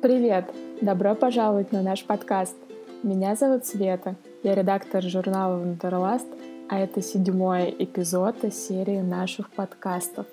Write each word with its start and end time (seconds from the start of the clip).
Привет! 0.00 0.44
Добро 0.80 1.16
пожаловать 1.16 1.72
на 1.72 1.82
наш 1.82 2.04
подкаст. 2.04 2.54
Меня 3.02 3.34
зовут 3.34 3.66
Света. 3.66 4.14
Я 4.44 4.54
редактор 4.54 5.02
журнала 5.02 5.60
Wanderlust, 5.60 6.28
а 6.68 6.78
это 6.78 7.02
седьмой 7.02 7.74
эпизод 7.76 8.44
из 8.44 8.54
серии 8.54 9.00
наших 9.00 9.50
подкастов. 9.50 10.26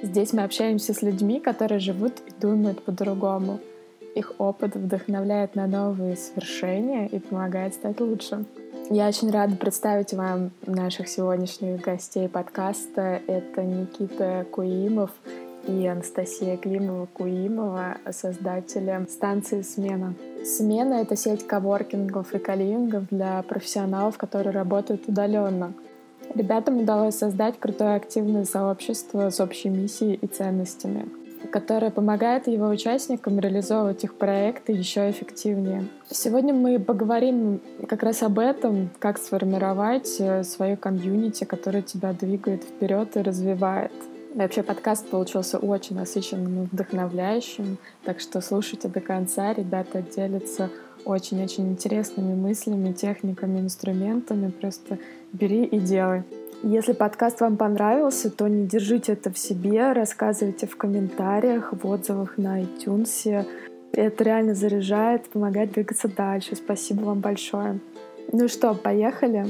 Здесь 0.00 0.32
мы 0.32 0.44
общаемся 0.44 0.94
с 0.94 1.02
людьми, 1.02 1.40
которые 1.40 1.80
живут 1.80 2.12
и 2.28 2.40
думают 2.40 2.84
по-другому. 2.84 3.58
Их 4.14 4.34
опыт 4.38 4.76
вдохновляет 4.76 5.56
на 5.56 5.66
новые 5.66 6.16
свершения 6.16 7.06
и 7.06 7.18
помогает 7.18 7.74
стать 7.74 8.00
лучше. 8.00 8.44
Я 8.88 9.08
очень 9.08 9.32
рада 9.32 9.56
представить 9.56 10.14
вам 10.14 10.52
наших 10.64 11.08
сегодняшних 11.08 11.80
гостей 11.80 12.28
подкаста. 12.28 13.20
Это 13.26 13.64
Никита 13.64 14.46
Куимов 14.52 15.10
и 15.66 15.86
Анастасия 15.86 16.56
Климова-Куимова, 16.56 17.98
создатели 18.12 19.06
станции 19.08 19.62
«Смена». 19.62 20.14
«Смена»— 20.44 20.94
это 21.02 21.16
сеть 21.16 21.46
коворкингов 21.46 22.34
и 22.34 22.38
каливингов 22.38 23.08
для 23.10 23.42
профессионалов, 23.42 24.16
которые 24.16 24.52
работают 24.52 25.08
удаленно. 25.08 25.72
Ребятам 26.34 26.80
удалось 26.80 27.16
создать 27.16 27.58
крутое 27.58 27.96
активное 27.96 28.44
сообщество 28.44 29.30
с 29.30 29.40
общей 29.40 29.68
миссией 29.68 30.14
и 30.14 30.26
ценностями 30.26 31.06
которое 31.50 31.90
помогает 31.90 32.48
его 32.48 32.66
участникам 32.66 33.38
реализовывать 33.38 34.02
их 34.02 34.14
проекты 34.16 34.72
еще 34.72 35.08
эффективнее. 35.10 35.86
Сегодня 36.10 36.52
мы 36.52 36.78
поговорим 36.78 37.60
как 37.88 38.02
раз 38.02 38.22
об 38.22 38.38
этом, 38.38 38.90
как 38.98 39.18
сформировать 39.18 40.16
э, 40.18 40.42
свою 40.42 40.76
комьюнити, 40.76 41.44
которое 41.44 41.82
тебя 41.82 42.12
двигает 42.12 42.64
вперед 42.64 43.16
и 43.16 43.22
развивает. 43.22 43.92
Вообще 44.36 44.62
подкаст 44.62 45.08
получился 45.08 45.56
очень 45.56 45.96
насыщенным 45.96 46.64
и 46.64 46.66
вдохновляющим, 46.66 47.78
так 48.04 48.20
что 48.20 48.42
слушайте 48.42 48.86
до 48.86 49.00
конца. 49.00 49.54
Ребята 49.54 50.02
делятся 50.02 50.68
очень-очень 51.06 51.70
интересными 51.70 52.34
мыслями, 52.34 52.92
техниками, 52.92 53.60
инструментами. 53.60 54.50
Просто 54.50 54.98
бери 55.32 55.64
и 55.64 55.78
делай. 55.78 56.22
Если 56.62 56.92
подкаст 56.92 57.40
вам 57.40 57.56
понравился, 57.56 58.30
то 58.30 58.46
не 58.46 58.66
держите 58.66 59.14
это 59.14 59.32
в 59.32 59.38
себе, 59.38 59.92
рассказывайте 59.92 60.66
в 60.66 60.76
комментариях, 60.76 61.72
в 61.72 61.86
отзывах 61.86 62.36
на 62.36 62.60
iTunes. 62.60 63.46
Это 63.92 64.22
реально 64.22 64.54
заряжает, 64.54 65.30
помогает 65.30 65.72
двигаться 65.72 66.08
дальше. 66.08 66.56
Спасибо 66.56 67.04
вам 67.04 67.20
большое. 67.20 67.80
Ну 68.32 68.48
что, 68.48 68.74
поехали? 68.74 69.46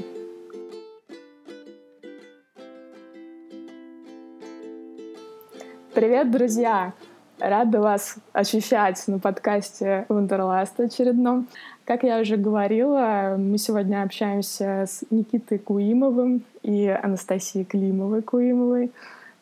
Привет, 5.97 6.31
друзья! 6.31 6.93
Рада 7.39 7.81
вас 7.81 8.19
ощущать 8.35 9.03
на 9.07 9.19
подкасте 9.19 10.05
Wonderlust 10.11 10.85
очередном. 10.85 11.49
Как 11.87 12.03
я 12.03 12.21
уже 12.21 12.37
говорила, 12.37 13.37
мы 13.39 13.57
сегодня 13.57 14.03
общаемся 14.03 14.85
с 14.87 15.05
Никитой 15.09 15.57
Куимовым 15.57 16.43
и 16.63 16.87
Анастасией 16.87 17.65
Климовой-Куимовой. 17.65 18.93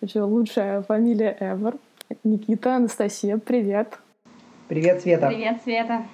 Вообще 0.00 0.22
лучшая 0.22 0.82
фамилия 0.82 1.36
ever. 1.40 1.76
Никита, 2.22 2.76
Анастасия, 2.76 3.36
привет. 3.36 3.98
Привет, 4.68 5.02
Света. 5.02 5.26
Привет, 5.26 5.60
Света. 5.64 6.04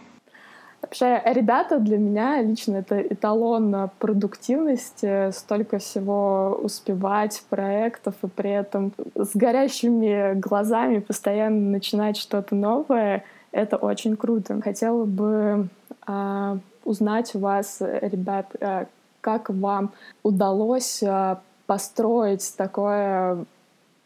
Вообще, 0.83 1.21
ребята 1.27 1.79
для 1.79 1.99
меня 1.99 2.41
лично 2.41 2.77
это 2.77 3.01
эталон 3.01 3.91
продуктивности, 3.99 5.31
столько 5.31 5.79
всего 5.79 6.59
успевать, 6.63 7.43
проектов, 7.51 8.15
и 8.23 8.27
при 8.29 8.51
этом 8.51 8.93
с 9.15 9.37
горящими 9.37 10.35
глазами 10.39 11.01
постоянно 11.01 11.71
начинать 11.71 12.17
что-то 12.17 12.55
новое, 12.55 13.25
это 13.53 13.77
очень 13.77 14.17
круто. 14.17 14.61
Хотела 14.63 15.05
бы 15.05 15.69
э, 16.07 16.59
узнать 16.85 17.35
у 17.35 17.41
вас, 17.41 17.79
ребят, 17.81 18.47
э, 18.61 18.87
как 19.21 19.51
вам 19.51 19.93
удалось 20.23 21.03
э, 21.03 21.37
построить 21.67 22.55
такое 22.57 23.45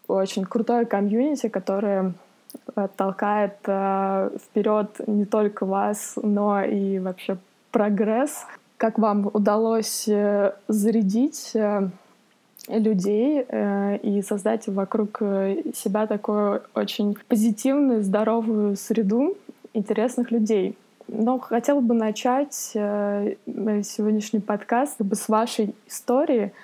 очень 0.08 0.44
крутое 0.44 0.86
комьюнити, 0.86 1.48
которое 1.48 2.14
Э, 2.14 2.23
толкает 2.96 3.56
э, 3.66 4.30
вперед 4.42 5.00
не 5.06 5.24
только 5.24 5.66
вас, 5.66 6.14
но 6.22 6.62
и 6.62 6.98
вообще 6.98 7.36
прогресс. 7.70 8.46
Как 8.76 8.98
вам 8.98 9.30
удалось 9.32 10.08
э, 10.08 10.52
зарядить 10.68 11.52
э, 11.54 11.88
людей 12.68 13.44
э, 13.48 13.96
и 13.98 14.22
создать 14.22 14.66
вокруг 14.68 15.18
э, 15.20 15.62
себя 15.74 16.06
такую 16.06 16.62
очень 16.74 17.16
позитивную, 17.28 18.02
здоровую 18.02 18.76
среду 18.76 19.36
интересных 19.72 20.30
людей? 20.30 20.76
Но 21.06 21.38
хотела 21.38 21.80
бы 21.80 21.94
начать 21.94 22.72
э, 22.74 23.34
сегодняшний 23.46 24.40
подкаст 24.40 24.98
как 24.98 25.06
бы 25.06 25.16
с 25.16 25.28
вашей 25.28 25.74
истории— 25.86 26.52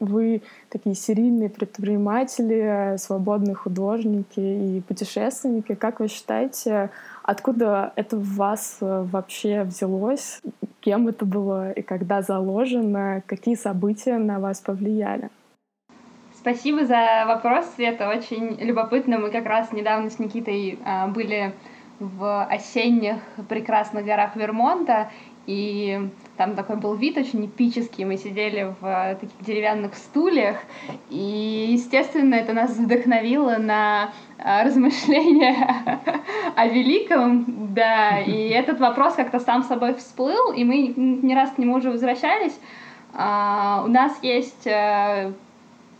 вы 0.00 0.42
такие 0.68 0.94
серийные 0.94 1.48
предприниматели, 1.48 2.96
свободные 2.98 3.54
художники 3.54 4.40
и 4.40 4.80
путешественники. 4.80 5.74
Как 5.74 6.00
вы 6.00 6.08
считаете, 6.08 6.90
откуда 7.22 7.92
это 7.96 8.16
в 8.16 8.36
вас 8.36 8.78
э, 8.80 9.06
вообще 9.10 9.62
взялось? 9.62 10.40
Кем 10.80 11.08
это 11.08 11.24
было 11.24 11.72
и 11.72 11.82
когда 11.82 12.22
заложено? 12.22 13.22
Какие 13.26 13.54
события 13.54 14.18
на 14.18 14.38
вас 14.40 14.60
повлияли? 14.60 15.30
Спасибо 16.34 16.86
за 16.86 17.24
вопрос, 17.26 17.66
Света. 17.74 18.08
Очень 18.08 18.56
любопытно. 18.60 19.18
Мы 19.18 19.30
как 19.30 19.46
раз 19.46 19.72
недавно 19.72 20.08
с 20.08 20.20
Никитой 20.20 20.78
а, 20.84 21.08
были 21.08 21.52
в 21.98 22.44
осенних 22.44 23.16
прекрасных 23.48 24.04
горах 24.04 24.36
Вермонта, 24.36 25.10
и 25.46 26.10
там 26.38 26.54
такой 26.54 26.76
был 26.76 26.94
вид 26.94 27.18
очень 27.18 27.46
эпический, 27.46 28.04
мы 28.04 28.16
сидели 28.16 28.72
в 28.80 28.86
э, 28.86 29.16
таких 29.16 29.44
деревянных 29.44 29.94
стульях, 29.94 30.56
и, 31.10 31.70
естественно, 31.72 32.36
это 32.36 32.52
нас 32.52 32.70
вдохновило 32.70 33.56
на 33.58 34.12
э, 34.38 34.64
размышления 34.64 35.56
о 36.56 36.66
великом, 36.68 37.74
да, 37.74 38.20
и 38.20 38.48
этот 38.50 38.78
вопрос 38.78 39.14
как-то 39.14 39.40
сам 39.40 39.64
собой 39.64 39.94
всплыл, 39.94 40.52
и 40.52 40.62
мы 40.62 40.94
не 40.96 41.34
раз 41.34 41.50
к 41.50 41.58
нему 41.58 41.74
уже 41.74 41.90
возвращались. 41.90 42.56
А, 43.14 43.82
у 43.84 43.88
нас 43.88 44.16
есть 44.22 44.66
э, 44.66 45.32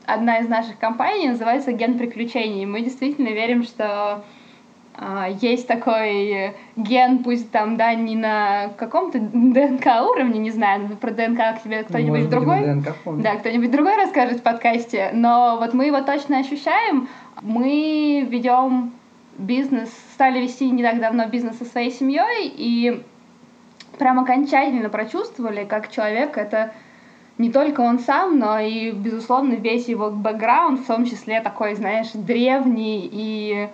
одна 0.06 0.38
из 0.38 0.48
наших 0.48 0.78
компаний, 0.78 1.28
называется 1.28 1.72
«Ген 1.72 1.98
приключений», 1.98 2.64
мы 2.64 2.82
действительно 2.82 3.28
верим, 3.28 3.64
что 3.64 4.22
есть 5.40 5.68
такой 5.68 6.54
ген, 6.76 7.22
пусть 7.22 7.50
там, 7.50 7.76
да, 7.76 7.94
не 7.94 8.16
на 8.16 8.70
каком-то 8.76 9.20
ДНК 9.20 9.86
уровне, 10.02 10.38
не 10.38 10.50
знаю, 10.50 10.96
про 11.00 11.12
ДНК 11.12 11.38
к 11.38 11.62
тебе 11.62 11.84
кто-нибудь 11.84 12.24
Может, 12.24 12.30
другой, 12.30 12.64
ДНК 12.64 12.94
да, 13.22 13.36
кто-нибудь 13.36 13.70
другой 13.70 13.96
расскажет 13.96 14.40
в 14.40 14.42
подкасте, 14.42 15.10
но 15.12 15.56
вот 15.60 15.72
мы 15.72 15.86
его 15.86 16.00
точно 16.00 16.38
ощущаем, 16.38 17.08
мы 17.42 18.26
ведем 18.28 18.92
бизнес, 19.36 19.90
стали 20.14 20.40
вести 20.40 20.68
не 20.70 20.82
так 20.82 21.00
давно 21.00 21.26
бизнес 21.28 21.58
со 21.58 21.64
своей 21.64 21.92
семьей, 21.92 22.52
и 22.56 23.02
прям 23.98 24.18
окончательно 24.18 24.88
прочувствовали, 24.88 25.64
как 25.64 25.90
человек 25.90 26.36
это 26.36 26.72
не 27.38 27.52
только 27.52 27.82
он 27.82 28.00
сам, 28.00 28.36
но 28.36 28.58
и, 28.58 28.90
безусловно, 28.90 29.54
весь 29.54 29.86
его 29.86 30.10
бэкграунд, 30.10 30.80
в 30.80 30.86
том 30.86 31.04
числе 31.04 31.40
такой, 31.40 31.76
знаешь, 31.76 32.10
древний 32.12 33.08
и 33.10 33.68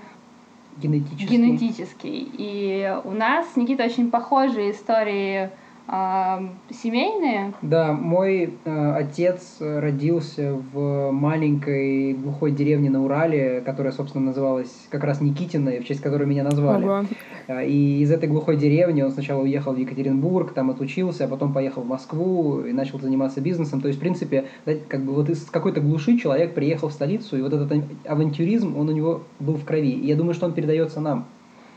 Генетический. 0.76 1.36
Генетический. 1.36 2.30
И 2.36 2.96
у 3.04 3.12
нас 3.12 3.52
с 3.52 3.56
Никитой 3.56 3.86
очень 3.86 4.10
похожие 4.10 4.72
истории 4.72 5.50
семейные? 5.86 7.52
Да, 7.60 7.92
мой 7.92 8.54
э, 8.64 8.92
отец 8.94 9.56
родился 9.60 10.54
в 10.72 11.10
маленькой 11.10 12.14
глухой 12.14 12.52
деревне 12.52 12.88
на 12.88 13.04
Урале, 13.04 13.60
которая, 13.60 13.92
собственно, 13.92 14.24
называлась 14.26 14.72
как 14.88 15.04
раз 15.04 15.20
Никитиной, 15.20 15.80
в 15.80 15.84
честь 15.84 16.00
которой 16.00 16.26
меня 16.26 16.42
назвали. 16.42 17.06
Э, 17.48 17.66
и 17.66 18.00
из 18.00 18.10
этой 18.10 18.28
глухой 18.30 18.56
деревни 18.56 19.02
он 19.02 19.10
сначала 19.10 19.42
уехал 19.42 19.74
в 19.74 19.76
Екатеринбург, 19.76 20.54
там 20.54 20.70
отучился, 20.70 21.26
а 21.26 21.28
потом 21.28 21.52
поехал 21.52 21.82
в 21.82 21.86
Москву 21.86 22.60
и 22.60 22.72
начал 22.72 22.98
заниматься 22.98 23.42
бизнесом. 23.42 23.82
То 23.82 23.88
есть, 23.88 23.98
в 23.98 24.00
принципе, 24.00 24.46
как 24.88 25.04
бы 25.04 25.12
вот 25.12 25.28
из 25.28 25.44
какой-то 25.44 25.82
глуши 25.82 26.18
человек 26.18 26.54
приехал 26.54 26.88
в 26.88 26.92
столицу, 26.92 27.36
и 27.36 27.42
вот 27.42 27.52
этот 27.52 27.70
авантюризм, 28.06 28.76
он 28.78 28.88
у 28.88 28.92
него 28.92 29.22
был 29.38 29.56
в 29.56 29.64
крови. 29.64 29.92
И 29.92 30.06
я 30.06 30.16
думаю, 30.16 30.32
что 30.32 30.46
он 30.46 30.54
передается 30.54 31.00
нам. 31.00 31.26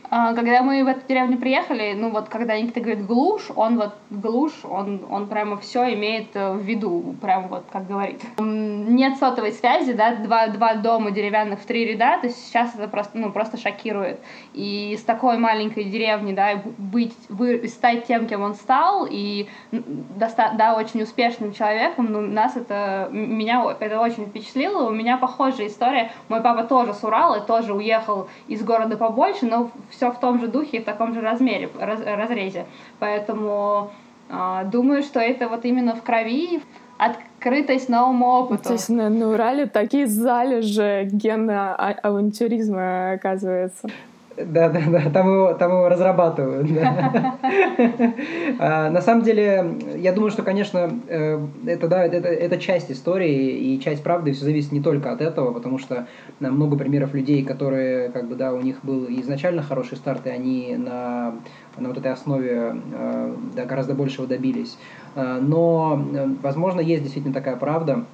А, 0.09 0.33
когда 0.33 0.61
мы 0.61 0.83
в 0.83 0.87
эту 0.87 1.05
деревню 1.07 1.37
приехали, 1.37 1.93
ну 1.93 2.11
вот 2.11 2.29
когда 2.29 2.57
Никита 2.57 2.79
говорит 2.79 3.05
глушь, 3.05 3.49
он 3.55 3.77
вот 3.77 3.93
глушь, 4.09 4.63
он, 4.63 5.05
он 5.09 5.27
прямо 5.27 5.57
все 5.57 5.93
имеет 5.93 6.33
э, 6.33 6.53
в 6.53 6.61
виду, 6.61 7.15
прям 7.21 7.49
вот 7.49 7.65
как 7.71 7.87
говорит. 7.87 8.21
Нет 8.39 9.17
сотовой 9.17 9.51
связи, 9.51 9.93
да, 9.93 10.15
два, 10.15 10.47
два 10.47 10.75
дома 10.75 11.11
деревянных 11.11 11.59
в 11.59 11.65
три 11.65 11.85
ряда, 11.85 12.19
то 12.21 12.27
есть 12.27 12.47
сейчас 12.47 12.73
это 12.75 12.87
просто, 12.87 13.17
ну, 13.17 13.31
просто 13.31 13.57
шокирует. 13.57 14.19
И 14.53 14.93
из 14.93 15.03
такой 15.03 15.37
маленькой 15.37 15.85
деревни, 15.85 16.33
да, 16.33 16.61
быть, 16.77 17.15
вы, 17.27 17.67
стать 17.67 18.07
тем, 18.07 18.27
кем 18.27 18.43
он 18.43 18.55
стал, 18.55 19.07
и 19.09 19.47
доста, 19.71 20.53
да, 20.57 20.75
очень 20.75 21.01
успешным 21.01 21.53
человеком, 21.53 22.07
ну, 22.11 22.21
нас 22.21 22.55
это, 22.55 23.09
меня 23.11 23.75
это 23.77 23.99
очень 23.99 24.27
впечатлило, 24.27 24.87
у 24.87 24.91
меня 24.91 25.17
похожая 25.17 25.67
история, 25.67 26.11
мой 26.29 26.41
папа 26.41 26.63
тоже 26.63 26.93
с 26.93 27.03
Урала, 27.03 27.41
тоже 27.41 27.73
уехал 27.73 28.29
из 28.47 28.63
города 28.63 28.95
побольше, 28.95 29.45
но 29.45 29.69
все 29.97 30.11
в 30.11 30.19
том 30.19 30.39
же 30.39 30.47
духе 30.47 30.77
и 30.77 30.81
в 30.81 30.85
таком 30.85 31.13
же 31.13 31.21
размере, 31.21 31.69
раз, 31.79 31.99
разрезе. 32.05 32.65
Поэтому 32.99 33.91
э, 34.29 34.61
думаю, 34.71 35.03
что 35.03 35.19
это 35.19 35.49
вот 35.49 35.65
именно 35.65 35.95
в 35.95 36.03
крови, 36.03 36.61
открытость 36.97 37.89
новому 37.89 38.27
опыту. 38.27 38.63
То 38.63 38.73
есть 38.73 38.89
на, 38.89 39.07
Урале 39.29 39.65
такие 39.65 40.07
залежи 40.07 41.09
гена 41.11 41.75
авантюризма, 41.75 43.13
оказывается. 43.13 43.89
Да, 44.37 44.69
да, 44.69 44.81
да, 44.87 45.09
там 45.09 45.33
его, 45.33 45.53
там 45.55 45.71
его 45.71 45.89
разрабатывают. 45.89 46.71
Да. 46.71 47.37
а, 48.59 48.89
на 48.91 49.01
самом 49.01 49.23
деле, 49.23 49.79
я 49.97 50.13
думаю, 50.13 50.29
что, 50.29 50.43
конечно, 50.43 50.91
э, 51.07 51.39
это, 51.65 51.87
да, 51.87 52.05
это, 52.05 52.27
это 52.27 52.57
часть 52.59 52.91
истории 52.91 53.57
и 53.57 53.79
часть 53.79 54.03
правды, 54.03 54.33
все 54.33 54.45
зависит 54.45 54.71
не 54.71 54.81
только 54.81 55.11
от 55.11 55.21
этого, 55.21 55.51
потому 55.53 55.79
что 55.79 56.05
много 56.39 56.77
примеров 56.77 57.15
людей, 57.15 57.43
которые, 57.43 58.09
как 58.09 58.27
бы, 58.27 58.35
да, 58.35 58.53
у 58.53 58.61
них 58.61 58.77
был 58.83 59.07
изначально 59.09 59.63
хороший 59.63 59.97
старт, 59.97 60.27
и 60.27 60.29
они 60.29 60.75
на, 60.77 61.33
на 61.77 61.87
вот 61.87 61.97
этой 61.97 62.11
основе 62.11 62.75
э, 62.93 63.35
да, 63.55 63.65
гораздо 63.65 63.95
большего 63.95 64.27
добились. 64.27 64.77
Но, 65.15 66.05
э, 66.13 66.27
возможно, 66.43 66.79
есть 66.79 67.01
действительно 67.01 67.33
такая 67.33 67.55
правда, 67.55 68.05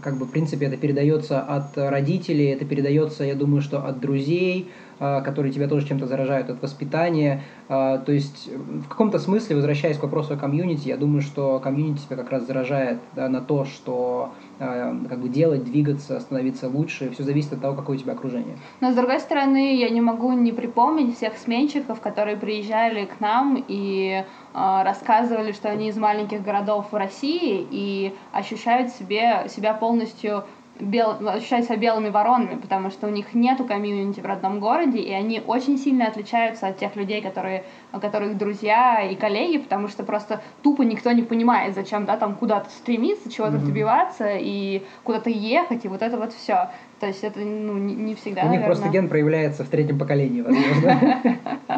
как 0.00 0.16
бы, 0.16 0.24
в 0.24 0.30
принципе, 0.30 0.66
это 0.66 0.78
передается 0.78 1.40
от 1.40 1.76
родителей, 1.76 2.46
это 2.46 2.64
передается, 2.64 3.24
я 3.24 3.34
думаю, 3.34 3.60
что 3.60 3.84
от 3.84 4.00
друзей, 4.00 4.70
которые 4.98 5.52
тебя 5.52 5.68
тоже 5.68 5.86
чем-то 5.86 6.06
заражают 6.06 6.50
от 6.50 6.62
воспитания. 6.62 7.42
А, 7.68 7.98
то 7.98 8.12
есть 8.12 8.48
в 8.48 8.88
каком-то 8.88 9.18
смысле, 9.18 9.56
возвращаясь 9.56 9.98
к 9.98 10.02
вопросу 10.02 10.34
о 10.34 10.36
комьюнити, 10.36 10.88
я 10.88 10.96
думаю, 10.96 11.22
что 11.22 11.60
комьюнити 11.60 12.02
тебя 12.06 12.16
как 12.16 12.30
раз 12.30 12.46
заражает 12.46 12.98
да, 13.14 13.28
на 13.28 13.40
то, 13.40 13.64
что 13.64 14.32
а, 14.58 14.96
как 15.08 15.18
бы 15.18 15.28
делать, 15.28 15.64
двигаться, 15.64 16.18
становиться 16.20 16.68
лучше. 16.68 17.10
Все 17.10 17.24
зависит 17.24 17.52
от 17.52 17.60
того, 17.60 17.76
какое 17.76 17.96
у 17.96 18.00
тебя 18.00 18.14
окружение. 18.14 18.56
Но 18.80 18.92
с 18.92 18.94
другой 18.94 19.20
стороны, 19.20 19.76
я 19.76 19.90
не 19.90 20.00
могу 20.00 20.32
не 20.32 20.52
припомнить 20.52 21.16
всех 21.16 21.36
сменщиков, 21.36 22.00
которые 22.00 22.36
приезжали 22.36 23.04
к 23.04 23.20
нам 23.20 23.62
и 23.68 24.24
рассказывали, 24.54 25.52
что 25.52 25.68
они 25.68 25.88
из 25.88 25.98
маленьких 25.98 26.42
городов 26.42 26.86
в 26.90 26.96
России 26.96 27.66
и 27.70 28.14
ощущают 28.32 28.90
себе, 28.90 29.46
себя 29.48 29.74
полностью 29.74 30.44
бел, 30.80 31.16
ощущают 31.28 31.66
себя 31.66 31.76
белыми 31.76 32.10
воронами, 32.10 32.56
потому 32.56 32.90
что 32.90 33.06
у 33.06 33.10
них 33.10 33.34
нету 33.34 33.64
комьюнити 33.64 34.20
в 34.20 34.26
родном 34.26 34.60
городе, 34.60 34.98
и 34.98 35.12
они 35.12 35.42
очень 35.46 35.78
сильно 35.78 36.06
отличаются 36.06 36.68
от 36.68 36.78
тех 36.78 36.96
людей, 36.96 37.22
которые, 37.22 37.64
которых 37.92 38.36
друзья 38.36 39.02
и 39.02 39.14
коллеги, 39.14 39.58
потому 39.58 39.88
что 39.88 40.04
просто 40.04 40.42
тупо 40.62 40.82
никто 40.82 41.12
не 41.12 41.22
понимает, 41.22 41.74
зачем 41.74 42.04
да, 42.04 42.16
там 42.16 42.34
куда-то 42.34 42.70
стремиться, 42.70 43.30
чего-то 43.30 43.56
mm-hmm. 43.56 43.66
добиваться 43.66 44.36
и 44.36 44.82
куда-то 45.04 45.30
ехать, 45.30 45.84
и 45.84 45.88
вот 45.88 46.02
это 46.02 46.16
вот 46.16 46.32
все. 46.32 46.70
То 47.00 47.06
есть 47.06 47.24
это 47.24 47.40
ну, 47.40 47.76
не, 47.76 47.94
не 47.94 48.14
всегда. 48.14 48.42
У 48.42 48.44
наверное... 48.44 48.58
них 48.58 48.66
просто 48.66 48.88
ген 48.88 49.08
проявляется 49.08 49.64
в 49.64 49.68
третьем 49.68 49.98
поколении, 49.98 50.42
возможно. 50.42 51.22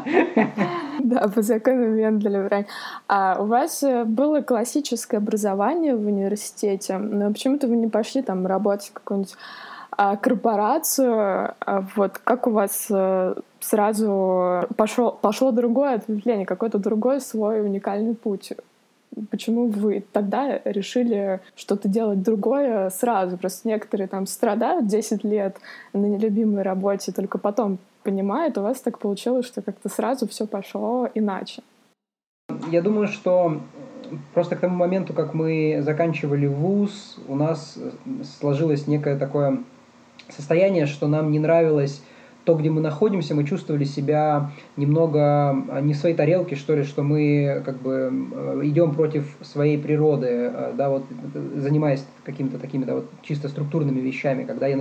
Да, 1.01 1.29
по 1.29 1.43
закону 1.43 1.87
Менделя. 1.87 2.67
А 3.07 3.37
у 3.41 3.47
вас 3.47 3.83
э, 3.85 4.05
было 4.05 4.43
классическое 4.43 5.21
образование 5.21 5.95
в 5.95 6.05
университете, 6.07 6.99
но 6.99 7.29
почему-то 7.33 7.69
вы 7.69 7.77
не 7.77 7.87
пошли 7.87 8.21
там 8.21 8.47
работать 8.47 8.89
в 8.89 8.93
какую-нибудь 8.95 9.37
а, 9.91 10.17
корпорацию, 10.17 11.55
а 11.61 11.85
вот 11.97 12.19
как 12.19 12.47
у 12.47 12.51
вас 12.51 12.87
э, 12.91 13.35
сразу 13.61 14.67
пошло, 14.77 15.13
пошло 15.13 15.51
другое 15.51 15.95
ответвление, 15.95 16.47
какой-то 16.47 16.79
другой 16.79 17.21
свой 17.21 17.63
уникальный 17.63 18.15
путь? 18.15 18.53
Почему 19.31 19.69
вы 19.69 20.05
тогда 20.13 20.61
решили 20.65 21.41
что-то 21.57 21.89
делать 21.89 22.23
другое 22.23 22.91
сразу? 22.91 23.39
Просто 23.39 23.69
некоторые 23.69 24.09
там 24.09 24.27
страдают 24.27 24.87
10 24.87 25.25
лет 25.25 25.57
на 25.93 26.07
нелюбимой 26.07 26.63
работе, 26.63 27.13
только 27.13 27.39
потом 27.39 27.79
понимают, 28.03 28.57
у 28.59 28.63
вас 28.63 28.81
так 28.81 28.99
получилось, 28.99 29.47
что 29.47 29.61
как-то 29.61 29.89
сразу 29.89 30.27
все 30.29 30.47
пошло 30.47 31.09
иначе. 31.15 31.63
Я 32.71 32.81
думаю, 32.81 33.09
что 33.09 33.61
просто 34.35 34.57
к 34.57 34.61
тому 34.61 34.77
моменту, 34.77 35.13
как 35.13 35.35
мы 35.35 35.81
заканчивали 35.83 36.47
вуз, 36.47 37.19
у 37.29 37.35
нас 37.35 37.79
сложилось 38.39 38.87
некое 38.87 39.19
такое 39.19 39.59
состояние, 40.29 40.87
что 40.87 41.07
нам 41.07 41.31
не 41.31 41.39
нравилось 41.39 42.03
то, 42.49 42.55
где 42.55 42.71
мы 42.71 42.81
находимся, 42.81 43.35
мы 43.35 43.45
чувствовали 43.45 43.85
себя 43.85 44.53
немного 44.79 45.21
а, 45.21 45.83
не 45.83 45.93
в 45.93 45.99
своей 45.99 46.15
тарелке, 46.15 46.57
что 46.57 46.75
ли, 46.75 46.83
что 46.83 47.03
мы 47.03 47.61
как 47.63 47.83
бы 47.83 48.11
э, 48.33 48.61
идем 48.65 48.95
против 48.95 49.37
своей 49.43 49.77
природы, 49.77 50.29
э, 50.31 50.73
да, 50.75 50.89
вот 50.89 51.05
занимаясь 51.57 52.07
какими-то 52.25 52.59
такими, 52.59 52.85
да, 52.85 52.95
вот 52.95 53.11
чисто 53.21 53.51
структурными 53.51 54.01
вещами, 54.01 54.45
когда 54.45 54.67
я, 54.67 54.79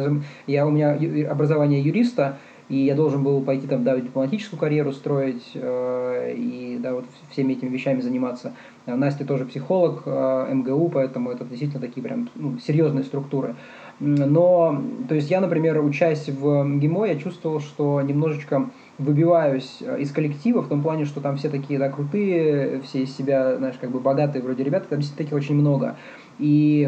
я 0.47 0.65
у 0.65 0.71
меня 0.71 0.97
образование 1.29 1.81
юриста, 1.81 2.37
и 2.69 2.77
я 2.77 2.95
должен 2.95 3.21
был 3.21 3.41
пойти 3.41 3.67
там, 3.67 3.83
да, 3.83 3.97
дипломатическую 3.97 4.57
карьеру 4.57 4.93
строить 4.93 5.51
э, 5.53 6.33
и, 6.37 6.79
да, 6.81 6.93
вот 6.93 7.05
всеми 7.31 7.51
этими 7.51 7.67
вещами 7.67 7.99
заниматься. 7.99 8.53
Настя 8.85 9.25
тоже 9.25 9.43
психолог 9.43 10.03
э, 10.05 10.53
МГУ, 10.53 10.87
поэтому 10.87 11.31
это 11.31 11.43
действительно 11.43 11.81
такие 11.81 12.01
прям 12.01 12.29
ну, 12.35 12.59
серьезные 12.59 13.03
структуры. 13.03 13.55
Но, 13.99 14.81
то 15.09 15.15
есть 15.15 15.31
я, 15.31 15.41
например, 15.41 15.83
учась 15.83 16.29
в 16.29 16.63
МГИМО, 16.63 17.05
я 17.05 17.15
чувствовал, 17.15 17.59
что 17.59 17.99
немножечко 18.01 18.69
выбиваюсь 18.99 19.77
э, 19.81 20.01
из 20.01 20.11
коллектива 20.11 20.61
в 20.61 20.67
том 20.67 20.83
плане, 20.83 21.05
что 21.05 21.19
там 21.19 21.37
все 21.37 21.49
такие, 21.49 21.79
да, 21.79 21.89
крутые, 21.89 22.81
все 22.81 23.03
из 23.03 23.15
себя, 23.15 23.57
знаешь, 23.57 23.75
как 23.79 23.89
бы 23.89 23.99
богатые 23.99 24.43
вроде 24.43 24.63
ребята, 24.63 24.87
там 24.89 25.01
таких 25.17 25.33
очень 25.33 25.55
много. 25.55 25.95
И 26.37 26.87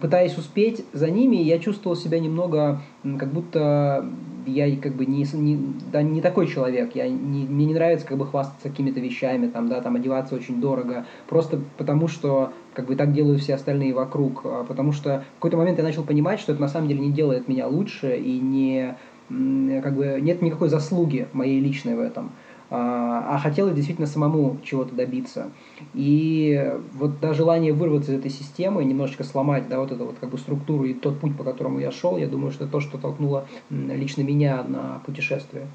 пытаясь 0.00 0.38
успеть 0.38 0.84
за 0.94 1.10
ними, 1.10 1.36
я 1.36 1.58
чувствовал 1.58 1.96
себя 1.96 2.18
немного, 2.18 2.80
как 3.18 3.30
будто 3.30 4.06
я 4.50 4.76
как 4.76 4.94
бы 4.94 5.06
не, 5.06 5.26
не, 5.34 5.58
да, 5.92 6.02
не 6.02 6.20
такой 6.20 6.46
человек. 6.46 6.94
Я 6.94 7.08
не, 7.08 7.46
мне 7.46 7.66
не 7.66 7.74
нравится 7.74 8.06
как 8.06 8.18
бы 8.18 8.26
хвастаться 8.26 8.68
какими-то 8.68 9.00
вещами, 9.00 9.48
там, 9.48 9.68
да, 9.68 9.80
там 9.80 9.96
одеваться 9.96 10.34
очень 10.34 10.60
дорого. 10.60 11.06
Просто 11.28 11.60
потому 11.76 12.08
что 12.08 12.52
как 12.74 12.86
бы 12.86 12.96
так 12.96 13.12
делают 13.12 13.40
все 13.40 13.54
остальные 13.54 13.94
вокруг. 13.94 14.42
А 14.44 14.64
потому 14.64 14.92
что 14.92 15.24
в 15.32 15.34
какой-то 15.36 15.56
момент 15.56 15.78
я 15.78 15.84
начал 15.84 16.04
понимать, 16.04 16.40
что 16.40 16.52
это 16.52 16.60
на 16.60 16.68
самом 16.68 16.88
деле 16.88 17.00
не 17.00 17.12
делает 17.12 17.48
меня 17.48 17.66
лучше 17.66 18.16
и 18.16 18.38
не 18.38 18.96
как 19.28 19.94
бы 19.94 20.18
нет 20.22 20.40
никакой 20.40 20.68
заслуги 20.68 21.28
моей 21.32 21.60
личной 21.60 21.96
в 21.96 22.00
этом. 22.00 22.32
А, 22.70 23.34
а 23.34 23.38
хотелось 23.38 23.74
действительно 23.74 24.06
самому 24.06 24.58
чего-то 24.62 24.94
добиться. 24.94 25.50
И 25.94 26.70
вот 26.92 27.18
да, 27.20 27.32
желание 27.32 27.72
вырваться 27.72 28.12
из 28.12 28.18
этой 28.18 28.30
системы, 28.30 28.84
немножечко 28.84 29.24
сломать 29.24 29.68
да, 29.68 29.80
вот 29.80 29.90
эту 29.90 30.04
вот 30.04 30.16
как 30.20 30.30
бы 30.30 30.38
структуру 30.38 30.84
и 30.84 30.92
тот 30.92 31.18
путь, 31.18 31.36
по 31.36 31.44
которому 31.44 31.78
я 31.78 31.90
шел, 31.90 32.18
я 32.18 32.28
думаю, 32.28 32.50
что 32.50 32.64
это 32.64 32.72
то, 32.72 32.80
что 32.80 32.98
толкнуло 32.98 33.46
лично 33.70 34.22
меня 34.22 34.62
на 34.64 35.00
путешествие 35.06 35.66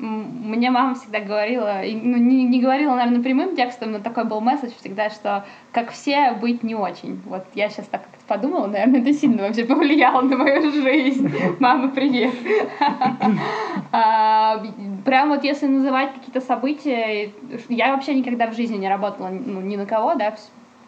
мне 0.00 0.70
мама 0.70 0.94
всегда 0.94 1.20
говорила, 1.20 1.80
ну, 1.82 2.16
не, 2.16 2.44
не 2.44 2.60
говорила, 2.60 2.94
наверное, 2.94 3.22
прямым 3.22 3.54
текстом, 3.54 3.92
но 3.92 3.98
такой 3.98 4.24
был 4.24 4.40
месседж 4.40 4.72
всегда, 4.80 5.10
что 5.10 5.44
как 5.72 5.90
все 5.90 6.32
быть 6.32 6.62
не 6.62 6.74
очень. 6.74 7.20
Вот 7.26 7.44
я 7.54 7.68
сейчас 7.68 7.86
так 7.86 8.02
подумала, 8.26 8.66
наверное, 8.66 9.00
это 9.00 9.12
сильно 9.12 9.42
вообще 9.42 9.64
повлияло 9.64 10.22
на 10.22 10.36
мою 10.36 10.70
жизнь. 10.70 11.30
Мама, 11.58 11.88
привет. 11.88 12.34
А, 15.00 15.02
прям 15.02 15.30
вот 15.30 15.44
если 15.44 15.66
называть 15.66 16.14
какие-то 16.14 16.40
события, 16.40 17.32
я 17.68 17.94
вообще 17.94 18.14
никогда 18.14 18.46
в 18.46 18.54
жизни 18.54 18.76
не 18.76 18.88
работала 18.88 19.28
ну, 19.28 19.60
ни 19.60 19.76
на 19.76 19.86
кого, 19.86 20.14
да, 20.14 20.34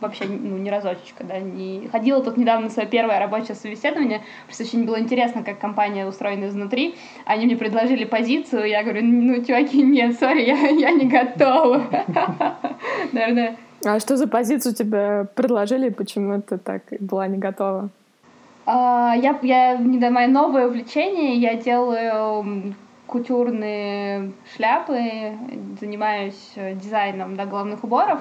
вообще 0.00 0.24
ну, 0.24 0.58
ни 0.58 0.68
разочечка, 0.68 1.24
да, 1.24 1.38
не... 1.38 1.88
Ходила 1.90 2.22
тут 2.22 2.36
недавно 2.36 2.66
на 2.66 2.70
свое 2.70 2.88
первое 2.88 3.18
рабочее 3.18 3.54
собеседование, 3.54 4.22
просто 4.46 4.64
очень 4.64 4.84
было 4.84 4.98
интересно, 4.98 5.42
как 5.42 5.58
компания 5.58 6.06
устроена 6.06 6.46
изнутри. 6.46 6.96
Они 7.24 7.46
мне 7.46 7.56
предложили 7.56 8.04
позицию, 8.04 8.68
я 8.68 8.82
говорю, 8.82 9.02
ну, 9.04 9.44
чуваки, 9.44 9.82
нет, 9.82 10.18
сори, 10.18 10.42
я, 10.46 10.68
я 10.68 10.90
не 10.90 11.06
готова. 11.06 11.82
Наверное... 13.12 13.56
А 13.84 13.98
что 13.98 14.16
за 14.16 14.28
позицию 14.28 14.74
тебе 14.74 15.26
предложили, 15.34 15.88
почему 15.88 16.40
ты 16.40 16.58
так 16.58 16.82
была 17.00 17.26
не 17.26 17.38
готова? 17.38 17.90
Uh, 18.64 19.18
я, 19.20 19.36
я, 19.42 19.76
мое 19.76 20.28
новое 20.28 20.68
увлечение, 20.68 21.34
я 21.34 21.56
делаю 21.56 22.74
кутюрные 23.12 24.32
шляпы, 24.56 25.36
занимаюсь 25.78 26.54
дизайном 26.56 27.36
да, 27.36 27.44
головных 27.44 27.84
уборов, 27.84 28.20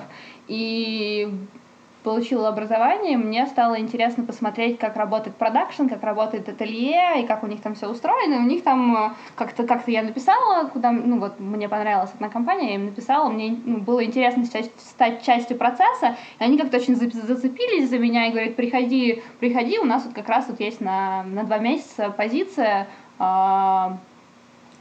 и 0.49 1.33
получила 2.03 2.49
образование, 2.49 3.17
мне 3.17 3.45
стало 3.47 3.79
интересно 3.79 4.25
посмотреть, 4.25 4.79
как 4.79 4.97
работает 4.97 5.35
продакшн, 5.35 5.87
как 5.87 6.03
работает 6.03 6.49
ателье, 6.49 7.21
и 7.21 7.27
как 7.27 7.43
у 7.43 7.47
них 7.47 7.61
там 7.61 7.75
все 7.75 7.87
устроено. 7.89 8.37
У 8.37 8.47
них 8.47 8.63
там 8.63 8.95
э, 8.95 9.09
как-то 9.35 9.65
как 9.67 9.87
я 9.87 10.01
написала, 10.01 10.67
куда, 10.67 10.91
ну 10.91 11.19
вот 11.19 11.39
мне 11.39 11.69
понравилась 11.69 12.11
одна 12.13 12.29
компания, 12.29 12.69
я 12.69 12.75
им 12.75 12.85
написала, 12.85 13.29
мне 13.29 13.55
ну, 13.63 13.77
было 13.77 14.03
интересно 14.03 14.45
стать 14.45 15.23
частью 15.23 15.57
процесса, 15.57 16.17
и 16.39 16.43
они 16.43 16.57
как-то 16.57 16.77
очень 16.77 16.95
зацепились 16.95 17.89
за 17.89 17.99
меня 17.99 18.27
и 18.27 18.31
говорят, 18.31 18.55
приходи, 18.55 19.21
приходи, 19.39 19.79
у 19.79 19.85
нас 19.85 20.03
вот 20.05 20.13
как 20.13 20.27
раз 20.27 20.47
вот 20.47 20.59
есть 20.59 20.81
на, 20.81 21.23
на 21.23 21.43
два 21.43 21.59
месяца 21.59 22.09
позиция, 22.09 22.87
э, 23.19 23.89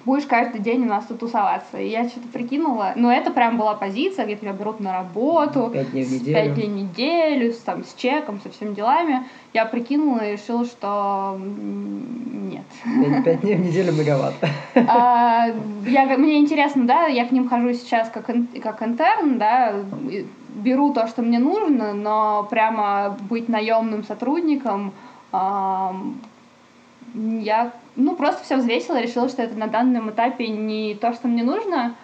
будешь 0.05 0.27
каждый 0.27 0.61
день 0.61 0.83
у 0.83 0.87
нас 0.87 1.07
тут 1.07 1.21
тусоваться. 1.21 1.79
И 1.79 1.89
я 1.89 2.09
что-то 2.09 2.29
прикинула, 2.29 2.93
но 2.97 3.13
это 3.13 3.31
прям 3.31 3.59
была 3.59 3.75
позиция, 3.75 4.25
где 4.25 4.37
тебя 4.37 4.53
берут 4.53 4.81
на 4.81 4.93
работу. 4.93 5.71
Пять 5.73 5.91
дней 5.93 6.05
в 6.05 6.13
неделю. 6.13 6.35
Пять 6.35 6.55
дней 6.55 6.67
в 6.67 6.71
неделю, 6.71 7.53
с, 7.53 7.59
там, 7.59 7.85
с 7.85 7.95
чеком, 7.95 8.41
со 8.41 8.51
всеми 8.51 8.75
делами. 8.75 9.27
Я 9.53 9.67
прикинула 9.67 10.21
и 10.21 10.33
решила, 10.33 10.65
что 10.65 11.39
нет. 11.41 12.65
Пять 13.25 13.41
дней 13.43 13.57
в 13.57 13.61
неделю 13.61 13.93
многовато. 13.93 14.49
А, 14.75 15.49
я, 15.87 16.19
мне 16.19 16.39
интересно, 16.39 16.87
да, 16.87 17.07
я 17.07 17.27
к 17.27 17.33
ним 17.33 17.49
хожу 17.49 17.73
сейчас 17.75 18.09
как, 18.11 18.27
как 18.63 18.83
интерн, 18.83 19.39
да, 19.39 19.75
беру 20.55 20.93
то, 20.93 21.07
что 21.07 21.23
мне 21.23 21.39
нужно, 21.39 21.93
но 21.93 22.47
прямо 22.51 23.17
быть 23.29 23.49
наемным 23.49 24.05
сотрудником 24.05 24.93
я 27.15 27.73
ну, 28.01 28.17
просто 28.17 28.45
все 28.45 28.57
взвесила, 28.57 29.01
решила, 29.01 29.29
что 29.29 29.43
это 29.43 29.55
на 29.55 29.67
данном 29.67 30.11
этапе 30.11 30.49
не 30.49 30.95
то, 30.95 31.13
что 31.13 31.29
мне 31.29 31.43
нужно. 31.43 31.97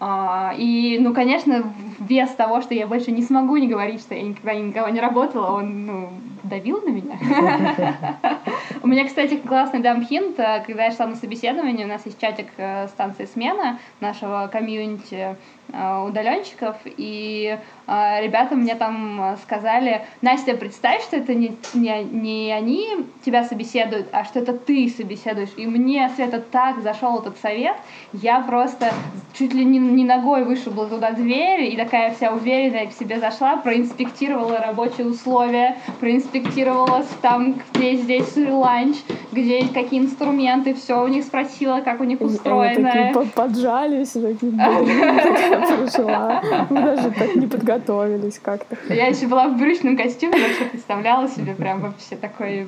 А, 0.00 0.54
и, 0.56 0.98
ну, 1.00 1.12
конечно, 1.12 1.72
вес 1.98 2.30
того, 2.30 2.60
что 2.60 2.74
я 2.74 2.86
больше 2.86 3.10
не 3.10 3.22
смогу 3.22 3.56
не 3.56 3.66
говорить, 3.66 4.00
что 4.00 4.14
я 4.14 4.22
никогда 4.22 4.54
никого 4.54 4.88
не 4.88 5.00
работала, 5.00 5.56
он, 5.56 5.86
ну, 5.86 6.08
давил 6.44 6.80
на 6.82 6.90
меня. 6.90 7.18
У 8.82 8.86
меня, 8.86 9.06
кстати, 9.06 9.36
классный 9.36 9.80
дамхинт, 9.80 10.36
когда 10.36 10.84
я 10.84 10.92
шла 10.92 11.06
на 11.06 11.16
собеседование, 11.16 11.84
у 11.84 11.88
нас 11.88 12.06
есть 12.06 12.20
чатик 12.20 12.46
э, 12.56 12.86
станции 12.88 13.26
смена 13.26 13.78
нашего 14.00 14.48
комьюнити, 14.52 15.36
Э, 15.70 16.02
удаленщиков, 16.08 16.76
и 16.84 17.58
э, 17.86 18.22
ребята 18.22 18.54
мне 18.54 18.74
там 18.74 19.36
сказали, 19.42 20.00
Настя, 20.22 20.54
представь, 20.54 21.02
что 21.02 21.18
это 21.18 21.34
не, 21.34 21.54
не, 21.74 22.04
не 22.04 22.52
они 22.52 23.04
тебя 23.22 23.44
собеседуют, 23.44 24.08
а 24.12 24.24
что 24.24 24.38
это 24.38 24.54
ты 24.54 24.88
собеседуешь. 24.88 25.50
И 25.58 25.66
мне, 25.66 26.10
Света, 26.16 26.40
так 26.40 26.80
зашел 26.80 27.18
этот 27.18 27.36
совет, 27.36 27.76
я 28.14 28.40
просто 28.40 28.94
чуть 29.34 29.52
ли 29.52 29.62
не, 29.62 29.78
не 29.94 30.04
ногой 30.04 30.44
вышибла 30.44 30.86
туда 30.86 31.12
дверь, 31.12 31.72
и 31.72 31.76
такая 31.76 32.12
вся 32.14 32.32
уверенная 32.32 32.86
к 32.86 32.92
себе 32.92 33.18
зашла, 33.18 33.56
проинспектировала 33.56 34.58
рабочие 34.58 35.06
условия, 35.06 35.76
проинспектировала 36.00 37.04
там, 37.22 37.56
где 37.72 37.96
здесь 37.96 38.36
ланч, 38.36 38.96
где 39.32 39.66
какие 39.68 40.00
инструменты, 40.00 40.74
все 40.74 41.02
у 41.02 41.08
них 41.08 41.24
спросила, 41.24 41.80
как 41.80 42.00
у 42.00 42.04
них 42.04 42.20
устроено. 42.20 42.90
Они 42.90 43.12
такие 43.12 43.32
поджались, 43.34 44.10
такие, 44.10 44.52
пришла. 44.52 46.42
Мы 46.70 46.82
даже 46.82 47.10
так 47.10 47.34
не 47.36 47.46
подготовились 47.46 48.38
как-то. 48.38 48.76
Я 48.92 49.06
еще 49.06 49.26
была 49.26 49.48
в 49.48 49.58
брючном 49.58 49.96
костюме, 49.96 50.32
вообще 50.32 50.64
представляла 50.64 51.28
себе 51.28 51.54
прям 51.54 51.80
вообще 51.80 52.16
такой 52.16 52.66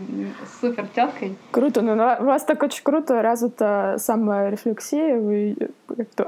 супер 0.61 0.87
теткой. 0.95 1.37
Круто, 1.50 1.83
ну 1.83 1.93
у 1.93 2.25
вас 2.25 2.45
так 2.45 2.62
очень 2.62 2.83
круто 2.83 3.23
развита 3.23 3.97
саморефлексия, 3.99 5.19
вы 5.19 5.57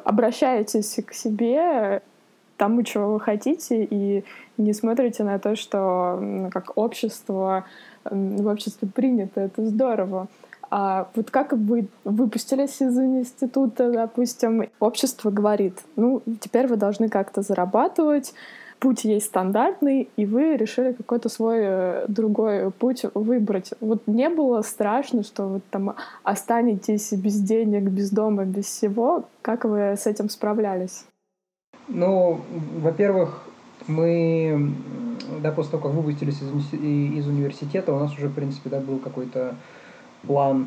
обращаетесь 0.04 0.81
к 0.82 1.12
себе, 1.12 2.02
тому, 2.56 2.82
чего 2.82 3.14
вы 3.14 3.20
хотите, 3.20 3.84
и 3.84 4.24
не 4.56 4.72
смотрите 4.72 5.24
на 5.24 5.38
то, 5.38 5.56
что 5.56 6.48
как 6.52 6.76
общество 6.76 7.64
в 8.04 8.46
обществе 8.46 8.88
принято. 8.88 9.40
Это 9.40 9.66
здорово. 9.66 10.28
А 10.70 11.08
вот 11.14 11.30
как 11.30 11.52
вы 11.52 11.86
выпустились 12.04 12.80
из 12.80 12.98
института, 12.98 13.90
допустим, 13.90 14.70
общество 14.80 15.30
говорит, 15.30 15.78
ну, 15.96 16.22
теперь 16.40 16.66
вы 16.66 16.76
должны 16.76 17.08
как-то 17.08 17.42
зарабатывать, 17.42 18.32
путь 18.82 19.04
есть 19.04 19.26
стандартный, 19.26 20.08
и 20.16 20.26
вы 20.26 20.56
решили 20.56 20.92
какой-то 20.92 21.28
свой 21.28 21.58
э, 21.60 22.04
другой 22.08 22.72
путь 22.72 23.04
выбрать. 23.14 23.70
Вот 23.80 24.08
не 24.08 24.28
было 24.28 24.62
страшно, 24.62 25.22
что 25.22 25.46
вы 25.46 25.60
там 25.70 25.94
останетесь 26.24 27.12
без 27.12 27.40
денег, 27.40 27.84
без 27.84 28.10
дома, 28.10 28.44
без 28.44 28.64
всего? 28.64 29.24
Как 29.40 29.64
вы 29.64 29.94
с 29.96 30.08
этим 30.08 30.28
справлялись? 30.28 31.04
Ну, 31.86 32.40
во-первых, 32.80 33.44
мы, 33.86 34.72
да, 35.40 35.52
после 35.52 35.70
того, 35.70 35.84
как 35.84 35.92
выпустились 35.92 36.42
из, 36.42 36.72
из 36.72 37.26
университета, 37.28 37.92
у 37.92 38.00
нас 38.00 38.12
уже, 38.18 38.26
в 38.26 38.34
принципе, 38.34 38.68
да, 38.68 38.80
был 38.80 38.98
какой-то 38.98 39.54
план 40.26 40.66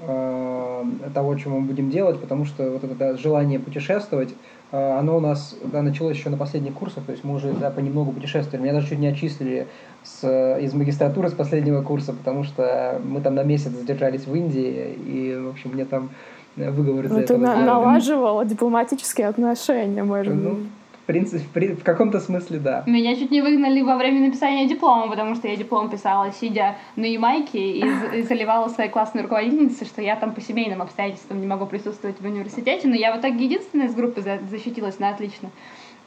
э, 0.00 0.84
того, 1.14 1.38
что 1.38 1.48
мы 1.48 1.62
будем 1.62 1.88
делать, 1.88 2.20
потому 2.20 2.44
что 2.44 2.70
вот 2.72 2.84
это 2.84 2.94
да, 2.94 3.16
желание 3.16 3.58
путешествовать, 3.58 4.34
оно 4.74 5.16
у 5.16 5.20
нас 5.20 5.56
да, 5.64 5.82
началось 5.82 6.16
еще 6.16 6.30
на 6.30 6.36
последних 6.36 6.74
курсах, 6.74 7.04
то 7.04 7.12
есть 7.12 7.24
мы 7.24 7.34
уже 7.34 7.52
да, 7.52 7.70
понемногу 7.70 8.12
путешествовали. 8.12 8.62
Меня 8.62 8.72
даже 8.72 8.88
чуть 8.88 8.98
не 8.98 9.06
отчислили 9.06 9.68
с, 10.02 10.58
из 10.58 10.74
магистратуры 10.74 11.28
с 11.28 11.32
последнего 11.32 11.82
курса, 11.82 12.12
потому 12.12 12.44
что 12.44 13.00
мы 13.04 13.20
там 13.20 13.34
на 13.34 13.42
месяц 13.42 13.70
задержались 13.70 14.26
в 14.26 14.34
Индии, 14.34 14.98
и, 15.06 15.36
в 15.36 15.50
общем, 15.50 15.70
мне 15.74 15.84
там 15.84 16.10
выговор 16.56 17.08
за 17.08 17.20
это. 17.20 17.36
на- 17.36 17.56
налаживала 17.56 18.44
дипломатические 18.44 19.28
отношения, 19.28 20.02
может 20.02 20.34
ну, 20.34 20.50
быть. 20.50 20.66
В 21.04 21.06
принципе, 21.06 21.74
в, 21.74 21.82
каком-то 21.82 22.18
смысле, 22.18 22.58
да. 22.58 22.82
Меня 22.86 23.14
чуть 23.14 23.30
не 23.30 23.42
выгнали 23.42 23.82
во 23.82 23.98
время 23.98 24.26
написания 24.26 24.66
диплома, 24.66 25.10
потому 25.10 25.34
что 25.34 25.46
я 25.46 25.54
диплом 25.54 25.90
писала, 25.90 26.32
сидя 26.32 26.76
на 26.96 27.04
Ямайке, 27.04 27.58
и, 27.58 27.84
и 28.14 28.22
заливала 28.22 28.68
своей 28.68 28.88
классной 28.88 29.20
руководительнице, 29.20 29.84
что 29.84 30.00
я 30.00 30.16
там 30.16 30.32
по 30.32 30.40
семейным 30.40 30.80
обстоятельствам 30.80 31.42
не 31.42 31.46
могу 31.46 31.66
присутствовать 31.66 32.18
в 32.18 32.24
университете, 32.24 32.88
но 32.88 32.94
я 32.94 33.14
в 33.14 33.20
итоге 33.20 33.44
единственная 33.44 33.88
из 33.88 33.94
группы 33.94 34.22
защитилась 34.22 34.98
на 34.98 35.10
отлично. 35.10 35.50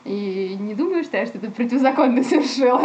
И 0.08 0.56
не 0.58 0.74
думаю, 0.74 1.04
что 1.04 1.18
я 1.18 1.26
что-то 1.26 1.52
противозаконно 1.52 2.24
совершила. 2.24 2.82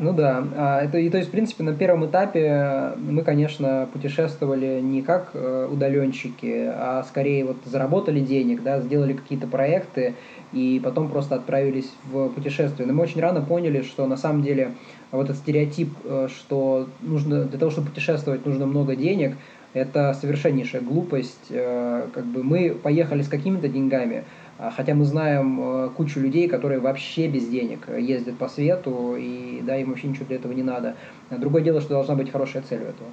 Ну 0.00 0.12
да. 0.12 0.44
А, 0.56 0.80
это, 0.82 0.98
и 0.98 1.08
то 1.08 1.18
есть, 1.18 1.28
в 1.28 1.30
принципе, 1.32 1.62
на 1.62 1.74
первом 1.74 2.06
этапе 2.06 2.92
мы, 2.98 3.22
конечно, 3.22 3.88
путешествовали 3.92 4.80
не 4.80 5.00
как 5.00 5.30
э, 5.34 5.68
удаленщики, 5.70 6.68
а 6.74 7.04
скорее 7.06 7.44
вот 7.44 7.58
заработали 7.64 8.18
денег, 8.18 8.64
да, 8.64 8.80
сделали 8.80 9.12
какие-то 9.12 9.46
проекты, 9.46 10.14
и 10.52 10.80
потом 10.82 11.08
просто 11.08 11.36
отправились 11.36 11.90
в 12.10 12.30
путешествие. 12.30 12.88
Но 12.88 12.94
мы 12.94 13.04
очень 13.04 13.20
рано 13.20 13.40
поняли, 13.40 13.82
что 13.82 14.06
на 14.06 14.16
самом 14.16 14.42
деле 14.42 14.72
вот 15.12 15.26
этот 15.26 15.36
стереотип, 15.36 15.90
э, 16.02 16.26
что 16.28 16.88
нужно 17.00 17.44
для 17.44 17.60
того, 17.60 17.70
чтобы 17.70 17.90
путешествовать, 17.90 18.44
нужно 18.44 18.66
много 18.66 18.96
денег, 18.96 19.36
это 19.72 20.14
совершеннейшая 20.14 20.82
глупость. 20.82 21.46
Э, 21.50 22.08
как 22.12 22.24
бы 22.26 22.42
мы 22.42 22.70
поехали 22.70 23.22
с 23.22 23.28
какими-то 23.28 23.68
деньгами, 23.68 24.24
хотя 24.70 24.94
мы 24.94 25.04
знаем 25.04 25.60
э, 25.60 25.88
кучу 25.90 26.20
людей, 26.20 26.48
которые 26.48 26.80
вообще 26.80 27.26
без 27.28 27.48
денег 27.48 27.88
ездят 27.88 28.38
по 28.38 28.48
свету, 28.48 29.16
и 29.16 29.60
да, 29.62 29.76
им 29.76 29.90
вообще 29.90 30.08
ничего 30.08 30.26
для 30.26 30.36
этого 30.36 30.52
не 30.52 30.62
надо. 30.62 30.96
Другое 31.30 31.62
дело, 31.62 31.80
что 31.80 31.90
должна 31.90 32.14
быть 32.14 32.30
хорошая 32.30 32.62
цель 32.62 32.80
у 32.82 32.84
этого. 32.84 33.10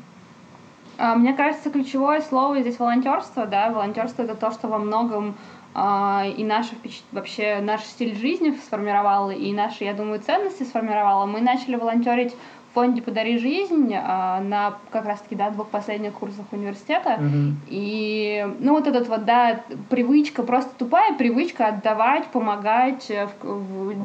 А, 0.98 1.16
мне 1.16 1.34
кажется, 1.34 1.70
ключевое 1.72 2.22
слово 2.22 2.60
здесь 2.60 2.78
волонтерство, 2.78 3.46
да, 3.46 3.72
волонтерство 3.72 4.24
это 4.24 4.36
то, 4.36 4.52
что 4.52 4.68
во 4.68 4.78
многом 4.78 5.36
а, 5.74 6.26
и 6.26 6.44
наше 6.44 6.72
вообще 7.12 7.60
наш 7.62 7.84
стиль 7.84 8.16
жизни 8.16 8.52
сформировало, 8.66 9.32
и 9.32 9.54
наши, 9.54 9.86
я 9.86 9.94
думаю, 9.94 10.20
ценности 10.20 10.64
сформировало. 10.64 11.26
Мы 11.26 11.42
начали 11.42 11.76
волонтерить 11.76 12.36
в 12.70 12.74
фонде 12.76 13.02
«Подари 13.02 13.38
жизнь» 13.40 13.94
а, 13.96 14.42
на 14.42 14.76
как 14.92 15.06
раз-таки 15.06 15.36
да, 15.36 15.50
двух 15.50 15.70
последних 15.70 16.14
курсах 16.14 16.46
университета. 16.52 17.18
Mm-hmm. 17.20 17.54
И, 17.68 18.48
ну, 18.60 18.74
вот 18.74 18.88
этот 18.88 19.08
вот, 19.08 19.26
да, 19.26 19.62
привычка, 19.90 20.44
просто 20.44 20.72
тупая 20.78 21.14
привычка 21.14 21.68
отдавать, 21.68 22.26
помогать, 22.28 23.10
э, 23.10 23.28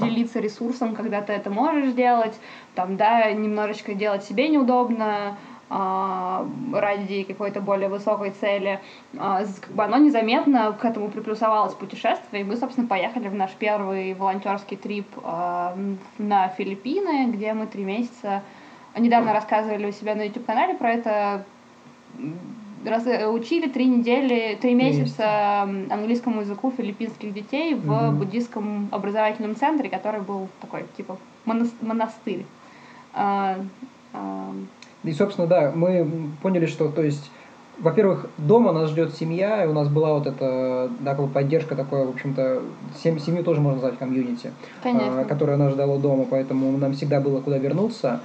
делиться 0.00 0.40
ресурсом, 0.40 0.94
когда 0.94 1.20
ты 1.20 1.32
это 1.32 1.50
можешь 1.50 1.92
делать, 1.92 2.34
там, 2.74 2.96
да, 2.96 3.30
немножечко 3.32 3.94
делать 3.94 4.24
себе 4.24 4.48
неудобно, 4.48 5.36
ради 5.68 7.24
какой-то 7.24 7.60
более 7.60 7.88
высокой 7.88 8.30
цели, 8.30 8.80
а, 9.16 9.42
как 9.60 9.70
бы 9.70 9.84
оно 9.84 9.96
незаметно 9.96 10.72
к 10.72 10.84
этому 10.84 11.08
приплюсовалось 11.08 11.74
путешествие, 11.74 12.42
и 12.42 12.44
мы, 12.44 12.56
собственно, 12.56 12.86
поехали 12.86 13.28
в 13.28 13.34
наш 13.34 13.50
первый 13.52 14.14
волонтерский 14.14 14.76
трип 14.76 15.06
а, 15.22 15.76
на 16.18 16.48
Филиппины, 16.48 17.30
где 17.30 17.54
мы 17.54 17.66
три 17.66 17.84
месяца 17.84 18.42
недавно 18.96 19.32
рассказывали 19.32 19.86
у 19.86 19.92
себя 19.92 20.14
на 20.14 20.22
YouTube-канале 20.22 20.74
про 20.74 20.92
это, 20.92 21.44
раз, 22.84 23.04
учили 23.28 23.68
три 23.68 23.86
недели, 23.86 24.56
три 24.60 24.74
месяца 24.74 25.62
английскому 25.62 26.42
языку 26.42 26.72
филиппинских 26.76 27.32
детей 27.32 27.74
в 27.74 27.90
mm-hmm. 27.90 28.10
буддийском 28.12 28.88
образовательном 28.92 29.56
центре, 29.56 29.88
который 29.88 30.20
был 30.20 30.48
такой, 30.60 30.84
типа, 30.96 31.18
монастырь. 31.44 32.44
И, 35.04 35.12
собственно, 35.12 35.46
да, 35.46 35.72
мы 35.74 36.08
поняли, 36.42 36.66
что, 36.66 36.88
то 36.88 37.02
есть, 37.02 37.30
во-первых, 37.78 38.26
дома 38.38 38.72
нас 38.72 38.90
ждет 38.90 39.14
семья, 39.14 39.64
и 39.64 39.68
у 39.68 39.72
нас 39.72 39.88
была 39.88 40.14
вот 40.14 40.26
эта 40.26 40.90
да, 41.00 41.14
поддержка 41.14 41.76
такое, 41.76 42.06
в 42.06 42.10
общем-то, 42.10 42.62
сем, 43.02 43.18
семью 43.18 43.44
тоже 43.44 43.60
можно 43.60 43.80
назвать 43.80 43.98
комьюнити, 43.98 44.52
а, 44.82 45.24
которая 45.24 45.56
нас 45.56 45.72
ждала 45.72 45.98
дома, 45.98 46.26
поэтому 46.28 46.76
нам 46.78 46.94
всегда 46.94 47.20
было 47.20 47.40
куда 47.40 47.58
вернуться. 47.58 48.20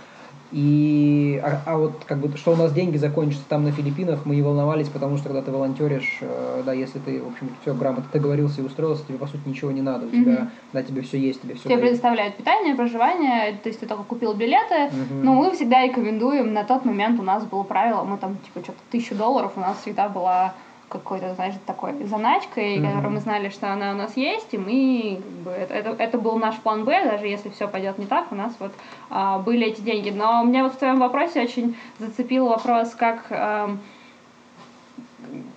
И, 0.52 1.40
а, 1.44 1.62
а 1.66 1.78
вот 1.78 2.04
как 2.06 2.18
бы, 2.18 2.36
что 2.36 2.54
у 2.54 2.56
нас 2.56 2.74
деньги 2.74 2.98
закончатся 2.98 3.46
там 3.48 3.64
на 3.64 3.72
Филиппинах, 3.72 4.26
мы 4.26 4.36
не 4.36 4.42
волновались, 4.42 4.88
потому 4.90 5.18
что 5.18 5.28
когда 5.28 5.44
ты 5.44 5.52
волонтеришь, 5.52 6.18
э, 6.22 6.64
да, 6.66 6.74
если 6.74 6.98
ты, 6.98 7.22
в 7.22 7.28
общем, 7.28 7.50
все 7.62 7.74
грамотно 7.76 8.10
договорился 8.12 8.62
и 8.62 8.64
устроился, 8.64 9.06
тебе, 9.06 9.20
по 9.20 9.28
сути, 9.28 9.42
ничего 9.46 9.72
не 9.72 9.82
надо, 9.82 10.08
у 10.08 10.10
тебя, 10.10 10.32
mm-hmm. 10.32 10.50
да, 10.74 10.84
тебе 10.84 11.02
все 11.04 11.20
есть, 11.20 11.42
тебе 11.42 11.54
все 11.54 11.66
Тебе 11.66 11.76
дают. 11.76 11.90
предоставляют 11.90 12.36
питание, 12.36 12.74
проживание, 12.74 13.60
то 13.62 13.70
есть 13.70 13.80
ты 13.80 13.86
только 13.86 14.04
купил 14.04 14.34
билеты, 14.34 14.76
mm-hmm. 14.76 15.22
но 15.24 15.34
мы 15.36 15.52
всегда 15.52 15.84
рекомендуем, 15.84 16.54
на 16.54 16.64
тот 16.64 16.84
момент 16.84 17.20
у 17.20 17.24
нас 17.24 17.46
было 17.46 17.62
правило, 17.62 18.04
мы 18.04 18.18
там, 18.18 18.38
типа, 18.38 18.64
что-то 18.64 18.80
тысячу 18.90 19.14
долларов, 19.14 19.52
у 19.56 19.60
нас 19.60 19.78
всегда 19.82 20.10
была 20.10 20.56
какой-то, 20.90 21.34
знаешь, 21.36 21.56
такой 21.66 22.04
заначкой, 22.04 22.78
mm-hmm. 22.78 22.88
которую 22.88 23.12
мы 23.12 23.20
знали, 23.20 23.50
что 23.50 23.72
она 23.72 23.92
у 23.92 23.96
нас 23.96 24.18
есть, 24.18 24.54
и 24.54 24.58
мы, 24.58 25.22
как 25.24 25.32
бы, 25.44 25.52
это, 25.52 25.74
это, 25.74 26.04
это 26.04 26.18
был 26.18 26.38
наш 26.38 26.56
план 26.58 26.84
Б, 26.84 27.06
даже 27.06 27.28
если 27.28 27.50
все 27.50 27.68
пойдет 27.68 27.98
не 27.98 28.06
так, 28.06 28.32
у 28.32 28.36
нас 28.36 28.54
вот 28.60 28.74
а, 29.10 29.40
были 29.40 29.68
эти 29.68 29.82
деньги. 29.82 30.10
Но 30.10 30.44
меня 30.44 30.64
вот 30.64 30.74
в 30.74 30.78
твоем 30.78 31.00
вопросе 31.00 31.42
очень 31.42 31.78
зацепил 32.00 32.48
вопрос, 32.48 32.96
как... 32.96 33.28
А, 33.30 33.78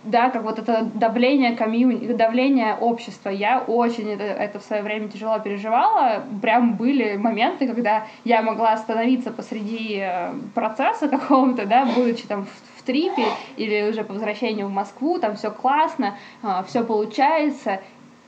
да, 0.05 0.31
как 0.31 0.43
вот 0.43 0.59
это 0.59 0.83
давление 0.95 1.57
комьюнити, 1.57 2.13
давление 2.13 2.75
общества. 2.75 3.31
Я 3.31 3.61
очень 3.61 4.11
это, 4.11 4.25
это 4.25 4.59
в 4.59 4.63
свое 4.63 4.83
время 4.83 5.09
тяжело 5.09 5.39
переживала. 5.39 6.23
Прям 6.43 6.75
были 6.75 7.17
моменты, 7.17 7.67
когда 7.67 8.07
я 8.25 8.43
могла 8.43 8.73
остановиться 8.73 9.31
посреди 9.31 10.01
э, 10.03 10.33
процесса 10.55 11.09
какого-то, 11.09 11.67
да, 11.67 11.87
будучи 11.87 12.27
там 12.27 12.45
в, 12.45 12.72
в 12.83 12.87
трипе 12.87 13.27
или 13.57 13.89
уже 13.89 14.05
по 14.05 14.15
возвращению 14.15 14.67
в 14.67 14.73
Москву, 14.73 15.19
там 15.19 15.37
все 15.37 15.51
классно, 15.51 16.17
а, 16.43 16.63
все 16.65 16.85
получается, 16.85 17.81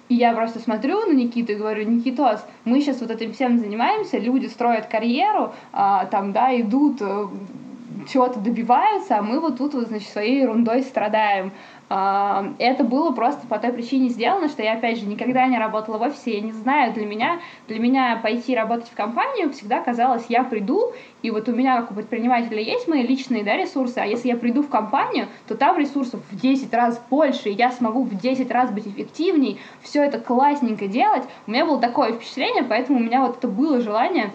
и 0.08 0.14
я 0.14 0.34
просто 0.34 0.60
смотрю 0.60 1.06
на 1.06 1.12
Никиту 1.12 1.52
и 1.52 1.56
говорю, 1.56 1.88
Никитос, 1.88 2.44
мы 2.64 2.80
сейчас 2.80 3.00
вот 3.00 3.10
этим 3.10 3.32
всем 3.32 3.58
занимаемся, 3.58 4.18
люди 4.18 4.46
строят 4.46 4.86
карьеру, 4.86 5.54
а, 5.72 6.06
там, 6.06 6.32
да, 6.32 6.58
идут 6.60 6.98
э, 7.00 7.26
чего-то 8.08 8.40
добиваются, 8.40 9.18
а 9.18 9.22
мы 9.22 9.40
вот 9.40 9.58
тут 9.58 9.74
вот, 9.74 9.88
значит, 9.88 10.08
своей 10.08 10.42
ерундой 10.42 10.82
страдаем. 10.82 11.52
А, 11.90 12.54
это 12.58 12.82
было 12.82 13.12
просто 13.12 13.46
по 13.46 13.58
той 13.58 13.72
причине 13.72 14.08
сделано, 14.08 14.48
что 14.48 14.62
я, 14.62 14.72
опять 14.72 14.98
же, 14.98 15.06
никогда 15.06 15.46
не 15.46 15.58
работала 15.58 15.98
в 15.98 16.02
офисе, 16.02 16.36
я 16.36 16.40
не 16.40 16.52
знаю, 16.52 16.94
для 16.94 17.04
меня, 17.06 17.40
для 17.68 17.78
меня 17.78 18.18
пойти 18.22 18.56
работать 18.56 18.88
в 18.88 18.94
компанию 18.94 19.52
всегда 19.52 19.80
казалось, 19.82 20.24
я 20.28 20.44
приду, 20.44 20.92
и 21.22 21.30
вот 21.30 21.48
у 21.48 21.52
меня, 21.52 21.80
как 21.80 21.90
у 21.90 21.94
предпринимателя, 21.94 22.60
есть 22.60 22.88
мои 22.88 23.06
личные 23.06 23.44
да, 23.44 23.56
ресурсы, 23.56 23.98
а 23.98 24.06
если 24.06 24.28
я 24.28 24.36
приду 24.36 24.62
в 24.62 24.68
компанию, 24.68 25.28
то 25.46 25.56
там 25.56 25.78
ресурсов 25.78 26.20
в 26.30 26.36
10 26.40 26.72
раз 26.72 27.00
больше, 27.10 27.50
и 27.50 27.54
я 27.54 27.70
смогу 27.70 28.02
в 28.02 28.18
10 28.18 28.50
раз 28.50 28.70
быть 28.70 28.86
эффективней, 28.86 29.60
все 29.82 30.02
это 30.02 30.18
классненько 30.18 30.86
делать. 30.86 31.24
У 31.46 31.50
меня 31.50 31.66
было 31.66 31.78
такое 31.78 32.14
впечатление, 32.14 32.64
поэтому 32.64 32.98
у 32.98 33.02
меня 33.02 33.20
вот 33.20 33.36
это 33.38 33.48
было 33.48 33.80
желание 33.80 34.30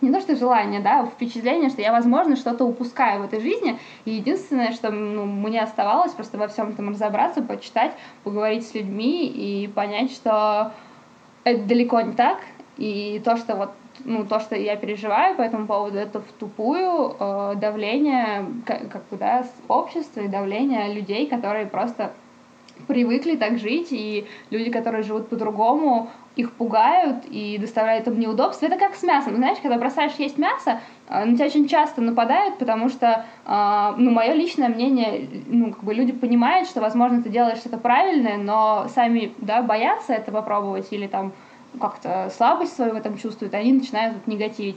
не 0.00 0.12
то 0.12 0.20
что 0.20 0.36
желание, 0.36 0.80
да, 0.80 1.00
а 1.00 1.06
впечатление, 1.06 1.70
что 1.70 1.82
я, 1.82 1.92
возможно, 1.92 2.36
что-то 2.36 2.64
упускаю 2.64 3.22
в 3.22 3.24
этой 3.24 3.40
жизни. 3.40 3.78
И 4.04 4.12
единственное, 4.12 4.72
что 4.72 4.90
ну, 4.90 5.24
мне 5.24 5.60
оставалось, 5.60 6.12
просто 6.12 6.38
во 6.38 6.48
всем 6.48 6.70
этом 6.70 6.90
разобраться, 6.90 7.42
почитать, 7.42 7.92
поговорить 8.24 8.66
с 8.66 8.74
людьми 8.74 9.26
и 9.26 9.68
понять, 9.68 10.12
что 10.12 10.72
это 11.44 11.62
далеко 11.64 12.00
не 12.00 12.12
так. 12.12 12.38
И 12.76 13.20
то, 13.24 13.36
что 13.36 13.56
вот 13.56 13.70
ну, 14.04 14.24
то, 14.24 14.40
что 14.40 14.56
я 14.56 14.76
переживаю 14.76 15.36
по 15.36 15.42
этому 15.42 15.66
поводу, 15.66 15.98
это 15.98 16.20
в 16.20 16.32
тупую 16.38 17.16
э, 17.18 17.54
давление 17.56 18.46
как, 18.64 18.88
как 18.88 19.02
да, 19.12 19.44
общества 19.68 20.20
и 20.20 20.28
давление 20.28 20.92
людей, 20.94 21.26
которые 21.26 21.66
просто 21.66 22.12
привыкли 22.86 23.36
так 23.36 23.58
жить, 23.58 23.88
и 23.90 24.26
люди, 24.50 24.70
которые 24.70 25.02
живут 25.02 25.28
по-другому, 25.28 26.10
их 26.36 26.52
пугают 26.52 27.24
и 27.28 27.58
доставляют 27.58 28.06
им 28.06 28.18
неудобства. 28.18 28.66
Это 28.66 28.76
как 28.76 28.94
с 28.94 29.02
мясом. 29.02 29.36
Знаешь, 29.36 29.58
когда 29.60 29.78
бросаешь 29.78 30.14
есть 30.18 30.38
мясо, 30.38 30.80
а, 31.08 31.24
на 31.24 31.34
тебя 31.34 31.46
очень 31.46 31.68
часто 31.68 32.00
нападают, 32.00 32.58
потому 32.58 32.88
что, 32.88 33.24
а, 33.44 33.94
ну, 33.98 34.10
мое 34.10 34.32
личное 34.32 34.68
мнение, 34.68 35.28
ну, 35.46 35.72
как 35.72 35.82
бы 35.82 35.92
люди 35.92 36.12
понимают, 36.12 36.68
что, 36.68 36.80
возможно, 36.80 37.22
ты 37.22 37.28
делаешь 37.28 37.58
что-то 37.58 37.78
правильное, 37.78 38.36
но 38.36 38.86
сами, 38.94 39.32
да, 39.38 39.62
боятся 39.62 40.12
это 40.12 40.30
попробовать 40.30 40.88
или 40.90 41.06
там 41.06 41.32
как-то 41.80 42.30
слабость 42.36 42.74
свою 42.74 42.94
в 42.94 42.96
этом 42.96 43.16
чувствуют, 43.16 43.54
они 43.54 43.72
начинают 43.72 44.14
вот, 44.14 44.26
негативить 44.26 44.76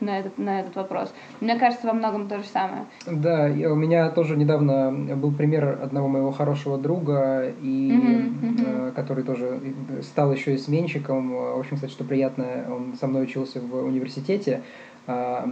на 0.00 0.18
этот, 0.18 0.38
на 0.38 0.60
этот 0.60 0.76
вопрос. 0.76 1.12
Мне 1.40 1.58
кажется, 1.58 1.86
во 1.86 1.92
многом 1.92 2.28
то 2.28 2.38
же 2.38 2.44
самое. 2.44 2.84
Да, 3.06 3.46
у 3.46 3.74
меня 3.74 4.10
тоже 4.10 4.36
недавно 4.36 5.16
был 5.16 5.32
пример 5.32 5.78
одного 5.82 6.08
моего 6.08 6.32
хорошего 6.32 6.78
друга, 6.78 7.52
и, 7.62 7.90
mm-hmm, 7.90 8.40
mm-hmm. 8.42 8.92
который 8.92 9.24
тоже 9.24 9.60
стал 10.02 10.32
еще 10.32 10.54
и 10.54 10.58
сменщиком. 10.58 11.34
В 11.34 11.58
общем, 11.58 11.76
кстати, 11.76 11.92
что 11.92 12.04
приятно, 12.04 12.64
он 12.70 12.94
со 12.98 13.06
мной 13.06 13.24
учился 13.24 13.60
в 13.60 13.74
университете. 13.84 14.62
А, 15.04 15.48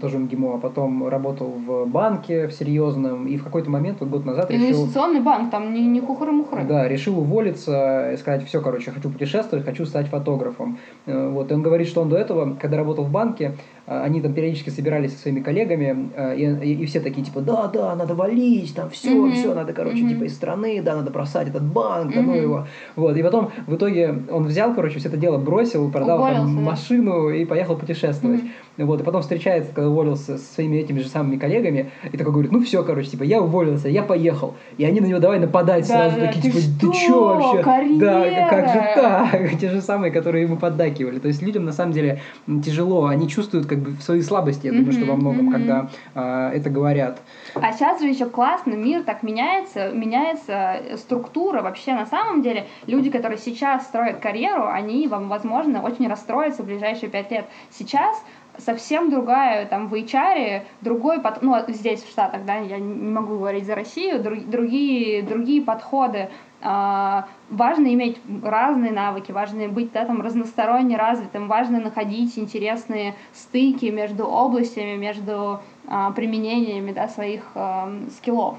тоже 0.00 0.18
МГИМО, 0.18 0.56
а 0.56 0.58
потом 0.58 1.06
работал 1.06 1.46
в 1.46 1.86
банке 1.86 2.48
в 2.48 2.52
серьезном, 2.52 3.28
и 3.28 3.36
в 3.36 3.44
какой-то 3.44 3.70
момент, 3.70 4.00
вот 4.00 4.08
год 4.08 4.24
назад 4.24 4.50
решил... 4.50 4.66
Инвестиционный 4.66 5.20
банк, 5.20 5.52
там 5.52 5.72
не, 5.72 5.86
не 5.86 6.00
хухры-мухры. 6.00 6.64
Да, 6.64 6.88
решил 6.88 7.20
уволиться 7.20 8.10
и 8.12 8.16
сказать, 8.16 8.44
все, 8.46 8.60
короче, 8.60 8.90
хочу 8.90 9.08
путешествовать, 9.08 9.64
хочу 9.64 9.86
стать 9.86 10.08
фотографом. 10.08 10.78
Э, 11.06 11.28
вот, 11.28 11.52
и 11.52 11.54
он 11.54 11.62
говорит, 11.62 11.86
что 11.86 12.00
он 12.00 12.08
до 12.08 12.16
этого, 12.16 12.56
когда 12.60 12.76
работал 12.76 13.04
в 13.04 13.10
банке, 13.10 13.54
они 13.88 14.20
там 14.20 14.34
периодически 14.34 14.68
собирались 14.68 15.14
со 15.14 15.22
своими 15.22 15.40
коллегами, 15.40 16.10
э, 16.14 16.36
и, 16.36 16.72
и, 16.72 16.82
и 16.82 16.86
все 16.86 17.00
такие, 17.00 17.24
типа, 17.24 17.40
да, 17.40 17.68
да, 17.68 17.96
надо 17.96 18.14
валить, 18.14 18.74
там 18.74 18.90
все, 18.90 19.10
mm-hmm. 19.10 19.32
все, 19.32 19.54
надо, 19.54 19.72
короче, 19.72 20.02
mm-hmm. 20.02 20.08
типа, 20.10 20.24
из 20.24 20.34
страны, 20.34 20.82
да, 20.82 20.96
надо 20.96 21.10
бросать 21.10 21.48
этот 21.48 21.62
банк, 21.62 22.12
да, 22.14 22.20
mm-hmm. 22.20 22.24
ну 22.24 22.34
его. 22.34 22.66
Вот, 22.96 23.16
и 23.16 23.22
потом 23.22 23.50
в 23.66 23.74
итоге 23.76 24.14
он 24.30 24.44
взял, 24.44 24.74
короче, 24.74 24.98
все 24.98 25.08
это 25.08 25.16
дело 25.16 25.38
бросил, 25.38 25.90
продал 25.90 26.18
Уволился, 26.18 26.44
там, 26.44 26.64
машину 26.64 27.30
и 27.30 27.46
поехал 27.46 27.76
путешествовать. 27.76 28.40
Mm-hmm. 28.40 28.84
Вот, 28.84 29.00
и 29.00 29.04
потом 29.04 29.22
встречается, 29.22 29.72
когда 29.72 29.88
уволился 29.90 30.38
со 30.38 30.54
своими 30.54 30.76
этими 30.76 31.00
же 31.00 31.08
самыми 31.08 31.36
коллегами, 31.36 31.90
и 32.12 32.16
такой 32.16 32.32
говорит, 32.32 32.52
ну 32.52 32.62
все, 32.62 32.84
короче, 32.84 33.10
типа, 33.10 33.24
я 33.24 33.40
уволился, 33.40 33.88
я 33.88 34.02
поехал. 34.02 34.54
И 34.76 34.84
они 34.84 35.00
на 35.00 35.06
него 35.06 35.18
давай 35.18 35.40
нападать 35.40 35.88
да, 35.88 35.94
сразу, 35.94 36.20
да, 36.20 36.26
такие, 36.26 36.42
ты 36.42 36.50
типа, 36.50 36.60
что? 36.60 36.90
ты 36.90 36.96
что 36.96 37.24
вообще? 37.24 37.62
Карьера? 37.62 38.00
Да, 38.00 38.48
как 38.48 38.68
же 38.68 38.74
так? 38.94 39.58
Те 39.60 39.70
же 39.70 39.80
самые, 39.80 40.12
которые 40.12 40.44
ему 40.44 40.56
поддакивали. 40.56 41.18
То 41.18 41.28
есть 41.28 41.42
людям 41.42 41.64
на 41.64 41.72
самом 41.72 41.92
деле 41.92 42.20
тяжело, 42.64 43.06
они 43.06 43.28
чувствуют 43.28 43.66
как 43.66 43.77
бы 43.78 44.00
свои 44.00 44.20
слабости, 44.22 44.66
я 44.66 44.72
думаю, 44.72 44.92
что 44.92 45.04
во 45.04 45.16
многом, 45.16 45.50
когда 45.50 45.90
а, 46.14 46.50
это 46.52 46.70
говорят. 46.70 47.20
А 47.54 47.72
сейчас 47.72 48.00
же 48.00 48.08
еще 48.08 48.26
классно, 48.26 48.74
мир 48.74 49.02
так 49.02 49.22
меняется, 49.22 49.90
меняется 49.90 50.80
структура 50.96 51.62
вообще. 51.62 51.94
На 51.94 52.06
самом 52.06 52.42
деле 52.42 52.66
люди, 52.86 53.10
которые 53.10 53.38
сейчас 53.38 53.84
строят 53.84 54.18
карьеру, 54.18 54.66
они, 54.66 55.08
вам, 55.08 55.28
возможно, 55.28 55.82
очень 55.82 56.08
расстроятся 56.08 56.62
в 56.62 56.66
ближайшие 56.66 57.10
пять 57.10 57.30
лет. 57.30 57.46
Сейчас 57.70 58.22
совсем 58.58 59.10
другая, 59.10 59.66
там, 59.66 59.88
в 59.88 59.94
HR, 59.94 60.62
другой, 60.80 61.20
под... 61.20 61.42
ну, 61.42 61.56
здесь, 61.68 62.02
в 62.02 62.10
Штатах, 62.10 62.44
да, 62.44 62.56
я 62.56 62.78
не 62.78 63.10
могу 63.10 63.38
говорить 63.38 63.66
за 63.66 63.74
Россию, 63.74 64.22
другие, 64.22 65.22
другие 65.22 65.62
подходы. 65.62 66.28
А, 66.60 67.28
важно 67.50 67.92
иметь 67.94 68.18
разные 68.42 68.90
навыки, 68.90 69.30
важно 69.30 69.68
быть 69.68 69.92
да, 69.92 70.04
там, 70.04 70.20
разносторонне 70.20 70.96
развитым, 70.96 71.46
важно 71.46 71.80
находить 71.80 72.36
интересные 72.38 73.14
стыки 73.32 73.86
между 73.86 74.24
областями, 74.26 74.96
между 74.96 75.60
а, 75.86 76.10
применениями 76.10 76.92
да, 76.92 77.08
своих 77.08 77.42
а, 77.54 77.90
скиллов 78.16 78.58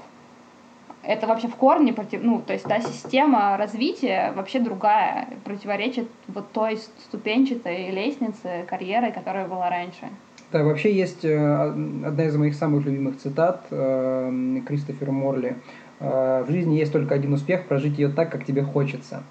это 1.02 1.26
вообще 1.26 1.48
в 1.48 1.56
корне 1.56 1.92
против, 1.92 2.22
ну, 2.22 2.42
то 2.46 2.52
есть 2.52 2.64
та 2.66 2.80
система 2.80 3.56
развития 3.56 4.32
вообще 4.36 4.60
другая, 4.60 5.28
противоречит 5.44 6.08
вот 6.28 6.52
той 6.52 6.78
ступенчатой 7.06 7.90
лестнице 7.90 8.64
карьеры, 8.68 9.10
которая 9.12 9.48
была 9.48 9.70
раньше. 9.70 10.08
Да, 10.52 10.64
вообще 10.64 10.92
есть 10.92 11.24
э, 11.24 11.36
одна 11.36 12.24
из 12.24 12.36
моих 12.36 12.54
самых 12.54 12.84
любимых 12.84 13.18
цитат 13.18 13.66
э, 13.70 14.60
Кристофера 14.66 15.12
Морли. 15.12 15.56
Э, 16.00 16.44
в 16.46 16.50
жизни 16.50 16.76
есть 16.76 16.92
только 16.92 17.14
один 17.14 17.32
успех, 17.32 17.66
прожить 17.66 17.98
ее 17.98 18.08
так, 18.08 18.32
как 18.32 18.44
тебе 18.44 18.62
хочется. 18.62 19.22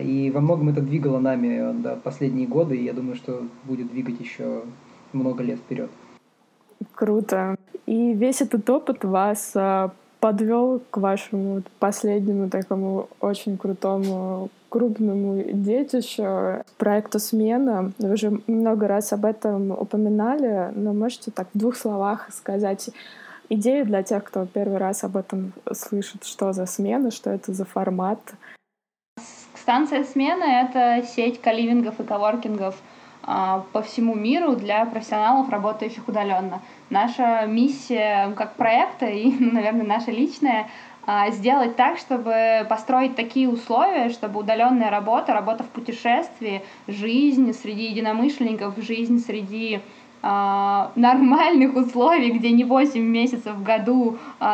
И 0.00 0.30
во 0.32 0.40
многом 0.40 0.70
это 0.70 0.80
двигало 0.80 1.18
нами 1.18 1.82
да, 1.82 1.96
последние 1.96 2.46
годы, 2.46 2.76
и 2.76 2.84
я 2.84 2.94
думаю, 2.94 3.16
что 3.16 3.42
будет 3.64 3.90
двигать 3.90 4.18
еще 4.20 4.62
много 5.12 5.42
лет 5.42 5.58
вперед. 5.58 5.90
Круто. 6.94 7.56
И 7.84 8.14
весь 8.14 8.40
этот 8.40 8.70
опыт 8.70 9.04
вас 9.04 9.54
подвел 10.20 10.80
к 10.90 10.96
вашему 10.96 11.62
последнему 11.78 12.48
такому 12.48 13.08
очень 13.20 13.58
крутому 13.58 14.50
крупному 14.68 15.42
детищу 15.52 16.64
проекту 16.76 17.18
«Смена». 17.18 17.92
Вы 17.98 18.12
уже 18.12 18.40
много 18.46 18.88
раз 18.88 19.12
об 19.12 19.24
этом 19.24 19.70
упоминали, 19.70 20.70
но 20.74 20.92
можете 20.92 21.30
так 21.30 21.48
в 21.54 21.58
двух 21.58 21.76
словах 21.76 22.28
сказать 22.32 22.90
идею 23.48 23.84
для 23.86 24.02
тех, 24.02 24.24
кто 24.24 24.46
первый 24.46 24.78
раз 24.78 25.04
об 25.04 25.16
этом 25.16 25.52
слышит, 25.72 26.24
что 26.24 26.52
за 26.52 26.66
смена, 26.66 27.10
что 27.10 27.30
это 27.30 27.52
за 27.52 27.64
формат. 27.64 28.20
Станция 29.54 30.04
«Смена»— 30.04 30.44
это 30.44 31.04
сеть 31.06 31.40
каливингов 31.40 31.98
и 31.98 32.04
коворкингов 32.04 32.76
а, 33.24 33.64
по 33.72 33.82
всему 33.82 34.14
миру 34.14 34.54
для 34.54 34.86
профессионалов, 34.86 35.48
работающих 35.48 36.06
удаленно. 36.06 36.62
Наша 36.90 37.46
миссия 37.46 38.32
как 38.36 38.54
проекта 38.54 39.06
и, 39.06 39.32
наверное, 39.40 39.84
наша 39.84 40.12
личная 40.12 40.68
а, 41.04 41.30
сделать 41.30 41.74
так, 41.76 41.98
чтобы 41.98 42.66
построить 42.68 43.16
такие 43.16 43.48
условия, 43.48 44.10
чтобы 44.10 44.40
удаленная 44.40 44.90
работа, 44.90 45.32
работа 45.32 45.64
в 45.64 45.68
путешествии, 45.68 46.62
жизнь 46.86 47.52
среди 47.52 47.86
единомышленников, 47.86 48.74
жизнь 48.78 49.18
среди 49.18 49.80
э, 50.26 50.88
нормальных 50.96 51.76
условий, 51.76 52.30
где 52.32 52.50
не 52.50 52.64
8 52.64 53.00
месяцев 53.00 53.54
в 53.54 53.62
году 53.62 54.18
э, 54.40 54.44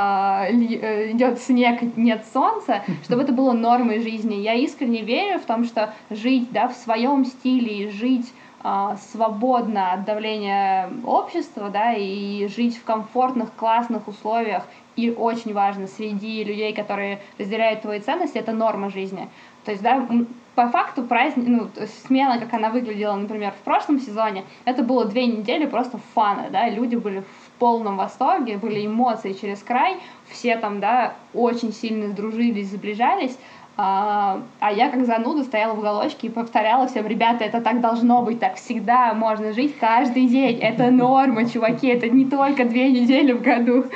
идет 1.12 1.40
снег, 1.40 1.96
нет 1.96 2.24
солнца, 2.32 2.82
чтобы 3.04 3.22
это 3.22 3.32
было 3.32 3.52
нормой 3.52 4.00
жизни. 4.00 4.34
Я 4.34 4.54
искренне 4.54 5.02
верю 5.02 5.38
в 5.38 5.44
том, 5.44 5.64
что 5.64 5.94
жить 6.10 6.50
да, 6.52 6.68
в 6.68 6.74
своем 6.74 7.24
стиле 7.24 7.84
и 7.84 7.90
жить 7.90 8.32
а, 8.64 8.96
свободно 9.10 9.92
от 9.92 10.04
давления 10.04 10.88
общества, 11.04 11.68
да, 11.68 11.94
и 11.94 12.46
жить 12.46 12.76
в 12.76 12.84
комфортных, 12.84 13.52
классных 13.54 14.06
условиях, 14.06 14.62
и 14.94 15.10
очень 15.10 15.52
важно, 15.52 15.88
среди 15.88 16.44
людей, 16.44 16.72
которые 16.72 17.20
разделяют 17.38 17.82
твои 17.82 17.98
ценности, 17.98 18.38
это 18.38 18.52
норма 18.52 18.88
жизни. 18.88 19.28
То 19.64 19.72
есть, 19.72 19.82
да, 19.82 20.06
по 20.54 20.68
факту 20.68 21.02
праздник, 21.02 21.46
ну, 21.46 21.68
смена, 22.06 22.38
как 22.38 22.52
она 22.52 22.70
выглядела, 22.70 23.16
например, 23.16 23.52
в 23.52 23.64
прошлом 23.64 23.98
сезоне, 23.98 24.44
это 24.64 24.82
было 24.82 25.06
две 25.06 25.26
недели 25.26 25.66
просто 25.66 25.98
фана, 26.14 26.48
да, 26.50 26.68
люди 26.68 26.96
были 26.96 27.20
в 27.20 27.50
полном 27.58 27.96
восторге, 27.96 28.58
были 28.58 28.86
эмоции 28.86 29.32
через 29.32 29.62
край, 29.62 29.96
все 30.28 30.56
там, 30.56 30.80
да, 30.80 31.14
очень 31.32 31.72
сильно 31.72 32.08
сдружились, 32.08 32.70
сближались, 32.70 33.38
а, 33.76 34.42
а 34.60 34.70
я 34.70 34.90
как 34.90 35.06
зануда 35.06 35.44
стояла 35.44 35.74
в 35.74 35.78
уголочке 35.78 36.26
и 36.26 36.30
повторяла 36.30 36.86
всем, 36.86 37.06
ребята, 37.06 37.44
это 37.44 37.60
так 37.60 37.80
должно 37.80 38.22
быть, 38.22 38.38
так 38.38 38.56
всегда 38.56 39.14
можно 39.14 39.52
жить 39.52 39.78
каждый 39.78 40.26
день, 40.26 40.58
это 40.58 40.90
норма, 40.90 41.48
чуваки, 41.48 41.88
это 41.88 42.08
не 42.08 42.26
только 42.26 42.64
две 42.64 42.90
недели 42.90 43.32
в 43.32 43.42
году. 43.42 43.86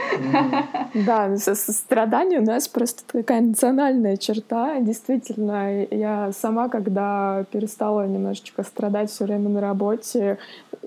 Да, 0.95 1.37
страдание 1.37 2.41
у 2.41 2.45
нас 2.45 2.69
просто 2.69 3.03
такая 3.07 3.43
национальная 3.43 4.17
черта, 4.17 4.81
действительно, 4.81 5.85
я 5.91 6.33
сама, 6.33 6.69
когда 6.69 7.45
перестала 7.51 8.07
немножечко 8.07 8.63
страдать 8.63 9.11
все 9.11 9.25
время 9.25 9.51
на 9.51 9.61
работе, 9.61 10.39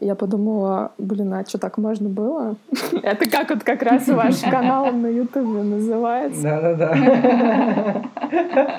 я 0.01 0.15
подумала, 0.15 0.93
блин, 0.97 1.33
а 1.33 1.43
что 1.45 1.57
так 1.57 1.77
можно 1.77 2.09
было? 2.09 2.55
Это 3.03 3.29
как 3.29 3.49
вот 3.49 3.63
как 3.63 3.83
раз 3.83 4.07
ваш 4.07 4.39
канал 4.39 4.91
на 4.93 5.07
Ютубе 5.07 5.61
называется. 5.61 6.41
Да-да-да. 6.41 8.03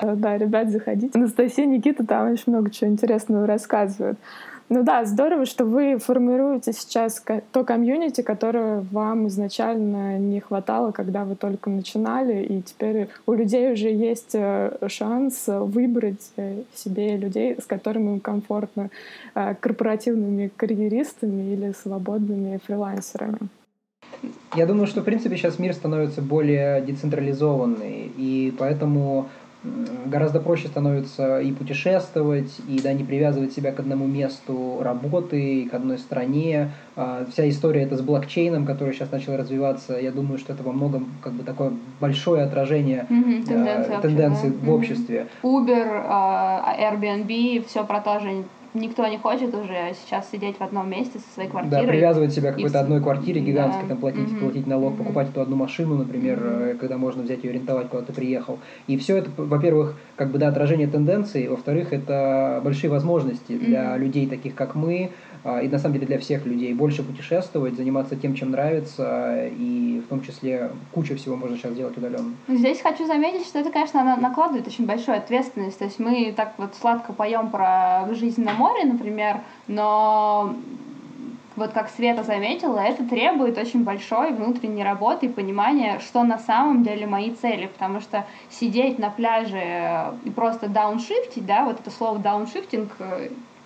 Да, 0.01 0.37
ребят, 0.37 0.69
заходите. 0.69 1.17
Анастасия, 1.17 1.65
Никита 1.65 2.05
там 2.05 2.31
очень 2.31 2.45
много 2.47 2.69
чего 2.69 2.89
интересного 2.89 3.45
рассказывают. 3.45 4.17
Ну 4.73 4.83
да, 4.83 5.03
здорово, 5.03 5.45
что 5.45 5.65
вы 5.65 5.97
формируете 5.97 6.71
сейчас 6.71 7.21
то 7.51 7.65
комьюнити, 7.65 8.21
которое 8.21 8.85
вам 8.89 9.27
изначально 9.27 10.17
не 10.17 10.39
хватало, 10.39 10.93
когда 10.93 11.25
вы 11.25 11.35
только 11.35 11.69
начинали, 11.69 12.41
и 12.41 12.61
теперь 12.61 13.09
у 13.25 13.33
людей 13.33 13.73
уже 13.73 13.89
есть 13.89 14.33
э, 14.33 14.77
шанс 14.87 15.43
выбрать 15.47 16.31
э, 16.37 16.61
себе 16.73 17.17
людей, 17.17 17.57
с 17.61 17.65
которыми 17.65 18.13
им 18.13 18.19
комфортно, 18.21 18.91
э, 19.35 19.55
корпоративными 19.59 20.49
карьеристами 20.55 21.51
или 21.51 21.73
свободными 21.73 22.57
фрилансерами. 22.65 23.49
Я 24.55 24.65
думаю, 24.65 24.87
что 24.87 25.01
в 25.01 25.03
принципе 25.03 25.35
сейчас 25.35 25.59
мир 25.59 25.73
становится 25.73 26.21
более 26.21 26.81
децентрализованный, 26.81 28.09
и 28.15 28.53
поэтому 28.57 29.27
гораздо 29.63 30.39
проще 30.39 30.67
становится 30.67 31.39
и 31.39 31.51
путешествовать, 31.51 32.51
и 32.67 32.81
да, 32.81 32.93
не 32.93 33.03
привязывать 33.03 33.53
себя 33.53 33.71
к 33.71 33.79
одному 33.79 34.07
месту 34.07 34.79
работы, 34.81 35.67
к 35.69 35.73
одной 35.73 35.99
стране. 35.99 36.71
А, 36.95 37.25
вся 37.31 37.47
история 37.47 37.83
это 37.83 37.95
с 37.95 38.01
блокчейном, 38.01 38.65
который 38.65 38.93
сейчас 38.93 39.11
начал 39.11 39.37
развиваться. 39.37 39.99
Я 39.99 40.11
думаю, 40.11 40.39
что 40.39 40.53
это 40.53 40.63
во 40.63 40.71
многом 40.71 41.11
как 41.21 41.33
бы 41.33 41.43
такое 41.43 41.73
большое 41.99 42.43
отражение 42.43 43.05
mm-hmm, 43.09 43.45
тенденции, 43.45 43.97
тенденций 44.01 44.49
да. 44.49 44.65
в 44.65 44.73
обществе. 44.73 45.27
Uber, 45.43 46.05
а, 46.07 46.75
Airbnb, 46.79 47.65
все 47.67 47.85
про 47.85 48.01
то 48.01 48.19
же 48.19 48.43
никто 48.73 49.05
не 49.07 49.17
хочет 49.17 49.53
уже 49.53 49.93
сейчас 50.01 50.29
сидеть 50.29 50.57
в 50.57 50.61
одном 50.61 50.89
месте 50.89 51.19
со 51.19 51.33
своей 51.33 51.49
квартирой. 51.49 51.85
Да, 51.85 51.91
привязывать 51.91 52.33
себя 52.33 52.51
к 52.51 52.55
какой-то 52.55 52.79
одной 52.79 53.01
квартире 53.01 53.41
гигантской, 53.41 53.83
да. 53.83 53.89
там 53.89 53.97
платить, 53.97 54.29
mm-hmm. 54.29 54.39
платить 54.39 54.67
налог, 54.67 54.93
mm-hmm. 54.93 54.97
покупать 54.97 55.29
эту 55.29 55.41
одну 55.41 55.55
машину, 55.55 55.95
например, 55.95 56.39
mm-hmm. 56.39 56.77
когда 56.77 56.97
можно 56.97 57.23
взять 57.23 57.43
ее 57.43 57.51
арендовать, 57.51 57.89
куда 57.89 58.03
ты 58.03 58.13
приехал. 58.13 58.59
И 58.87 58.97
все 58.97 59.17
это, 59.17 59.29
во-первых, 59.35 59.97
как 60.15 60.31
бы 60.31 60.37
да, 60.37 60.47
отражение 60.47 60.87
тенденций, 60.87 61.47
во-вторых, 61.47 61.93
это 61.93 62.61
большие 62.63 62.89
возможности 62.89 63.53
mm-hmm. 63.53 63.65
для 63.65 63.97
людей 63.97 64.27
таких, 64.27 64.55
как 64.55 64.75
мы, 64.75 65.11
и 65.43 65.67
на 65.67 65.79
самом 65.79 65.95
деле 65.95 66.07
для 66.07 66.19
всех 66.19 66.45
людей 66.45 66.73
больше 66.73 67.03
путешествовать, 67.03 67.75
заниматься 67.75 68.15
тем, 68.15 68.35
чем 68.35 68.51
нравится, 68.51 69.47
и 69.47 70.01
в 70.05 70.07
том 70.07 70.21
числе 70.21 70.71
куча 70.91 71.15
всего 71.15 71.35
можно 71.35 71.57
сейчас 71.57 71.73
делать 71.73 71.97
удаленно. 71.97 72.35
Здесь 72.47 72.81
хочу 72.81 73.07
заметить, 73.07 73.47
что 73.47 73.59
это, 73.59 73.71
конечно, 73.71 74.17
накладывает 74.17 74.67
очень 74.67 74.85
большую 74.85 75.17
ответственность. 75.17 75.79
То 75.79 75.85
есть 75.85 75.99
мы 75.99 76.33
так 76.35 76.53
вот 76.57 76.75
сладко 76.75 77.13
поем 77.13 77.49
про 77.49 78.07
жизнь 78.13 78.43
на 78.43 78.53
море, 78.53 78.83
например, 78.85 79.37
но 79.67 80.55
вот 81.55 81.71
как 81.71 81.89
Света 81.89 82.23
заметила, 82.23 82.79
это 82.79 83.03
требует 83.07 83.57
очень 83.57 83.83
большой 83.83 84.33
внутренней 84.33 84.83
работы 84.83 85.25
и 85.25 85.29
понимания, 85.29 85.99
что 85.99 86.23
на 86.23 86.39
самом 86.39 86.83
деле 86.83 87.05
мои 87.05 87.31
цели, 87.31 87.67
потому 87.67 87.99
что 87.99 88.25
сидеть 88.49 88.99
на 88.99 89.09
пляже 89.09 90.13
и 90.23 90.29
просто 90.29 90.69
дауншифтить, 90.69 91.45
да, 91.45 91.65
вот 91.65 91.79
это 91.79 91.91
слово 91.91 92.19
дауншифтинг 92.19 92.91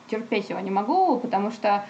терпеть 0.07 0.49
его 0.49 0.59
не 0.59 0.71
могу, 0.71 1.19
потому 1.19 1.51
что 1.51 1.85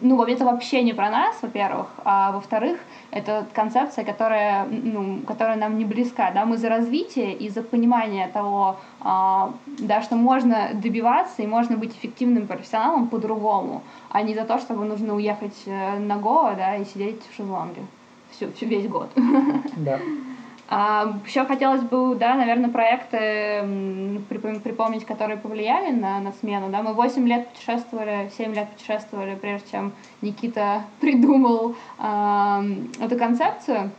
ну, 0.00 0.22
это 0.22 0.44
вообще 0.44 0.82
не 0.82 0.92
про 0.92 1.10
нас, 1.10 1.36
во-первых, 1.42 1.88
а 2.04 2.32
во-вторых, 2.32 2.78
это 3.10 3.46
концепция, 3.52 4.04
которая, 4.04 4.66
ну, 4.66 5.18
которая 5.26 5.56
нам 5.56 5.78
не 5.78 5.84
близка, 5.84 6.30
да, 6.30 6.44
мы 6.44 6.56
за 6.56 6.68
развитие 6.68 7.34
и 7.34 7.48
за 7.48 7.62
понимание 7.62 8.28
того, 8.28 8.76
а, 9.00 9.52
да, 9.66 10.02
что 10.02 10.16
можно 10.16 10.70
добиваться 10.74 11.42
и 11.42 11.46
можно 11.46 11.76
быть 11.76 11.92
эффективным 11.92 12.46
профессионалом 12.46 13.08
по-другому, 13.08 13.82
а 14.10 14.22
не 14.22 14.34
за 14.34 14.44
то, 14.44 14.58
чтобы 14.58 14.84
нужно 14.84 15.14
уехать 15.14 15.62
э, 15.66 15.98
на 15.98 16.16
Гоа, 16.16 16.54
да, 16.54 16.76
и 16.76 16.84
сидеть 16.84 17.20
в 17.30 17.36
шезлонге 17.36 17.82
всю, 18.30 18.50
всю 18.52 18.66
весь 18.66 18.88
год. 18.88 19.10
Да. 19.76 19.98
А, 20.68 21.18
еще 21.26 21.44
хотелось 21.44 21.82
бы, 21.82 22.14
да, 22.14 22.34
наверное, 22.34 22.70
проекты 22.70 23.64
припомнить, 24.30 25.04
которые 25.04 25.36
повлияли 25.36 25.92
на, 25.92 26.20
на 26.20 26.32
смену. 26.32 26.70
Да? 26.70 26.82
Мы 26.82 26.94
8 26.94 27.28
лет 27.28 27.48
путешествовали, 27.48 28.30
7 28.36 28.54
лет 28.54 28.68
путешествовали, 28.70 29.34
прежде 29.34 29.70
чем 29.70 29.92
Никита 30.22 30.82
придумал 31.00 31.74
э, 31.98 32.62
эту 33.00 33.18
концепцию. 33.18 33.90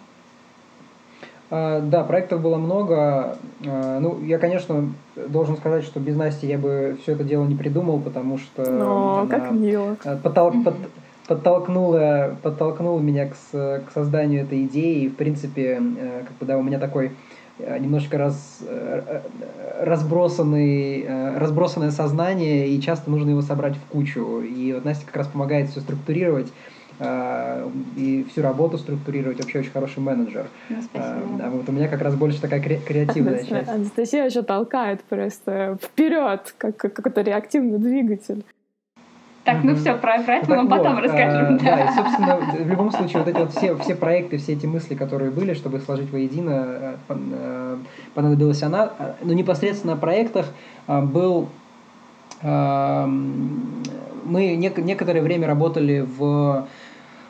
А, 1.51 1.81
да, 1.81 2.03
проектов 2.03 2.41
было 2.41 2.57
много. 2.57 3.37
А, 3.65 3.99
ну, 3.99 4.19
я, 4.23 4.39
конечно, 4.39 4.91
должен 5.15 5.57
сказать, 5.57 5.83
что 5.83 5.99
без 5.99 6.15
Насти 6.15 6.47
я 6.47 6.57
бы 6.57 6.97
все 7.03 7.11
это 7.11 7.23
дело 7.23 7.45
не 7.45 7.55
придумал, 7.55 7.99
потому 7.99 8.39
что... 8.39 8.63
О, 8.63 9.27
как 9.27 9.51
мило. 9.51 9.95
Потол- 10.23 10.63
под, 10.63 10.75
подтолкнуло, 11.27 12.37
подтолкнуло 12.41 12.99
меня 12.99 13.27
к, 13.27 13.33
к 13.51 13.91
созданию 13.93 14.43
этой 14.43 14.63
идеи. 14.65 15.03
И, 15.03 15.09
в 15.09 15.15
принципе, 15.15 15.81
э, 15.97 16.23
как 16.27 16.37
бы, 16.37 16.45
да, 16.45 16.57
у 16.57 16.63
меня 16.63 16.79
такой 16.79 17.11
э, 17.59 17.77
немножко 17.79 18.17
раз, 18.17 18.59
э, 18.67 19.21
разбросанный, 19.81 21.05
разбросанное 21.37 21.91
сознание, 21.91 22.69
и 22.69 22.81
часто 22.81 23.09
нужно 23.09 23.31
его 23.31 23.41
собрать 23.41 23.75
в 23.75 23.91
кучу. 23.91 24.41
И 24.41 24.73
вот 24.73 24.85
Настя 24.85 25.05
как 25.05 25.17
раз 25.17 25.27
помогает 25.27 25.69
все 25.69 25.81
структурировать 25.81 26.51
и 27.97 28.25
всю 28.31 28.41
работу 28.41 28.77
структурировать, 28.77 29.37
вообще 29.39 29.59
очень 29.59 29.71
хороший 29.71 29.99
менеджер. 29.99 30.45
Ну, 30.69 30.77
спасибо. 30.81 31.37
Да, 31.37 31.49
вот 31.49 31.67
у 31.67 31.71
меня 31.73 31.89
как 31.89 32.01
раз 32.01 32.15
больше 32.15 32.39
такая 32.39 32.61
креативная 32.61 33.43
часть. 33.43 33.67
Анастасия 33.67 34.23
еще 34.23 34.43
толкает 34.43 35.03
просто 35.03 35.77
вперед, 35.83 36.55
как 36.57 36.77
какой-то 36.77 37.19
реактивный 37.19 37.79
двигатель. 37.79 38.45
Так, 39.45 39.63
ну 39.63 39.75
все, 39.75 39.93
про, 39.93 40.15
это 40.15 40.55
мы 40.55 40.67
потом 40.67 40.95
вот, 40.95 41.03
расскажем. 41.03 41.55
А, 41.55 41.59
да. 41.59 41.75
да, 41.75 41.83
и, 41.83 41.95
собственно, 41.95 42.37
в 42.37 42.67
любом 42.67 42.91
случае, 42.91 43.19
вот 43.19 43.27
эти 43.27 43.37
вот 43.37 43.51
все, 43.51 43.77
все 43.77 43.95
проекты, 43.95 44.37
все 44.37 44.53
эти 44.53 44.65
мысли, 44.65 44.95
которые 44.95 45.29
были, 45.29 45.53
чтобы 45.53 45.79
сложить 45.79 46.11
воедино, 46.11 46.65
э, 46.67 46.95
э, 47.09 47.77
понадобилась 48.15 48.63
она. 48.63 48.93
Но 49.21 49.33
непосредственно 49.33 49.93
о 49.93 49.97
проектах 49.97 50.47
был... 50.87 51.49
Мы 52.41 54.55
некоторое 54.55 55.21
время 55.21 55.47
работали 55.47 55.99
в 55.99 56.67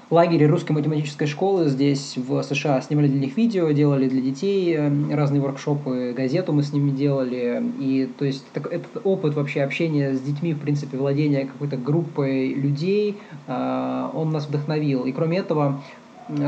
лагере 0.10 0.48
русской 0.48 0.72
математической 0.72 1.26
школы 1.26 1.68
здесь, 1.68 2.18
в 2.18 2.44
США. 2.44 2.82
Снимали 2.82 3.08
для 3.08 3.20
них 3.20 3.38
видео, 3.38 3.72
делали 3.72 4.08
для 4.08 4.22
детей 4.22 4.76
э, 4.76 5.14
разные 5.14 5.42
воркшопы, 5.42 6.14
газету 6.16 6.54
мы 6.54 6.64
с 6.64 6.74
ними 6.74 6.92
делали. 6.92 7.64
И 7.80 8.10
то 8.18 8.26
есть 8.26 8.46
так, 8.54 8.68
этот 8.68 9.02
опыт 9.04 9.34
вообще 9.34 9.64
общения 9.64 10.14
с 10.14 10.22
детьми, 10.22 10.54
в 10.54 10.60
принципе, 10.60 10.98
владения 10.98 11.46
какой-то 11.46 11.78
группой 11.78 12.54
людей, 12.54 13.18
э, 13.48 14.10
он 14.14 14.32
нас 14.32 14.48
вдохновил. 14.48 15.06
И 15.06 15.12
кроме 15.12 15.40
этого, 15.40 15.82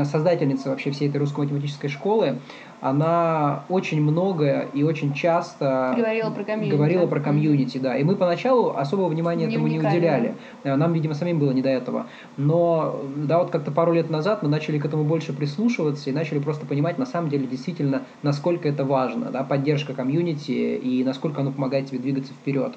создательница 0.04 0.70
вообще 0.70 0.90
всей 0.90 1.08
этой 1.08 1.18
русской 1.18 1.40
математической 1.44 1.88
школы, 1.88 2.38
она 2.80 3.64
очень 3.68 4.00
много 4.00 4.66
и 4.72 4.82
очень 4.82 5.12
часто 5.12 5.94
говорила 5.96 6.30
про 6.30 6.44
комьюнити. 6.44 6.74
Говорила 6.74 7.06
про 7.06 7.20
комьюнити, 7.20 7.78
да. 7.78 7.96
И 7.96 8.04
мы 8.04 8.16
поначалу 8.16 8.76
особого 8.76 9.08
внимания 9.08 9.46
не 9.46 9.54
этому 9.54 9.66
не 9.66 9.78
уделяли. 9.78 10.34
Да. 10.64 10.76
Нам, 10.76 10.92
видимо, 10.92 11.14
самим 11.14 11.38
было 11.38 11.50
не 11.50 11.62
до 11.62 11.70
этого. 11.70 12.06
Но, 12.36 13.00
да, 13.16 13.38
вот 13.38 13.50
как-то 13.50 13.70
пару 13.70 13.92
лет 13.92 14.10
назад 14.10 14.42
мы 14.42 14.48
начали 14.48 14.78
к 14.78 14.84
этому 14.84 15.04
больше 15.04 15.32
прислушиваться 15.32 16.10
и 16.10 16.12
начали 16.12 16.38
просто 16.38 16.66
понимать, 16.66 16.98
на 16.98 17.06
самом 17.06 17.30
деле, 17.30 17.46
действительно, 17.46 18.02
насколько 18.22 18.68
это 18.68 18.84
важно, 18.84 19.30
да, 19.30 19.42
поддержка 19.42 19.94
комьюнити 19.94 20.52
и 20.52 21.02
насколько 21.04 21.40
оно 21.40 21.50
помогает 21.50 21.86
тебе 21.86 21.98
двигаться 21.98 22.32
вперед. 22.32 22.74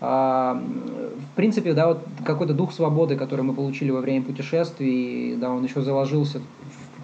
А, 0.00 0.62
в 1.32 1.36
принципе, 1.36 1.72
да, 1.72 1.88
вот 1.88 2.00
какой-то 2.24 2.54
дух 2.54 2.72
свободы, 2.72 3.16
который 3.16 3.42
мы 3.42 3.52
получили 3.52 3.90
во 3.90 4.00
время 4.00 4.24
путешествий, 4.24 5.36
да, 5.36 5.50
он 5.50 5.64
еще 5.64 5.80
заложился 5.80 6.40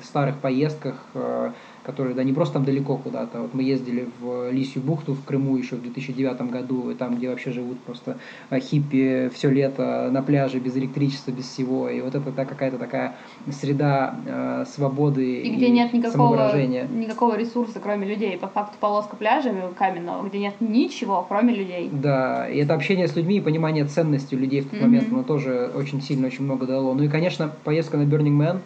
в 0.01 0.07
старых 0.07 0.37
поездках, 0.39 0.95
э, 1.15 1.51
которые, 1.85 2.15
да, 2.15 2.25
не 2.25 2.33
просто 2.33 2.55
там 2.55 2.65
далеко 2.65 2.97
куда-то. 2.97 3.43
Вот 3.43 3.55
мы 3.55 3.63
ездили 3.63 4.09
в 4.21 4.51
Лисью 4.51 4.83
бухту 4.83 5.13
в 5.13 5.25
Крыму 5.25 5.57
еще 5.57 5.77
в 5.77 5.83
2009 5.83 6.51
году, 6.51 6.91
и 6.91 6.95
там, 6.95 7.17
где 7.17 7.29
вообще 7.29 7.53
живут 7.53 7.79
просто 7.81 8.17
а, 8.51 8.59
хиппи 8.59 9.31
все 9.35 9.51
лето 9.51 10.09
на 10.11 10.23
пляже 10.23 10.59
без 10.59 10.77
электричества, 10.77 11.31
без 11.31 11.45
всего. 11.45 11.89
И 11.89 12.01
вот 12.01 12.15
это 12.15 12.31
да, 12.31 12.45
какая-то 12.45 12.79
такая 12.79 13.17
среда 13.53 14.17
э, 14.27 14.65
свободы 14.67 15.41
и, 15.41 15.49
и 15.49 15.57
где 15.57 15.69
нет 15.69 15.93
никакого, 15.93 16.57
никакого 16.57 17.37
ресурса, 17.37 17.81
кроме 17.81 18.07
людей. 18.07 18.37
По 18.39 18.49
факту 18.49 18.77
полоска 18.81 19.17
пляжами 19.17 19.63
каменного, 19.77 20.27
где 20.27 20.39
нет 20.39 20.55
ничего, 20.61 21.25
кроме 21.29 21.55
людей. 21.55 21.91
Да, 21.93 22.49
и 22.49 22.59
это 22.59 22.75
общение 22.75 23.09
с 23.09 23.15
людьми 23.15 23.37
и 23.37 23.41
понимание 23.41 23.85
ценности 23.85 24.35
людей 24.35 24.63
в 24.63 24.71
тот 24.71 24.79
mm-hmm. 24.79 24.83
момент, 24.83 25.13
оно 25.13 25.23
тоже 25.23 25.71
очень 25.75 26.01
сильно, 26.01 26.27
очень 26.27 26.45
много 26.45 26.67
дало. 26.67 26.95
Ну 26.95 27.03
и, 27.03 27.09
конечно, 27.09 27.53
поездка 27.65 27.99
на 27.99 28.03
Burning 28.03 28.39
Man 28.39 28.61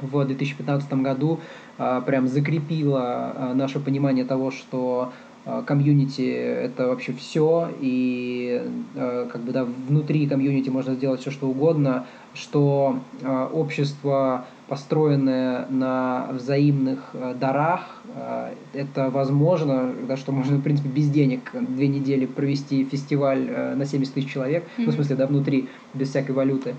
в 0.00 0.24
2015 0.24 0.92
году 0.94 1.40
прям 2.06 2.28
закрепила 2.28 3.32
э, 3.34 3.52
наше 3.54 3.80
понимание 3.80 4.24
того, 4.24 4.50
что 4.50 5.12
э, 5.44 5.62
комьюнити 5.66 6.22
это 6.22 6.88
вообще 6.88 7.12
все, 7.12 7.70
и 7.80 8.62
как 8.94 9.40
бы 9.42 9.52
да, 9.52 9.64
внутри 9.64 10.26
комьюнити 10.26 10.68
можно 10.68 10.94
сделать 10.94 11.20
все, 11.20 11.30
что 11.30 11.48
угодно, 11.48 12.06
что 12.34 13.00
общество, 13.52 14.44
построенное 14.68 15.66
на 15.68 16.28
взаимных 16.32 17.14
дарах, 17.40 18.02
это 18.72 19.10
возможно, 19.10 19.92
да, 20.06 20.16
что 20.16 20.32
можно, 20.32 20.58
в 20.58 20.62
принципе, 20.62 20.88
без 20.88 21.08
денег 21.08 21.50
две 21.52 21.88
недели 21.88 22.26
провести 22.26 22.84
фестиваль 22.84 23.74
на 23.76 23.84
70 23.84 24.14
тысяч 24.14 24.30
человек, 24.30 24.64
mm-hmm. 24.64 24.84
ну, 24.86 24.92
в 24.92 24.94
смысле, 24.94 25.16
да, 25.16 25.26
внутри, 25.26 25.68
без 25.94 26.10
всякой 26.10 26.32
валюты. 26.32 26.74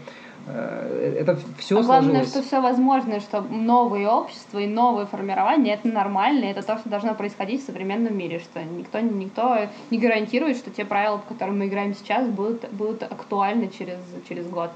Это 0.47 1.37
все 1.57 1.79
а 1.79 1.83
главное, 1.83 2.23
сложилось. 2.23 2.29
что 2.29 2.41
все 2.43 2.61
возможно, 2.61 3.19
что 3.19 3.41
новые 3.41 4.07
общества 4.07 4.59
и 4.59 4.67
новые 4.67 5.05
формирования 5.05 5.75
это 5.75 5.87
нормально, 5.87 6.45
это 6.45 6.63
то, 6.63 6.77
что 6.77 6.89
должно 6.89 7.13
происходить 7.13 7.61
в 7.61 7.65
современном 7.65 8.17
мире, 8.17 8.39
что 8.39 8.63
никто, 8.63 8.99
никто 8.99 9.57
не 9.91 9.97
гарантирует, 9.97 10.57
что 10.57 10.71
те 10.71 10.83
правила, 10.85 11.17
по 11.17 11.33
которым 11.33 11.59
мы 11.59 11.67
играем 11.67 11.93
сейчас, 11.93 12.27
будут, 12.27 12.69
будут 12.71 13.03
актуальны 13.03 13.69
через, 13.69 13.97
через 14.27 14.47
год. 14.47 14.71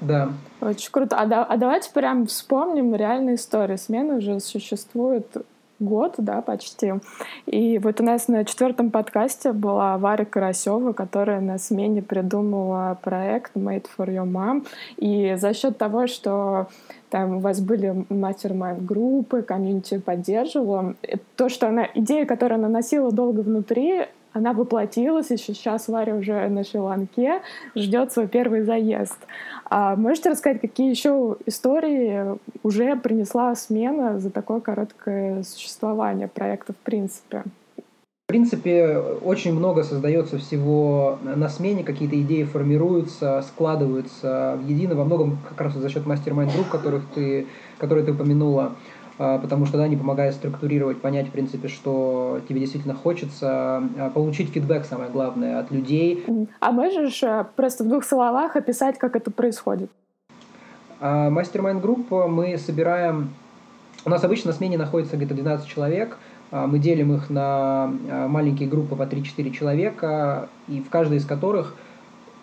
Да. 0.00 0.30
Очень 0.60 0.90
круто. 0.90 1.16
А, 1.16 1.26
да, 1.26 1.44
а 1.44 1.56
давайте 1.56 1.90
прям 1.92 2.26
вспомним 2.26 2.94
реальные 2.94 3.36
истории. 3.36 3.76
Смена 3.76 4.16
уже 4.16 4.38
существует 4.40 5.26
год, 5.80 6.14
да, 6.18 6.42
почти. 6.42 6.94
И 7.46 7.78
вот 7.78 8.00
у 8.00 8.04
нас 8.04 8.28
на 8.28 8.44
четвертом 8.44 8.90
подкасте 8.90 9.52
была 9.52 9.98
Варя 9.98 10.24
Карасева, 10.24 10.92
которая 10.92 11.40
на 11.40 11.58
смене 11.58 12.02
придумала 12.02 12.98
проект 13.02 13.56
Made 13.56 13.86
for 13.96 14.08
Your 14.08 14.30
Mom. 14.30 14.66
И 14.96 15.36
за 15.36 15.54
счет 15.54 15.78
того, 15.78 16.06
что 16.06 16.68
там 17.10 17.36
у 17.36 17.40
вас 17.40 17.60
были 17.60 18.04
мастер-майнд 18.08 18.84
группы, 18.84 19.42
комьюнити 19.42 19.98
поддерживала, 19.98 20.94
то, 21.36 21.48
что 21.48 21.68
она, 21.68 21.88
идея, 21.94 22.26
которую 22.26 22.58
она 22.58 22.68
носила 22.68 23.10
долго 23.12 23.40
внутри, 23.40 24.06
она 24.32 24.52
воплотилась, 24.52 25.30
и 25.30 25.36
сейчас 25.36 25.88
Варя 25.88 26.14
уже 26.14 26.48
на 26.48 26.64
Шри-Ланке 26.64 27.40
ждет 27.74 28.12
свой 28.12 28.28
первый 28.28 28.62
заезд. 28.62 29.18
А 29.70 29.96
можете 29.96 30.30
рассказать, 30.30 30.60
какие 30.60 30.90
еще 30.90 31.36
истории 31.46 32.38
уже 32.62 32.96
принесла 32.96 33.54
смена 33.54 34.18
за 34.18 34.30
такое 34.30 34.60
короткое 34.60 35.42
существование 35.42 36.28
проекта 36.28 36.72
в 36.72 36.76
принципе? 36.76 37.44
В 38.28 38.30
принципе, 38.30 38.98
очень 39.24 39.54
много 39.54 39.82
создается 39.82 40.36
всего 40.36 41.18
на 41.22 41.48
смене, 41.48 41.82
какие-то 41.82 42.20
идеи 42.20 42.42
формируются, 42.42 43.40
складываются 43.40 44.58
в 44.62 44.68
едино, 44.68 44.94
во 44.94 45.04
многом 45.04 45.38
как 45.48 45.58
раз 45.62 45.72
за 45.72 45.88
счет 45.88 46.04
мастер-майнд 46.04 46.52
групп, 46.52 46.68
которых 46.68 47.04
ты, 47.14 47.46
которые 47.78 48.04
ты 48.04 48.12
упомянула. 48.12 48.72
А, 49.18 49.38
потому 49.38 49.66
что 49.66 49.78
да, 49.78 49.84
они 49.84 49.96
помогают 49.96 50.34
структурировать, 50.36 51.00
понять, 51.00 51.28
в 51.28 51.32
принципе, 51.32 51.68
что 51.68 52.40
тебе 52.48 52.60
действительно 52.60 52.94
хочется, 52.94 53.82
а, 53.98 54.10
получить 54.14 54.50
фидбэк, 54.50 54.84
самое 54.84 55.10
главное, 55.10 55.58
от 55.58 55.70
людей. 55.72 56.24
А 56.60 56.70
можешь 56.70 57.22
э, 57.24 57.44
просто 57.56 57.84
в 57.84 57.88
двух 57.88 58.04
словах 58.04 58.54
описать, 58.54 58.96
как 58.98 59.16
это 59.16 59.30
происходит? 59.30 59.90
Мастер-майнд 61.00 61.80
группа 61.80 62.26
мы 62.28 62.58
собираем... 62.58 63.30
У 64.04 64.10
нас 64.10 64.22
обычно 64.22 64.50
на 64.50 64.56
смене 64.56 64.78
находится 64.78 65.16
где-то 65.16 65.34
12 65.34 65.66
человек, 65.66 66.16
а, 66.52 66.68
мы 66.68 66.78
делим 66.78 67.12
их 67.12 67.28
на 67.28 67.92
маленькие 68.28 68.68
группы 68.68 68.94
по 68.94 69.02
3-4 69.02 69.50
человека, 69.50 70.48
и 70.68 70.80
в 70.80 70.88
каждой 70.90 71.18
из 71.18 71.26
которых 71.26 71.74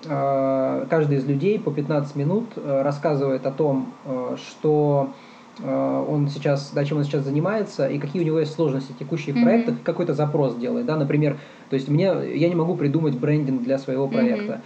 каждый 0.03 1.17
из 1.17 1.25
людей 1.25 1.57
по 1.57 1.71
15 1.71 2.15
минут 2.15 2.49
э, 2.57 2.81
рассказывает 2.83 3.47
о 3.47 3.51
том, 3.51 3.91
э, 4.05 4.35
что 4.37 5.09
Э, 5.09 5.24
он 5.63 6.27
сейчас, 6.29 6.71
да, 6.73 6.83
чем 6.83 6.97
он 6.97 7.03
сейчас 7.05 7.23
занимается, 7.23 7.87
и 7.87 7.97
какие 7.97 8.21
у 8.21 8.25
него 8.25 8.39
есть 8.39 8.53
сложности 8.53 8.93
текущих 8.97 9.35
mm-hmm. 9.35 9.43
проектах, 9.43 9.75
какой-то 9.83 10.13
запрос 10.13 10.55
делает, 10.57 10.85
да, 10.85 10.97
например, 10.97 11.37
то 11.69 11.75
есть 11.75 11.87
мне, 11.87 12.13
я 12.35 12.49
не 12.49 12.55
могу 12.55 12.75
придумать 12.75 13.17
брендинг 13.17 13.63
для 13.63 13.77
своего 13.77 14.07
проекта, 14.07 14.61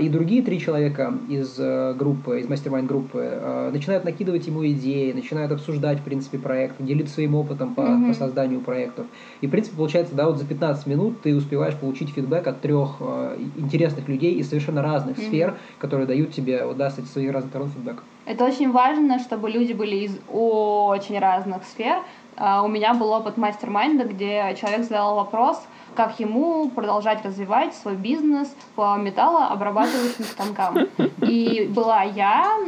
и 0.00 0.08
другие 0.08 0.42
три 0.42 0.60
человека 0.60 1.14
из 1.28 1.56
э, 1.58 1.94
группы, 1.94 2.40
из 2.40 2.48
мастер 2.48 2.72
группы 2.82 3.20
э, 3.22 3.70
начинают 3.72 4.04
накидывать 4.04 4.46
ему 4.46 4.66
идеи, 4.66 5.12
начинают 5.12 5.52
обсуждать, 5.52 6.00
в 6.00 6.02
принципе, 6.02 6.38
проект, 6.38 6.76
делиться 6.78 7.14
своим 7.14 7.34
опытом 7.34 7.74
по, 7.74 7.80
mm-hmm. 7.80 8.08
по 8.08 8.14
созданию 8.14 8.60
проектов, 8.60 9.06
и, 9.40 9.46
в 9.46 9.50
принципе, 9.50 9.76
получается, 9.76 10.14
да, 10.14 10.26
вот 10.26 10.38
за 10.38 10.44
15 10.44 10.86
минут 10.86 11.22
ты 11.22 11.34
успеваешь 11.34 11.76
получить 11.76 12.10
фидбэк 12.10 12.46
от 12.46 12.60
трех 12.60 12.96
э, 13.00 13.38
интересных 13.56 14.08
людей 14.08 14.34
из 14.34 14.48
совершенно 14.48 14.82
разных 14.82 15.18
mm-hmm. 15.18 15.28
сфер, 15.28 15.54
которые 15.78 16.06
дают 16.06 16.32
тебе, 16.32 16.64
вот, 16.64 16.76
да, 16.76 16.90
с 16.90 16.96
своих 17.10 17.32
разных 17.32 17.50
сторон 17.50 17.70
фидбэк. 17.70 18.02
Это 18.24 18.44
очень 18.44 18.70
важно, 18.70 19.18
чтобы 19.18 19.50
люди 19.50 19.72
были 19.72 19.96
из 19.96 20.18
очень 20.28 21.18
разных 21.18 21.64
сфер. 21.64 22.02
А, 22.36 22.62
у 22.62 22.68
меня 22.68 22.94
был 22.94 23.10
опыт 23.10 23.36
мастер-майнда, 23.36 24.04
где 24.04 24.56
человек 24.58 24.84
задал 24.84 25.16
вопрос, 25.16 25.62
как 25.94 26.20
ему 26.20 26.68
продолжать 26.70 27.24
развивать 27.24 27.74
свой 27.74 27.94
бизнес 27.94 28.54
по 28.74 28.96
металлообрабатывающим 28.96 30.24
станкам. 30.24 30.88
И 31.20 31.68
была 31.74 32.02
я, 32.02 32.58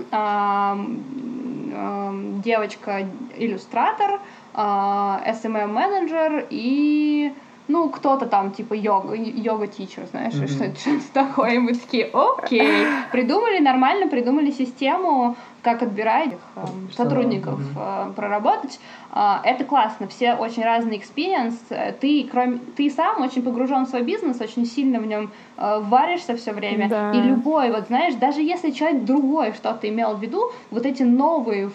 девочка-иллюстратор, 2.44 4.20
SMM-менеджер 4.54 6.46
и 6.50 7.32
ну, 7.66 7.88
кто-то 7.88 8.26
там, 8.26 8.52
типа, 8.52 8.74
йога, 8.74 9.14
йога-teacher, 9.14 10.06
знаешь, 10.10 10.34
mm-hmm. 10.34 10.76
что-то, 10.76 11.00
что 11.00 11.12
такое, 11.14 11.52
и 11.52 11.58
мы 11.58 11.72
такие, 11.74 12.10
окей, 12.12 12.86
придумали 13.10 13.58
нормально, 13.58 14.08
придумали 14.08 14.50
систему, 14.50 15.36
как 15.64 15.82
отбирать 15.82 16.30
э, 16.56 16.60
сотрудников 16.94 17.58
mm-hmm. 17.58 18.14
проработать. 18.14 18.78
Э, 19.12 19.36
это 19.42 19.64
классно, 19.64 20.06
все 20.06 20.34
очень 20.34 20.62
разный 20.62 20.98
experience, 20.98 21.54
ты, 22.00 22.28
кроме, 22.30 22.58
ты 22.76 22.90
сам 22.90 23.22
очень 23.22 23.42
погружен 23.42 23.86
в 23.86 23.88
свой 23.88 24.02
бизнес, 24.02 24.40
очень 24.40 24.66
сильно 24.66 25.00
в 25.00 25.06
нем 25.06 25.30
э, 25.56 25.80
варишься 25.80 26.36
все 26.36 26.52
время, 26.52 26.88
да. 26.88 27.12
и 27.12 27.20
любой, 27.20 27.70
вот 27.70 27.86
знаешь, 27.88 28.14
даже 28.14 28.42
если 28.42 28.70
человек 28.70 29.04
другой 29.04 29.52
что-то 29.54 29.88
имел 29.88 30.14
в 30.14 30.22
виду, 30.22 30.52
вот 30.70 30.86
эти 30.86 31.02
новые 31.02 31.70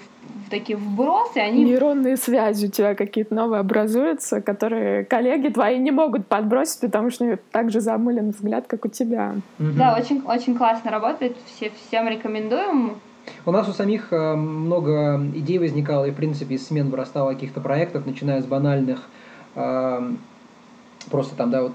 такие 0.49 0.77
вбросы, 0.77 1.37
они... 1.37 1.63
Нейронные 1.63 2.17
связи 2.17 2.67
у 2.67 2.69
тебя 2.69 2.95
какие-то 2.95 3.33
новые 3.33 3.59
образуются, 3.59 4.41
которые 4.41 5.05
коллеги 5.05 5.49
твои 5.49 5.77
не 5.77 5.91
могут 5.91 6.27
подбросить, 6.27 6.81
потому 6.81 7.09
что 7.09 7.25
у 7.25 7.27
них 7.27 7.39
так 7.51 7.71
же 7.71 7.79
замылен 7.79 8.31
взгляд, 8.31 8.65
как 8.67 8.85
у 8.85 8.87
тебя. 8.87 9.35
Mm-hmm. 9.59 9.73
Да, 9.73 9.95
очень, 9.97 10.21
очень 10.25 10.55
классно 10.55 10.91
работает, 10.91 11.37
все, 11.45 11.71
всем 11.87 12.07
рекомендуем. 12.07 12.99
У 13.45 13.51
нас 13.51 13.67
у 13.67 13.73
самих 13.73 14.11
э, 14.11 14.35
много 14.35 15.21
идей 15.35 15.59
возникало, 15.59 16.05
и, 16.05 16.11
в 16.11 16.15
принципе, 16.15 16.55
из 16.55 16.67
смен 16.67 16.89
вырастало 16.89 17.33
каких-то 17.33 17.61
проектов, 17.61 18.05
начиная 18.05 18.41
с 18.41 18.45
банальных 18.45 19.07
э, 19.55 20.11
просто 21.09 21.35
там, 21.35 21.51
да, 21.51 21.63
вот 21.63 21.73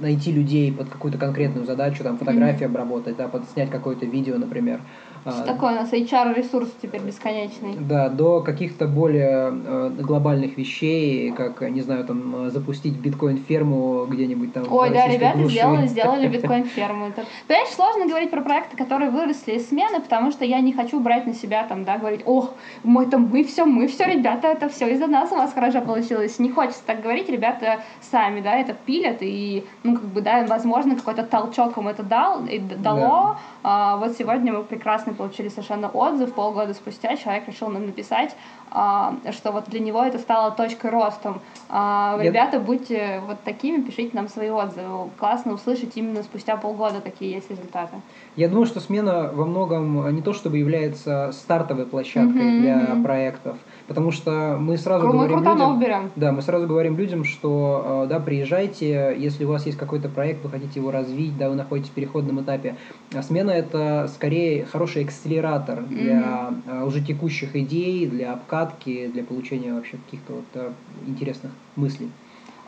найти 0.00 0.32
людей 0.32 0.72
под 0.72 0.88
какую-то 0.88 1.18
конкретную 1.18 1.66
задачу, 1.66 2.02
там 2.02 2.18
фотографии 2.18 2.64
mm-hmm. 2.64 2.66
обработать, 2.66 3.16
да, 3.16 3.28
под 3.28 3.48
снять 3.50 3.70
какое-то 3.70 4.06
видео, 4.06 4.36
например. 4.38 4.80
Что 5.22 5.42
а, 5.42 5.46
такое 5.46 5.72
у 5.72 5.74
нас 5.76 5.92
HR-ресурс 5.92 6.68
теперь 6.82 7.00
бесконечный? 7.00 7.76
Да, 7.78 8.08
до 8.08 8.40
каких-то 8.40 8.88
более 8.88 9.52
э, 9.52 9.90
глобальных 10.00 10.58
вещей, 10.58 11.30
как, 11.30 11.60
не 11.60 11.80
знаю, 11.80 12.04
там, 12.04 12.50
запустить 12.50 12.94
биткоин-ферму 12.94 14.06
где-нибудь 14.06 14.52
там 14.52 14.64
Ой, 14.68 14.90
да, 14.90 15.06
ребята 15.06 15.38
глуши. 15.38 15.54
сделали, 15.54 15.86
сделали 15.86 16.28
биткоин-ферму. 16.36 17.12
Понимаешь, 17.46 17.68
сложно 17.68 18.06
говорить 18.06 18.32
про 18.32 18.40
проекты, 18.40 18.76
которые 18.76 19.10
выросли 19.10 19.52
из 19.52 19.68
смены, 19.68 20.00
потому 20.00 20.32
что 20.32 20.44
я 20.44 20.60
не 20.60 20.72
хочу 20.72 20.98
брать 20.98 21.24
на 21.24 21.34
себя, 21.34 21.64
там, 21.68 21.84
да, 21.84 21.98
говорить, 21.98 22.22
ох, 22.24 22.54
мы 22.82 23.06
там, 23.06 23.28
мы 23.30 23.44
все, 23.44 23.64
мы 23.64 23.86
все, 23.86 24.06
ребята, 24.06 24.48
это 24.48 24.68
все 24.68 24.92
из-за 24.92 25.06
нас 25.06 25.30
у 25.30 25.36
вас 25.36 25.52
хорошо 25.52 25.82
получилось. 25.82 26.40
Не 26.40 26.50
хочется 26.50 26.82
так 26.84 27.00
говорить, 27.00 27.28
ребята 27.28 27.80
сами, 28.00 28.40
да, 28.40 28.56
это 28.56 28.74
пилят, 28.74 29.18
и, 29.20 29.64
ну, 29.84 29.94
как 29.94 30.04
бы, 30.06 30.20
да, 30.20 30.44
возможно, 30.48 30.96
какой-то 30.96 31.22
толчок 31.22 31.76
им 31.78 31.86
это 31.86 32.02
дал, 32.02 32.44
и 32.44 32.58
дало. 32.58 32.98
Да. 32.98 33.38
А, 33.62 33.96
вот 33.98 34.16
сегодня 34.18 34.52
мы 34.52 34.64
прекрасно 34.64 35.11
прекрасный 35.12 35.14
получили 35.14 35.48
совершенно 35.48 35.88
отзыв. 35.88 36.32
Полгода 36.34 36.74
спустя 36.74 37.16
человек 37.16 37.46
решил 37.48 37.68
нам 37.68 37.86
написать, 37.86 38.34
а, 38.70 39.14
что 39.32 39.52
вот 39.52 39.68
для 39.68 39.80
него 39.80 40.02
это 40.02 40.18
стало 40.18 40.50
точкой 40.50 40.90
ростом. 40.90 41.40
А, 41.68 42.18
ребята, 42.20 42.58
будьте 42.58 43.20
вот 43.26 43.40
такими, 43.44 43.82
пишите 43.82 44.10
нам 44.14 44.28
свои 44.28 44.50
отзывы. 44.50 45.10
Классно 45.18 45.54
услышать 45.54 45.96
именно 45.96 46.22
спустя 46.22 46.56
полгода 46.56 47.00
какие 47.00 47.34
есть 47.34 47.50
результаты. 47.50 47.96
Я 48.36 48.48
думаю, 48.48 48.66
что 48.66 48.80
смена 48.80 49.30
во 49.32 49.44
многом 49.44 50.14
не 50.14 50.22
то 50.22 50.32
чтобы 50.32 50.58
является 50.58 51.30
стартовой 51.32 51.86
площадкой 51.86 52.42
mm-hmm. 52.42 52.60
для 52.60 53.02
проектов, 53.02 53.56
потому 53.88 54.10
что 54.10 54.56
мы 54.58 54.76
сразу 54.76 55.06
мы 55.06 55.12
говорим 55.12 55.38
людям, 55.38 55.80
берем. 55.80 56.10
да, 56.16 56.32
мы 56.32 56.42
сразу 56.42 56.66
говорим 56.66 56.96
людям, 56.96 57.24
что 57.24 58.06
да, 58.08 58.20
приезжайте, 58.20 59.14
если 59.18 59.44
у 59.44 59.48
вас 59.48 59.66
есть 59.66 59.78
какой-то 59.78 60.08
проект, 60.08 60.44
вы 60.44 60.50
хотите 60.50 60.80
его 60.80 60.90
развить, 60.90 61.36
да, 61.36 61.48
вы 61.48 61.56
находитесь 61.56 61.90
в 61.90 61.94
переходном 61.94 62.40
этапе. 62.42 62.76
А 63.14 63.22
смена 63.22 63.50
это 63.50 64.10
скорее 64.14 64.64
хороший 64.64 65.04
акселератор 65.04 65.82
для 65.82 66.50
mm-hmm. 66.66 66.86
уже 66.86 67.00
текущих 67.00 67.56
идей, 67.56 68.06
для 68.06 68.32
обкатки, 68.32 69.08
для 69.08 69.24
получения 69.24 69.72
вообще 69.72 69.96
каких-то 69.96 70.34
вот 70.34 70.44
да, 70.54 70.68
интересных 71.06 71.52
мыслей. 71.76 72.10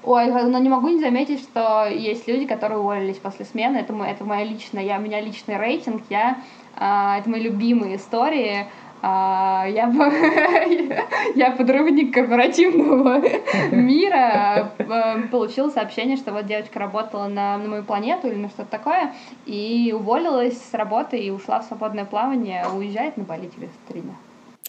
Ой, 0.06 0.30
но 0.30 0.58
не 0.58 0.68
могу 0.68 0.88
не 0.88 1.00
заметить, 1.00 1.40
что 1.40 1.86
есть 1.86 2.28
люди, 2.28 2.44
которые 2.44 2.78
уволились 2.78 3.16
после 3.16 3.46
смены. 3.46 3.78
Это, 3.78 3.94
это 3.94 4.24
моя 4.24 4.44
личная, 4.44 4.84
я, 4.84 4.98
у 4.98 5.00
меня 5.00 5.20
личный 5.20 5.56
рейтинг. 5.56 6.02
Я, 6.10 6.42
э, 6.76 7.20
это 7.20 7.30
мои 7.30 7.40
любимые 7.40 7.96
истории. 7.96 8.66
Э, 9.04 9.66
я, 9.70 9.92
я 11.34 11.50
подрывник 11.50 12.14
корпоративного 12.14 13.20
мира. 13.70 14.72
Э, 14.78 15.22
получила 15.30 15.68
сообщение, 15.68 16.16
что 16.16 16.32
вот 16.32 16.46
девочка 16.46 16.78
работала 16.78 17.26
на, 17.28 17.58
на 17.58 17.68
мою 17.68 17.84
планету 17.84 18.28
или 18.28 18.36
на 18.36 18.48
что-то 18.48 18.70
такое, 18.70 19.12
и 19.44 19.94
уволилась 19.94 20.58
с 20.58 20.72
работы 20.74 21.18
и 21.18 21.30
ушла 21.30 21.60
в 21.60 21.64
свободное 21.64 22.06
плавание, 22.06 22.64
уезжает 22.74 23.16
на 23.16 23.24
Бали 23.24 23.50
через 23.54 23.70
три 23.88 24.00
дня. 24.00 24.14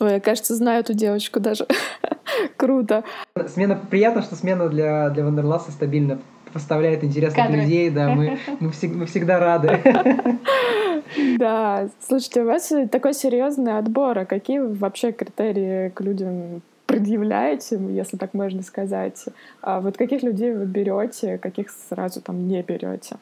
Ой, 0.02 0.14
я, 0.14 0.20
кажется, 0.20 0.56
знаю 0.56 0.82
эту 0.82 0.94
девочку 0.94 1.40
даже. 1.40 1.66
Круто. 2.58 3.06
Смена, 3.48 3.80
приятно, 3.90 4.22
что 4.22 4.36
смена 4.36 4.68
для, 4.68 5.10
для 5.10 5.24
Вандерласа 5.24 5.72
стабильно 5.72 6.20
поставляет 6.56 7.04
интересных 7.04 7.46
Кадры. 7.46 7.62
людей, 7.62 7.90
да, 7.90 8.16
мы, 8.16 8.40
мы, 8.62 8.72
всег, 8.72 8.96
мы 8.96 9.06
всегда 9.06 9.40
рады. 9.40 9.80
Да, 11.38 11.88
слушайте, 12.00 12.42
у 12.42 12.46
вас 12.46 12.74
такой 12.92 13.14
серьезный 13.14 13.78
отбор, 13.78 14.18
а 14.18 14.26
какие 14.26 14.60
вообще 14.60 15.12
критерии 15.12 15.90
к 15.90 16.02
людям 16.02 16.62
предъявляете, 16.88 17.80
если 17.90 18.18
так 18.18 18.34
можно 18.34 18.64
сказать? 18.64 19.26
А 19.62 19.82
вот 19.82 19.98
каких 19.98 20.24
людей 20.24 20.52
вы 20.52 20.66
берете, 20.66 21.38
каких 21.38 21.70
сразу 21.70 22.22
там 22.22 22.48
не 22.48 22.64
берете? 22.64 23.18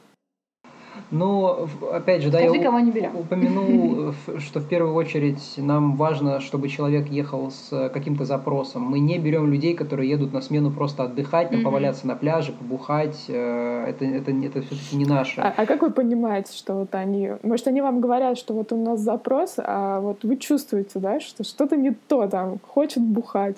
Но, 1.14 1.68
опять 1.92 2.24
же, 2.24 2.32
да, 2.32 2.40
Скажи, 2.40 2.58
я 2.58 2.64
кого 2.64 2.80
не 2.80 2.92
берем. 2.92 3.16
упомянул, 3.16 4.14
что 4.40 4.60
в 4.60 4.68
первую 4.68 4.96
очередь 4.96 5.54
нам 5.58 5.96
важно, 5.96 6.40
чтобы 6.40 6.70
человек 6.70 7.08
ехал 7.08 7.52
с 7.52 7.90
каким-то 7.94 8.26
запросом. 8.26 8.82
Мы 8.82 9.00
не 9.00 9.20
берем 9.20 9.52
людей, 9.52 9.76
которые 9.76 10.10
едут 10.10 10.34
на 10.34 10.42
смену 10.42 10.72
просто 10.72 11.04
отдыхать, 11.04 11.52
mm-hmm. 11.52 11.62
поваляться 11.62 12.08
на 12.08 12.16
пляже, 12.16 12.52
побухать. 12.52 13.26
Э, 13.28 13.86
это, 13.88 14.06
это, 14.06 14.32
это 14.32 14.62
все-таки 14.62 14.96
не 14.96 15.06
наше. 15.06 15.40
А, 15.40 15.54
а 15.56 15.66
как 15.68 15.84
вы 15.84 15.92
понимаете, 15.92 16.52
что 16.52 16.74
вот 16.74 16.96
они... 16.96 17.34
Может, 17.44 17.68
они 17.68 17.82
вам 17.82 18.02
говорят, 18.02 18.40
что 18.40 18.56
вот 18.56 18.72
у 18.72 18.84
нас 18.84 19.00
запрос, 19.00 19.56
а 19.58 20.00
вот 20.00 20.24
вы 20.24 20.38
чувствуете, 20.38 20.98
да, 20.98 21.20
что 21.20 21.44
что-то 21.44 21.78
не 21.78 21.92
то 21.92 22.28
там, 22.28 22.58
хочет 22.68 23.04
бухать. 23.04 23.58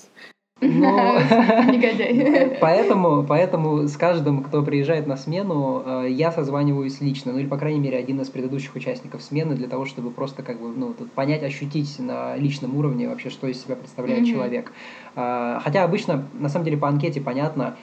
Но... 0.68 1.20
Негодяй. 1.72 2.58
Поэтому, 2.62 3.24
поэтому 3.24 3.88
с 3.88 3.98
каждым, 3.98 4.44
кто 4.44 4.64
приезжает 4.64 5.08
на 5.08 5.18
смену, 5.18 5.84
э, 5.86 6.08
я 6.10 6.32
созваниваюсь 6.32 7.02
лично, 7.02 7.34
ну 7.34 7.40
или, 7.40 7.48
по 7.48 7.58
крайней 7.58 7.80
мере, 7.80 7.98
один 7.98 8.22
из 8.22 8.30
предыдущих 8.30 8.76
участников 8.76 9.22
смены, 9.22 9.56
для 9.56 9.68
того, 9.68 9.86
чтобы 9.86 10.12
просто 10.12 10.44
как 10.44 10.60
бы, 10.60 10.70
ну, 10.70 10.94
понять, 11.16 11.44
ощутить 11.44 12.00
на 12.00 12.36
личном 12.36 12.76
уровне 12.76 13.08
вообще, 13.08 13.30
что 13.30 13.48
из 13.48 13.62
себя 13.62 13.76
представляет 13.76 14.24
mm-hmm. 14.24 14.32
человек. 14.32 14.72
А, 15.16 15.60
хотя 15.64 15.84
обычно, 15.84 16.28
на 16.34 16.50
самом 16.50 16.66
деле, 16.66 16.78
по 16.78 16.88
анкете 16.88 17.22
понятно, 17.22 17.76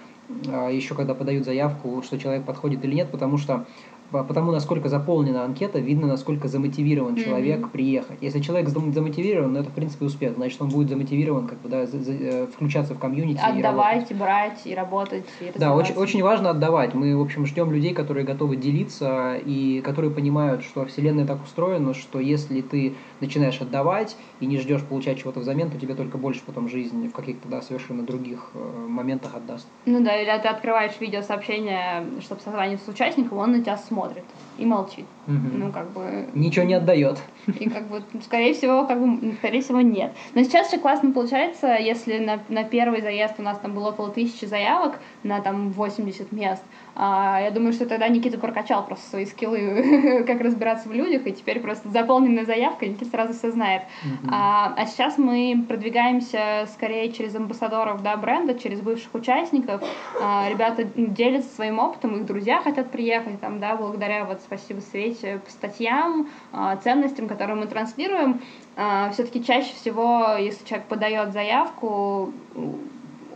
а, 0.48 0.68
еще 0.68 0.94
когда 0.94 1.14
подают 1.14 1.44
заявку, 1.44 2.02
что 2.02 2.18
человек 2.18 2.44
подходит 2.44 2.84
или 2.84 2.94
нет, 2.94 3.10
потому 3.10 3.38
что 3.38 3.66
потому 4.12 4.52
насколько 4.52 4.88
заполнена 4.88 5.44
анкета, 5.44 5.78
видно, 5.78 6.06
насколько 6.06 6.48
замотивирован 6.48 7.14
mm-hmm. 7.14 7.24
человек 7.24 7.70
приехать. 7.70 8.18
Если 8.20 8.40
человек 8.40 8.68
замотивирован, 8.68 9.52
ну 9.52 9.60
это 9.60 9.70
в 9.70 9.74
принципе 9.74 10.04
успех, 10.04 10.34
значит 10.36 10.60
он 10.60 10.68
будет 10.68 10.88
замотивирован 10.88 11.46
как 11.48 11.58
бы 11.60 11.68
да 11.68 11.86
за, 11.86 11.98
за, 11.98 12.12
э, 12.12 12.46
включаться 12.46 12.94
в 12.94 12.98
комьюнити. 12.98 13.40
Отдавать, 13.42 14.10
и, 14.10 14.14
брать 14.14 14.60
и 14.66 14.74
работать. 14.74 15.24
И 15.40 15.58
да, 15.58 15.74
очень 15.74 15.94
очень 15.94 16.22
важно 16.22 16.50
отдавать. 16.50 16.94
Мы 16.94 17.16
в 17.16 17.20
общем 17.20 17.46
ждем 17.46 17.72
людей, 17.72 17.94
которые 17.94 18.24
готовы 18.24 18.56
делиться 18.56 19.36
и 19.44 19.80
которые 19.82 20.10
понимают, 20.10 20.62
что 20.62 20.84
вселенная 20.84 21.26
так 21.26 21.42
устроена, 21.42 21.94
что 21.94 22.20
если 22.20 22.60
ты 22.60 22.94
начинаешь 23.22 23.60
отдавать 23.60 24.16
и 24.40 24.46
не 24.46 24.58
ждешь 24.58 24.86
получать 24.86 25.18
чего-то 25.18 25.40
взамен, 25.40 25.70
то 25.70 25.78
тебе 25.78 25.94
только 25.94 26.18
больше 26.18 26.44
потом 26.44 26.68
жизнь 26.68 27.08
в 27.08 27.12
каких-то 27.12 27.48
да 27.48 27.62
совершенно 27.62 28.04
других 28.04 28.50
э, 28.54 28.58
моментах 28.58 29.34
отдаст. 29.34 29.68
Ну 29.86 30.04
да, 30.04 30.20
или 30.20 30.42
ты 30.42 30.48
открываешь 30.48 31.00
видеосообщение, 31.00 32.20
чтобы 32.20 32.40
созвониться 32.40 32.86
с 32.86 32.88
участником, 32.88 33.38
он 33.38 33.52
на 33.52 33.60
тебя 33.62 33.76
смотрит 33.76 34.02
смотрит 34.02 34.34
и 34.58 34.66
молчит. 34.66 35.06
Угу. 35.26 35.56
Ну, 35.56 35.72
как 35.72 35.90
бы... 35.92 36.28
Ничего 36.34 36.64
не 36.64 36.74
отдает. 36.74 37.18
И 37.46 37.68
как 37.68 37.88
бы, 37.88 38.02
скорее 38.24 38.54
всего, 38.54 38.86
как 38.86 39.00
бы, 39.00 39.34
скорее 39.34 39.62
всего, 39.62 39.80
нет. 39.80 40.12
Но 40.34 40.42
сейчас 40.42 40.70
же 40.70 40.78
классно 40.78 41.12
получается, 41.12 41.76
если 41.76 42.18
на, 42.18 42.40
на 42.48 42.64
первый 42.64 43.00
заезд 43.00 43.34
у 43.38 43.42
нас 43.42 43.58
там 43.58 43.74
было 43.74 43.90
около 43.90 44.10
тысячи 44.10 44.44
заявок 44.44 44.98
на 45.22 45.40
там 45.40 45.70
80 45.70 46.32
мест, 46.32 46.62
а, 46.94 47.40
я 47.40 47.50
думаю, 47.50 47.72
что 47.72 47.86
тогда 47.86 48.08
Никита 48.08 48.38
прокачал 48.38 48.84
просто 48.84 49.08
свои 49.08 49.26
скиллы, 49.26 50.24
как 50.26 50.40
разбираться 50.40 50.88
в 50.88 50.92
людях, 50.92 51.26
и 51.26 51.32
теперь 51.32 51.60
просто 51.60 51.88
заполненная 51.88 52.44
заявка, 52.44 52.86
Никита 52.86 53.06
сразу 53.06 53.32
все 53.32 53.50
знает. 53.50 53.82
Uh-huh. 54.04 54.28
А, 54.30 54.74
а 54.76 54.86
сейчас 54.86 55.16
мы 55.16 55.64
продвигаемся 55.66 56.68
скорее 56.72 57.10
через 57.12 57.34
амбассадоров 57.34 58.02
да, 58.02 58.16
бренда, 58.16 58.58
через 58.58 58.80
бывших 58.80 59.14
участников. 59.14 59.82
А, 60.20 60.48
ребята 60.50 60.84
делятся 60.96 61.54
своим 61.54 61.78
опытом, 61.78 62.16
их 62.16 62.26
друзья 62.26 62.60
хотят 62.60 62.90
приехать, 62.90 63.40
там, 63.40 63.58
да, 63.58 63.76
благодаря, 63.76 64.24
вот, 64.24 64.41
спасибо 64.44 64.80
Свете, 64.80 65.40
по 65.44 65.50
статьям, 65.50 66.28
а, 66.52 66.76
ценностям, 66.76 67.28
которые 67.28 67.56
мы 67.56 67.66
транслируем. 67.66 68.40
А, 68.76 69.10
все-таки 69.10 69.44
чаще 69.44 69.74
всего, 69.74 70.36
если 70.38 70.64
человек 70.64 70.88
подает 70.88 71.32
заявку, 71.32 72.32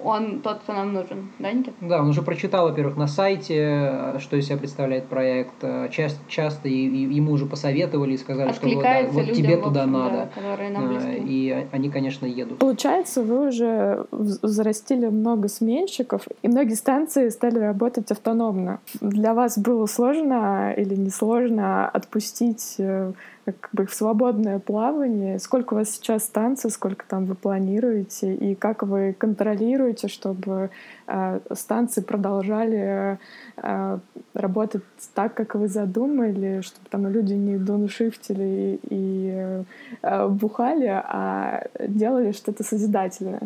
он 0.07 0.41
тот, 0.41 0.61
кто 0.61 0.73
нам 0.73 0.93
нужен, 0.93 1.31
да, 1.39 1.53
Никит? 1.53 1.75
Да, 1.81 2.01
он 2.01 2.09
уже 2.09 2.23
прочитал, 2.23 2.69
во-первых, 2.69 2.97
на 2.97 3.07
сайте, 3.07 4.15
что 4.21 4.37
из 4.37 4.47
себя 4.47 4.57
представляет 4.57 5.07
проект. 5.07 5.55
Часто, 5.91 6.21
часто 6.29 6.69
ему 6.69 7.33
уже 7.33 7.47
посоветовали 7.47 8.13
и 8.13 8.19
сказали, 8.19 8.53
что 8.53 8.69
вот, 8.69 8.83
да, 8.83 9.03
вот 9.09 9.33
тебе 9.33 9.57
туда 9.57 9.83
общем, 9.83 9.93
надо. 9.93 10.29
Да, 10.37 11.13
и 11.15 11.67
они, 11.73 11.91
конечно, 11.91 12.27
едут. 12.27 12.59
Получается, 12.59 13.23
вы 13.23 13.49
уже 13.49 14.07
взрастили 14.11 15.07
много 15.07 15.49
сменщиков, 15.49 16.23
и 16.43 16.49
многие 16.49 16.75
станции 16.75 17.29
стали 17.29 17.59
работать 17.59 18.11
автономно. 18.11 18.81
Для 19.01 19.35
вас 19.35 19.59
было 19.59 19.87
сложно 19.87 20.73
или 20.77 20.95
не 20.95 21.11
сложно 21.11 21.89
отпустить 21.89 22.77
э, 22.79 23.13
как 23.47 23.71
бы 23.73 23.87
в 23.87 23.95
свободное 23.95 24.59
плавание. 24.59 25.39
Сколько 25.39 25.75
у 25.75 25.77
вас 25.77 25.91
сейчас 25.91 26.25
станций, 26.25 26.71
сколько 26.71 27.07
там 27.07 27.27
вы 27.27 27.35
планируете, 27.35 28.35
и 28.35 28.55
как 28.55 28.83
вы 28.83 29.15
контролируете, 29.17 30.09
чтобы 30.09 30.71
э, 31.07 31.41
станции 31.53 32.01
продолжали 32.01 33.19
э, 33.57 33.99
работать 34.35 34.83
так, 35.15 35.35
как 35.35 35.55
вы 35.55 35.69
задумали, 35.69 36.61
чтобы 36.63 36.89
там 36.91 37.07
люди 37.07 37.35
не 37.35 37.57
доншифтили 37.57 38.81
и 38.83 39.63
э, 40.03 40.29
бухали, 40.29 40.87
а 40.89 41.67
делали 41.79 42.33
что-то 42.33 42.65
созидательное? 42.65 43.43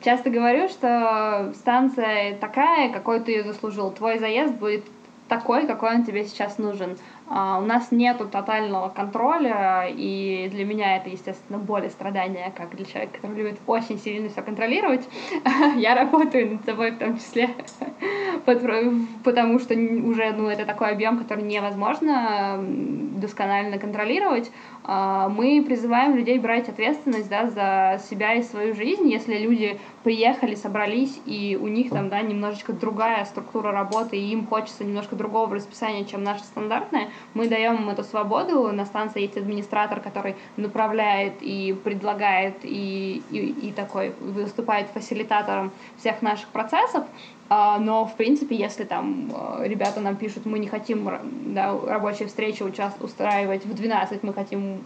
Часто 0.00 0.30
говорю, 0.30 0.68
что 0.68 1.52
станция 1.54 2.36
такая, 2.36 2.92
какой 2.92 3.20
ты 3.20 3.32
ее 3.32 3.42
заслужил. 3.42 3.90
Твой 3.90 4.18
заезд 4.18 4.54
будет 4.54 4.84
такой, 5.28 5.66
какой 5.66 5.96
он 5.96 6.04
тебе 6.04 6.24
сейчас 6.24 6.58
нужен. 6.58 6.98
Uh, 7.26 7.62
у 7.62 7.64
нас 7.64 7.90
нет 7.90 8.18
тотального 8.30 8.90
контроля, 8.90 9.86
и 9.88 10.46
для 10.52 10.66
меня 10.66 10.96
это, 10.98 11.08
естественно, 11.08 11.58
боль 11.58 11.86
и 11.86 11.88
страдания, 11.88 12.52
как 12.54 12.76
для 12.76 12.84
человека, 12.84 13.14
который 13.14 13.36
любит 13.36 13.58
очень 13.66 13.98
сильно 13.98 14.28
все 14.28 14.42
контролировать. 14.42 15.08
Я 15.76 15.94
работаю 15.94 16.52
над 16.52 16.64
собой 16.66 16.90
в 16.90 16.98
том 16.98 17.16
числе, 17.16 17.48
потому 19.24 19.58
что 19.58 19.74
уже 19.74 20.32
ну, 20.32 20.48
это 20.48 20.66
такой 20.66 20.90
объем, 20.90 21.18
который 21.18 21.44
невозможно 21.44 22.58
досконально 22.60 23.78
контролировать. 23.78 24.50
Uh, 24.84 25.30
мы 25.30 25.64
призываем 25.66 26.14
людей 26.14 26.38
брать 26.38 26.68
ответственность 26.68 27.30
да, 27.30 27.48
за 27.48 28.02
себя 28.06 28.34
и 28.34 28.42
свою 28.42 28.74
жизнь. 28.74 29.08
Если 29.08 29.38
люди 29.38 29.80
приехали, 30.04 30.54
собрались, 30.54 31.18
и 31.24 31.58
у 31.60 31.66
них 31.66 31.90
там 31.90 32.10
да, 32.10 32.20
немножечко 32.20 32.74
другая 32.74 33.24
структура 33.24 33.72
работы, 33.72 34.18
и 34.18 34.32
им 34.32 34.46
хочется 34.46 34.84
немножко 34.84 35.16
другого 35.16 35.54
расписания, 35.54 36.04
чем 36.04 36.22
наша 36.22 36.44
стандартная, 36.44 37.08
мы 37.32 37.48
даем 37.48 37.76
им 37.76 37.88
эту 37.88 38.04
свободу. 38.04 38.70
На 38.70 38.84
станции 38.84 39.22
есть 39.22 39.38
администратор, 39.38 40.00
который 40.00 40.36
направляет 40.58 41.34
и 41.40 41.72
предлагает, 41.72 42.56
и, 42.62 43.22
и, 43.30 43.68
и 43.68 43.72
такой 43.72 44.12
выступает 44.20 44.88
фасилитатором 44.88 45.72
всех 45.98 46.20
наших 46.20 46.48
процессов. 46.48 47.04
А, 47.48 47.78
но, 47.78 48.04
в 48.04 48.14
принципе, 48.14 48.56
если 48.56 48.84
там 48.84 49.32
э, 49.34 49.68
ребята 49.68 50.00
нам 50.00 50.16
пишут, 50.16 50.44
мы 50.44 50.58
не 50.58 50.68
хотим 50.68 51.08
да, 51.54 51.78
рабочие 51.86 52.28
встречи 52.28 52.62
устраивать 52.62 53.64
в 53.64 53.74
12, 53.74 54.22
мы 54.22 54.34
хотим 54.34 54.82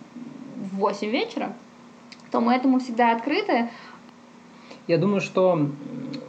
в 0.57 0.77
8 0.77 1.09
вечера, 1.09 1.53
то 2.31 2.41
мы 2.41 2.55
этому 2.55 2.79
всегда 2.79 3.13
открыты. 3.13 3.69
Я 4.89 4.97
думаю, 4.97 5.21
что 5.21 5.69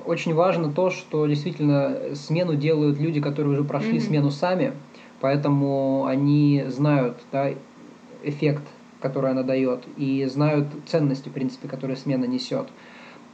очень 0.05 0.33
важно 0.33 0.71
то, 0.71 0.89
что 0.89 1.25
действительно 1.25 1.97
смену 2.13 2.55
делают 2.55 2.99
люди, 2.99 3.21
которые 3.21 3.53
уже 3.53 3.63
прошли 3.63 3.97
mm-hmm. 3.97 4.07
смену 4.07 4.31
сами, 4.31 4.73
поэтому 5.21 6.05
они 6.05 6.65
знают 6.67 7.17
да, 7.31 7.51
эффект, 8.21 8.63
который 9.01 9.31
она 9.31 9.43
дает, 9.43 9.85
и 9.95 10.25
знают 10.25 10.67
ценности, 10.85 11.29
в 11.29 11.31
принципе, 11.31 11.69
которые 11.69 11.95
смена 11.95 12.25
несет. 12.25 12.67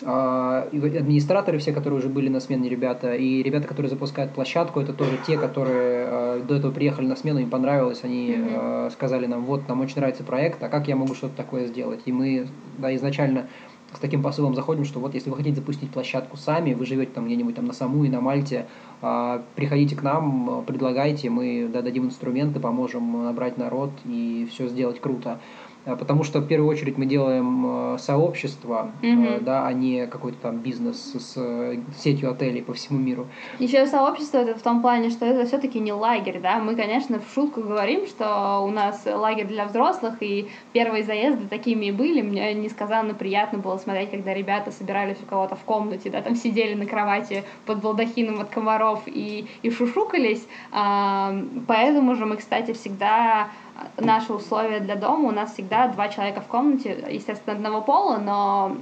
А, 0.04 0.68
администраторы 0.72 1.58
все, 1.58 1.72
которые 1.72 2.00
уже 2.00 2.10
были 2.10 2.28
на 2.28 2.40
смене 2.40 2.70
ребята, 2.70 3.16
и 3.16 3.42
ребята, 3.42 3.68
которые 3.68 3.90
запускают 3.90 4.34
площадку, 4.34 4.80
это 4.80 4.94
тоже 4.94 5.18
те, 5.26 5.38
которые 5.38 6.08
э, 6.08 6.42
до 6.48 6.56
этого 6.56 6.72
приехали 6.72 7.08
на 7.08 7.16
смену, 7.16 7.40
им 7.40 7.50
понравилось, 7.50 8.02
они 8.04 8.32
mm-hmm. 8.32 8.88
э, 8.88 8.90
сказали 8.92 9.26
нам, 9.26 9.46
вот, 9.46 9.68
нам 9.70 9.82
очень 9.82 9.96
нравится 9.96 10.24
проект, 10.24 10.62
а 10.62 10.70
как 10.70 10.88
я 10.88 10.96
могу 10.96 11.16
что-то 11.16 11.36
такое 11.36 11.66
сделать? 11.66 12.02
И 12.06 12.12
мы 12.12 12.48
да, 12.78 12.94
изначально 12.96 13.48
с 13.96 14.00
таким 14.00 14.22
посылом 14.22 14.56
заходим, 14.56 14.86
что 14.86 15.00
вот 15.00 15.14
если 15.14 15.30
вы 15.30 15.38
хотите 15.38 15.56
запустить 15.56 15.92
площадку 15.92 16.38
сами, 16.38 16.74
вы 16.74 16.86
живете 16.86 17.12
там 17.14 17.26
где-нибудь 17.26 17.56
там 17.56 17.66
на 17.66 17.74
Саму 17.74 18.04
и 18.04 18.10
на 18.10 18.22
Мальте, 18.22 18.68
э, 19.02 19.42
приходите 19.56 19.96
к 19.96 20.04
нам, 20.04 20.64
предлагайте, 20.66 21.30
мы 21.30 21.70
да, 21.72 21.82
дадим 21.82 22.06
инструменты, 22.06 22.60
поможем 22.60 23.24
набрать 23.24 23.58
народ 23.58 23.92
и 24.06 24.48
все 24.52 24.68
сделать 24.68 25.00
круто. 25.00 25.40
Э, 25.86 25.96
потому 25.96 26.24
что 26.24 26.40
в 26.40 26.48
первую 26.48 26.70
очередь 26.70 26.98
мы 26.98 27.06
делаем 27.06 27.96
э, 27.96 27.98
сообщество, 28.00 28.92
mm-hmm. 29.02 29.44
да, 29.44 29.66
а 29.66 29.74
не 29.74 30.08
какой-то 30.08 30.38
там 30.40 30.58
бизнес 30.58 31.14
с 31.14 31.78
сетью 31.98 32.32
отелей 32.32 32.62
по 32.62 32.74
всему 32.74 33.00
миру. 33.00 33.28
Еще 33.60 33.86
сообщество 33.88 34.40
это 34.40 34.58
в 34.58 34.62
том 34.62 34.82
плане, 34.82 35.10
что 35.10 35.26
это 35.26 35.46
все-таки 35.46 35.80
не 35.80 35.94
лагерь, 35.94 36.40
да. 36.42 36.60
Мы, 36.60 36.76
конечно, 36.76 37.20
в 37.20 37.34
шутку 37.34 37.62
говорим, 37.62 38.08
что 38.08 38.60
у 38.66 38.72
нас 38.72 39.06
лагерь 39.06 39.48
для 39.48 39.66
взрослых, 39.66 40.16
и 40.22 40.48
первые 40.74 41.04
заезды 41.04 41.48
такими 41.48 41.86
и 41.86 41.92
были. 41.92 42.22
Мне 42.22 42.54
несказанно 42.54 43.14
приятно 43.14 43.60
было 43.60 43.78
смотреть, 43.78 44.12
когда 44.12 44.34
ребята 44.34 44.72
собирались 44.72 45.18
у 45.22 45.26
кого-то 45.26 45.56
в 45.56 45.64
комнате, 45.64 46.10
да, 46.10 46.22
там 46.22 46.36
сидели 46.36 46.74
на 46.74 46.86
кровати 46.86 47.44
под 47.66 47.82
балдахином 47.82 48.42
от 48.42 48.50
комаров 48.50 49.04
и, 49.06 49.48
и 49.62 49.70
шушукались. 49.70 50.46
Поэтому 50.72 52.16
же 52.16 52.26
мы, 52.26 52.38
кстати, 52.38 52.74
всегда 52.74 53.50
наши 53.98 54.34
условия 54.34 54.80
для 54.80 54.96
дома, 54.96 55.30
у 55.30 55.32
нас 55.32 55.54
всегда 55.54 55.88
два 55.88 56.10
человека 56.10 56.42
в 56.42 56.48
комнате, 56.48 57.06
естественно, 57.10 57.56
одного 57.56 57.82
пола, 57.82 58.18
но 58.18 58.78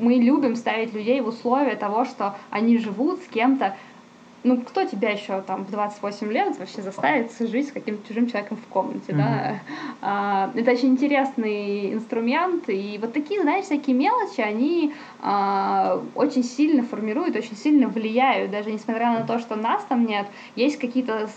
мы 0.00 0.14
любим 0.14 0.56
ставить 0.56 0.94
людей 0.94 1.20
в 1.20 1.28
условия 1.28 1.76
того, 1.76 2.04
что 2.04 2.34
они 2.50 2.78
живут 2.78 3.22
с 3.22 3.26
кем-то, 3.28 3.76
ну, 4.44 4.60
кто 4.60 4.84
тебя 4.84 5.10
еще 5.10 5.40
там 5.42 5.64
в 5.64 5.70
28 5.70 6.32
лет 6.32 6.58
вообще 6.58 6.82
заставит 6.82 7.30
жить 7.38 7.68
с 7.68 7.72
каким-то 7.72 8.06
чужим 8.08 8.28
человеком 8.28 8.56
в 8.56 8.66
комнате, 8.66 9.12
mm-hmm. 9.12 9.16
да? 9.16 9.60
А, 10.00 10.50
это 10.54 10.72
очень 10.72 10.88
интересный 10.88 11.94
инструмент, 11.94 12.68
и 12.68 12.98
вот 13.00 13.12
такие, 13.12 13.40
знаешь, 13.42 13.66
всякие 13.66 13.94
мелочи, 13.94 14.40
они 14.40 14.94
а, 15.20 16.02
очень 16.16 16.42
сильно 16.42 16.82
формируют, 16.82 17.36
очень 17.36 17.56
сильно 17.56 17.86
влияют, 17.86 18.50
даже 18.50 18.72
несмотря 18.72 19.12
на 19.12 19.24
то, 19.24 19.38
что 19.38 19.54
нас 19.54 19.84
там 19.88 20.06
нет, 20.06 20.26
есть 20.56 20.78
какие-то 20.78 21.28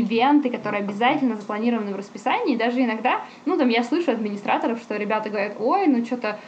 ивенты, 0.00 0.50
которые 0.50 0.82
обязательно 0.82 1.36
запланированы 1.36 1.92
в 1.92 1.96
расписании. 1.96 2.56
Даже 2.56 2.82
иногда, 2.82 3.22
ну, 3.46 3.56
там 3.56 3.68
я 3.68 3.84
слышу 3.84 4.10
администраторов, 4.10 4.80
что 4.80 4.96
ребята 4.96 5.30
говорят, 5.30 5.56
ой, 5.58 5.86
ну 5.86 6.04
что-то 6.04 6.38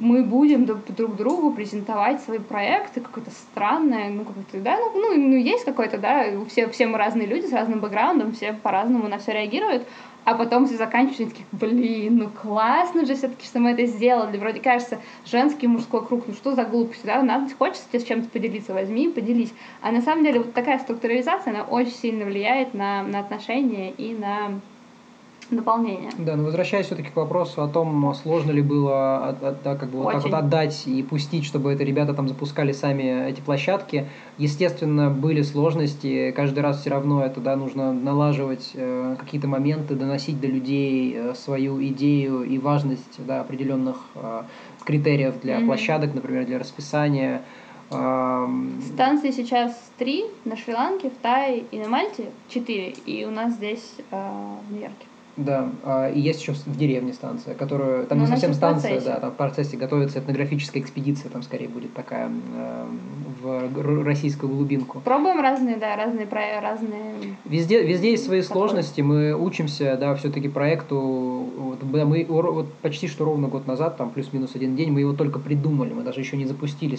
мы 0.00 0.24
будем 0.24 0.64
друг 0.66 1.16
другу 1.16 1.52
презентовать 1.52 2.20
свои 2.22 2.40
проекты, 2.40 3.00
какое-то 3.00 3.30
странное, 3.30 4.10
ну, 4.10 4.24
какое-то, 4.24 4.58
да, 4.58 4.76
ну, 4.76 5.00
ну, 5.00 5.14
ну 5.14 5.36
есть 5.36 5.64
какой-то, 5.64 5.98
да, 5.98 6.24
все, 6.48 6.68
все 6.68 6.88
мы 6.88 6.98
разные 6.98 7.28
люди 7.28 7.46
с 7.46 7.52
разным 7.52 7.78
бэкграундом, 7.78 8.32
все 8.32 8.52
по-разному 8.52 9.06
на 9.06 9.18
все 9.18 9.32
реагируют, 9.32 9.86
а 10.24 10.34
потом 10.34 10.66
все 10.66 10.76
заканчиваются, 10.76 11.22
и 11.22 11.26
такие, 11.26 11.46
блин, 11.52 12.16
ну 12.18 12.30
классно 12.30 13.04
же 13.04 13.14
все-таки, 13.14 13.44
что 13.44 13.58
мы 13.58 13.70
это 13.70 13.86
сделали. 13.86 14.38
Вроде 14.38 14.60
кажется, 14.60 15.00
женский 15.24 15.66
мужской 15.66 16.04
круг, 16.06 16.24
ну 16.26 16.34
что 16.34 16.54
за 16.54 16.64
глупость, 16.64 17.04
да? 17.04 17.22
Надо, 17.22 17.52
хочется 17.54 17.88
тебе 17.88 18.00
с 18.00 18.04
чем-то 18.04 18.28
поделиться, 18.28 18.72
возьми 18.72 19.06
и 19.06 19.12
поделись. 19.12 19.52
А 19.80 19.90
на 19.90 20.00
самом 20.00 20.24
деле 20.24 20.40
вот 20.40 20.54
такая 20.54 20.78
структурализация, 20.78 21.52
она 21.52 21.64
очень 21.64 21.92
сильно 21.92 22.24
влияет 22.24 22.74
на, 22.74 23.02
на 23.02 23.20
отношения 23.20 23.90
и 23.90 24.14
на 24.14 24.60
дополнение. 25.56 26.10
Да, 26.18 26.36
но 26.36 26.44
возвращаясь 26.44 26.86
все-таки 26.86 27.10
к 27.10 27.16
вопросу 27.16 27.62
о 27.62 27.68
том, 27.68 28.14
сложно 28.14 28.50
ли 28.50 28.62
было 28.62 29.36
да, 29.64 29.76
как 29.76 29.90
бы 29.90 29.98
вот 29.98 30.12
так 30.12 30.24
вот 30.24 30.34
отдать 30.34 30.86
и 30.86 31.02
пустить, 31.02 31.44
чтобы 31.44 31.72
это 31.72 31.84
ребята 31.84 32.14
там 32.14 32.28
запускали 32.28 32.72
сами 32.72 33.28
эти 33.28 33.40
площадки. 33.40 34.08
Естественно, 34.38 35.10
были 35.10 35.42
сложности. 35.42 36.32
Каждый 36.32 36.60
раз 36.60 36.80
все 36.80 36.90
равно 36.90 37.24
это 37.24 37.40
да, 37.40 37.56
нужно 37.56 37.92
налаживать 37.92 38.72
э, 38.74 39.16
какие-то 39.18 39.48
моменты, 39.48 39.94
доносить 39.94 40.40
до 40.40 40.46
людей 40.46 41.14
э, 41.16 41.34
свою 41.34 41.82
идею 41.82 42.42
и 42.42 42.58
важность 42.58 43.24
да, 43.26 43.40
определенных 43.40 43.96
э, 44.14 44.42
критериев 44.84 45.40
для 45.40 45.58
mm-hmm. 45.58 45.66
площадок, 45.66 46.14
например, 46.14 46.46
для 46.46 46.58
расписания. 46.58 47.42
Станции 47.90 49.32
сейчас 49.32 49.92
три 49.98 50.24
на 50.46 50.56
Шри-Ланке, 50.56 51.10
в 51.10 51.16
Тае 51.20 51.64
и 51.70 51.78
на 51.78 51.88
Мальте 51.88 52.30
четыре, 52.48 52.94
и 53.04 53.26
у 53.26 53.30
нас 53.30 53.52
здесь 53.52 53.96
э, 54.10 54.30
в 54.68 54.72
Нью-Йорке. 54.72 55.11
Да, 55.36 55.70
а, 55.82 56.10
и 56.10 56.20
есть 56.20 56.40
еще 56.40 56.52
в 56.52 56.76
деревне 56.76 57.12
станция, 57.12 57.54
которая 57.54 58.04
там 58.04 58.18
Но 58.18 58.24
не 58.24 58.30
совсем 58.30 58.52
станция, 58.52 59.00
да, 59.00 59.18
там 59.18 59.30
в 59.30 59.34
процессе 59.34 59.76
готовится 59.76 60.18
этнографическая 60.18 60.82
экспедиция, 60.82 61.30
там 61.30 61.42
скорее 61.42 61.68
будет 61.68 61.94
такая 61.94 62.30
э, 62.30 62.86
в 63.42 64.04
российскую 64.04 64.52
глубинку. 64.52 65.00
Пробуем 65.00 65.40
разные, 65.40 65.76
да, 65.76 65.96
разные 65.96 66.26
разные. 66.60 67.36
Везде, 67.44 67.82
везде 67.82 68.12
есть 68.12 68.24
свои 68.24 68.40
подходы. 68.40 68.58
сложности, 68.58 69.00
мы 69.00 69.34
учимся, 69.34 69.96
да, 69.98 70.14
все-таки 70.14 70.48
проекту. 70.48 70.98
Вот, 71.56 71.82
мы 71.82 72.24
вот 72.28 72.72
почти 72.74 73.08
что 73.08 73.24
ровно 73.24 73.48
год 73.48 73.66
назад, 73.66 73.96
там 73.96 74.10
плюс-минус 74.10 74.54
один 74.54 74.76
день, 74.76 74.92
мы 74.92 75.00
его 75.00 75.12
только 75.12 75.38
придумали, 75.38 75.92
мы 75.92 76.02
даже 76.02 76.20
еще 76.20 76.36
не 76.36 76.46
запустили 76.46 76.98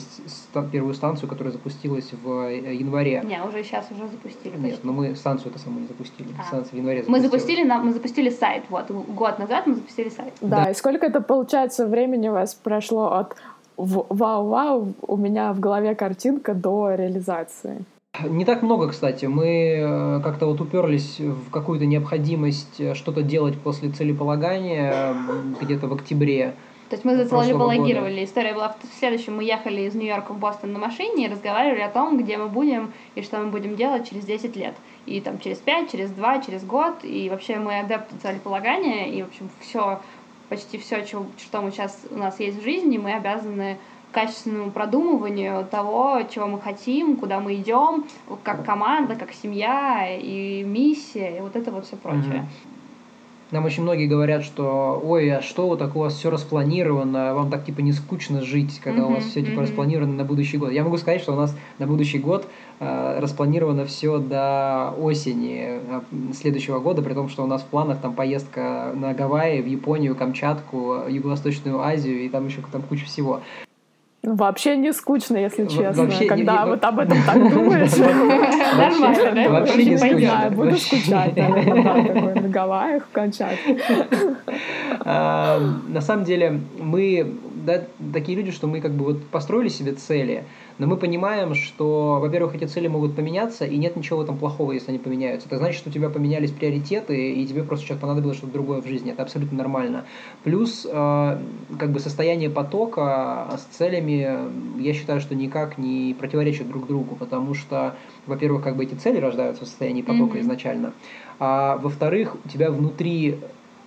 первую 0.72 0.94
станцию, 0.94 1.30
которая 1.30 1.52
запустилась 1.52 2.10
в 2.12 2.50
э, 2.50 2.76
январе. 2.76 3.24
Не, 3.26 3.44
уже 3.44 3.64
сейчас 3.64 3.88
уже 3.92 4.08
запустили. 4.08 4.58
Нет, 4.58 4.80
но 4.84 4.92
мы 4.92 5.16
станцию 5.16 5.52
это 5.52 5.60
саму 5.60 5.80
не 5.80 5.88
запустили. 5.88 6.30
А. 6.40 6.44
Станцию 6.44 6.74
в 6.74 6.78
январе 6.78 7.04
запустили. 7.04 7.22
Мы 7.22 7.30
запустили, 7.30 7.64
мы 7.64 7.94
запустили 7.94 8.23
запустили 8.24 8.30
сайт. 8.30 8.64
Вот, 8.70 8.90
год 8.90 9.40
назад 9.40 9.68
мы 9.68 9.76
запустили 9.76 10.10
сайт. 10.10 10.34
Да, 10.42 10.66
да. 10.66 10.72
и 10.72 10.74
сколько 10.74 11.06
это, 11.06 11.22
получается, 11.22 11.88
времени 11.88 12.30
у 12.30 12.34
вас 12.34 12.54
прошло 12.54 13.14
от 13.14 13.36
вау-вау, 13.78 14.94
у 15.02 15.18
меня 15.18 15.54
в 15.54 15.60
голове 15.60 15.96
картинка 15.96 16.54
до 16.54 16.94
реализации? 16.96 17.86
Не 18.24 18.46
так 18.46 18.62
много, 18.62 18.90
кстати. 18.90 19.26
Мы 19.26 19.80
э, 19.80 20.22
как-то 20.24 20.46
вот 20.46 20.62
уперлись 20.62 21.20
в 21.20 21.50
какую-то 21.50 21.88
необходимость 21.88 22.80
э, 22.80 22.94
что-то 22.94 23.24
делать 23.24 23.60
после 23.60 23.90
целеполагания 23.90 25.16
где-то 25.60 25.88
в 25.88 25.94
октябре. 25.94 26.54
То 26.90 26.96
есть 26.96 27.06
мы 27.06 27.16
зацелеполагировали. 27.16 28.24
История 28.24 28.54
была 28.54 28.70
в 28.70 29.00
следующем. 29.00 29.38
Мы 29.38 29.46
ехали 29.46 29.82
из 29.82 29.96
Нью-Йорка 29.96 30.34
в 30.34 30.38
Бостон 30.38 30.74
на 30.74 30.80
машине 30.80 31.26
и 31.26 31.32
разговаривали 31.32 31.82
о 31.82 31.90
том, 31.90 32.20
где 32.20 32.38
мы 32.38 32.50
будем 32.50 32.94
и 33.16 33.24
что 33.24 33.40
мы 33.40 33.48
будем 33.48 33.76
делать 33.76 34.08
через 34.08 34.26
10 34.26 34.56
лет 34.56 34.76
и 35.06 35.20
там 35.22 35.40
через 35.40 35.58
пять, 35.58 35.92
через 35.92 36.12
два, 36.12 36.40
через 36.40 36.64
год, 36.64 37.04
и 37.04 37.30
вообще 37.30 37.58
мы 37.58 37.80
адепты 37.80 38.16
целеполагания, 38.22 39.08
и, 39.08 39.22
в 39.22 39.28
общем, 39.28 39.50
все, 39.60 40.00
почти 40.50 40.78
все, 40.78 41.06
что, 41.06 41.26
что 41.38 41.62
мы 41.62 41.72
сейчас 41.72 42.00
у 42.10 42.18
нас 42.18 42.40
есть 42.40 42.60
в 42.60 42.64
жизни, 42.64 42.98
мы 42.98 43.14
обязаны 43.14 43.78
качественному 44.12 44.72
продумыванию 44.72 45.66
того, 45.66 46.22
чего 46.30 46.48
мы 46.48 46.62
хотим, 46.62 47.18
куда 47.18 47.40
мы 47.40 47.56
идем, 47.56 48.06
как 48.44 48.64
команда, 48.64 49.16
как 49.16 49.34
семья 49.34 50.08
и 50.16 50.64
миссия, 50.64 51.38
и 51.38 51.42
вот 51.42 51.56
это 51.56 51.72
вот 51.72 51.86
все 51.86 51.98
прочее. 51.98 52.46
Mm-hmm. 52.46 52.73
Нам 53.54 53.66
очень 53.66 53.84
многие 53.84 54.08
говорят, 54.08 54.44
что 54.44 55.00
ой, 55.06 55.30
а 55.30 55.44
что 55.44 55.68
вот 55.68 55.78
так 55.78 55.96
у 55.96 56.00
вас 56.00 56.16
все 56.16 56.32
распланировано, 56.32 57.36
вам 57.36 57.52
так 57.52 57.64
типа 57.64 57.82
не 57.82 57.92
скучно 57.92 58.42
жить, 58.42 58.82
когда 58.84 59.04
mm-hmm, 59.04 59.06
у 59.06 59.14
вас 59.14 59.26
все 59.26 59.44
типа 59.44 59.60
mm-hmm. 59.60 59.62
распланировано 59.62 60.14
на 60.16 60.24
будущий 60.24 60.58
год. 60.58 60.72
Я 60.72 60.84
могу 60.84 60.98
сказать, 60.98 61.22
что 61.22 61.34
у 61.34 61.36
нас 61.36 61.56
на 61.78 61.86
будущий 61.86 62.18
год 62.18 62.48
э, 62.80 63.20
распланировано 63.20 63.86
все 63.86 64.18
до 64.18 64.96
осени 65.00 65.66
э, 65.68 66.02
следующего 66.34 66.80
года, 66.80 67.04
при 67.04 67.14
том, 67.14 67.30
что 67.30 67.44
у 67.44 67.46
нас 67.46 67.62
в 67.62 67.68
планах 67.68 68.00
там 68.02 68.16
поездка 68.16 68.92
на 68.96 69.14
Гавайи, 69.14 69.62
в 69.62 69.68
Японию, 69.68 70.16
Камчатку, 70.16 71.04
Юго-Восточную 71.08 71.80
Азию 71.80 72.26
и 72.26 72.30
там 72.30 72.48
еще 72.48 72.62
там 72.72 72.82
куча 72.82 73.06
всего. 73.06 73.42
Вообще 74.24 74.78
не 74.78 74.94
скучно, 74.94 75.36
если 75.36 75.66
честно. 75.66 76.06
Вообще 76.06 76.26
Когда 76.28 76.64
не, 76.64 76.70
вот 76.70 76.86
об 76.86 77.00
этом 77.00 77.18
так 77.26 77.54
думаешь. 77.54 77.92
Нормально, 78.78 79.32
да? 79.36 79.50
Вообще 79.50 79.84
не 79.84 79.98
скучно. 79.98 80.50
Буду 80.52 80.78
скучать, 80.78 81.36
наверное, 81.36 82.36
на 82.36 82.48
Гавайях 82.48 83.04
в 83.04 83.12
Камчатке. 83.12 83.78
На 85.04 86.00
самом 86.00 86.24
деле 86.24 86.62
мы 86.80 87.34
такие 88.14 88.38
люди, 88.38 88.52
что 88.52 88.68
мы 88.68 88.80
как 88.80 88.94
бы 88.94 89.04
вот 89.06 89.26
построили 89.28 89.68
себе 89.68 89.92
цели, 89.92 90.46
но 90.78 90.88
мы 90.88 90.98
понимаем, 90.98 91.56
что, 91.56 92.20
во-первых, 92.20 92.56
эти 92.56 92.66
цели 92.66 92.88
могут 92.88 93.16
поменяться, 93.16 93.66
и 93.66 93.78
нет 93.78 93.96
ничего 93.96 94.20
в 94.20 94.22
этом 94.24 94.38
плохого, 94.38 94.72
если 94.72 94.90
они 94.90 95.00
поменяются. 95.00 95.48
Это 95.48 95.58
значит, 95.58 95.78
что 95.78 95.90
у 95.90 95.94
тебя 95.94 96.10
поменялись 96.10 96.52
приоритеты, 96.52 97.34
и 97.34 97.46
тебе 97.46 97.64
просто 97.64 97.86
сейчас 97.86 98.00
понадобилось 98.00 98.38
что-то 98.38 98.54
другое 98.54 98.82
в 98.82 98.88
жизни. 98.88 99.12
Это 99.12 99.24
абсолютно 99.24 99.58
нормально. 99.58 100.06
Плюс, 100.44 100.88
э, 100.90 101.38
как 101.80 101.92
бы 101.92 102.00
состояние 102.00 102.50
потока 102.50 103.58
с 103.58 103.76
целями, 103.76 104.38
я 104.80 104.94
считаю, 104.94 105.22
что 105.22 105.36
никак 105.36 105.78
не 105.78 106.16
противоречат 106.18 106.68
друг 106.68 106.88
другу, 106.88 107.16
потому 107.16 107.54
что, 107.54 107.96
во-первых, 108.26 108.64
как 108.64 108.76
бы 108.76 108.84
эти 108.84 108.96
цели 108.96 109.20
рождаются 109.20 109.66
в 109.66 109.68
состоянии 109.68 110.02
потока 110.02 110.38
mm-hmm. 110.38 110.42
изначально, 110.42 110.94
а 111.40 111.78
во-вторых, 111.78 112.36
у 112.44 112.50
тебя 112.50 112.72
внутри 112.72 113.40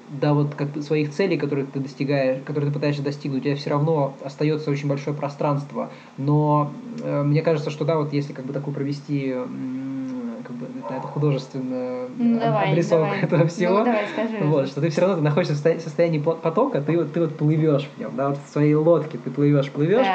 до 0.09 0.35
вот 0.35 0.55
как 0.55 0.83
своих 0.83 1.13
целей, 1.13 1.37
которые 1.37 1.67
ты 1.67 1.81
достигаешь, 1.81 2.43
которые 2.45 2.71
ты 2.71 2.75
пытаешься 2.75 3.03
достигнуть, 3.03 3.41
у 3.41 3.45
тебя 3.45 3.57
все 3.57 3.71
равно 3.71 4.17
остается 4.25 4.71
очень 4.71 4.89
большое 4.89 5.17
пространство. 5.17 5.91
Но 6.17 6.73
э, 7.03 7.23
мне 7.23 7.43
кажется, 7.43 7.71
что 7.71 7.85
да, 7.85 7.97
вот 7.97 8.13
если 8.13 8.33
как 8.33 8.45
бы 8.45 8.53
такую 8.53 8.75
провести 8.75 9.35
как 10.47 10.57
бы 10.57 10.67
это, 10.67 10.95
это 10.95 11.07
художественная 11.07 12.07
ну, 12.17 12.39
давай, 12.39 12.71
обрисовка 12.71 13.07
давай. 13.07 13.23
этого 13.23 13.47
всего. 13.49 13.79
Ну, 13.79 13.85
давай, 13.85 14.07
скажи. 14.13 14.45
Вот, 14.45 14.69
что 14.69 14.81
ты 14.81 14.91
все 14.91 15.01
равно 15.01 15.17
ты 15.17 15.23
находишься 15.23 15.55
в 15.55 15.81
состоянии 15.81 16.19
потока, 16.19 16.81
ты 16.81 16.97
вот 16.97 17.13
ты 17.13 17.21
вот 17.21 17.37
плывешь 17.37 17.89
в 17.95 18.01
нем, 18.01 18.13
да, 18.17 18.29
вот 18.29 18.39
в 18.47 18.53
своей 18.53 18.75
лодке 18.75 19.19
ты 19.19 19.31
плывешь, 19.31 19.71
плывешь, 19.71 20.07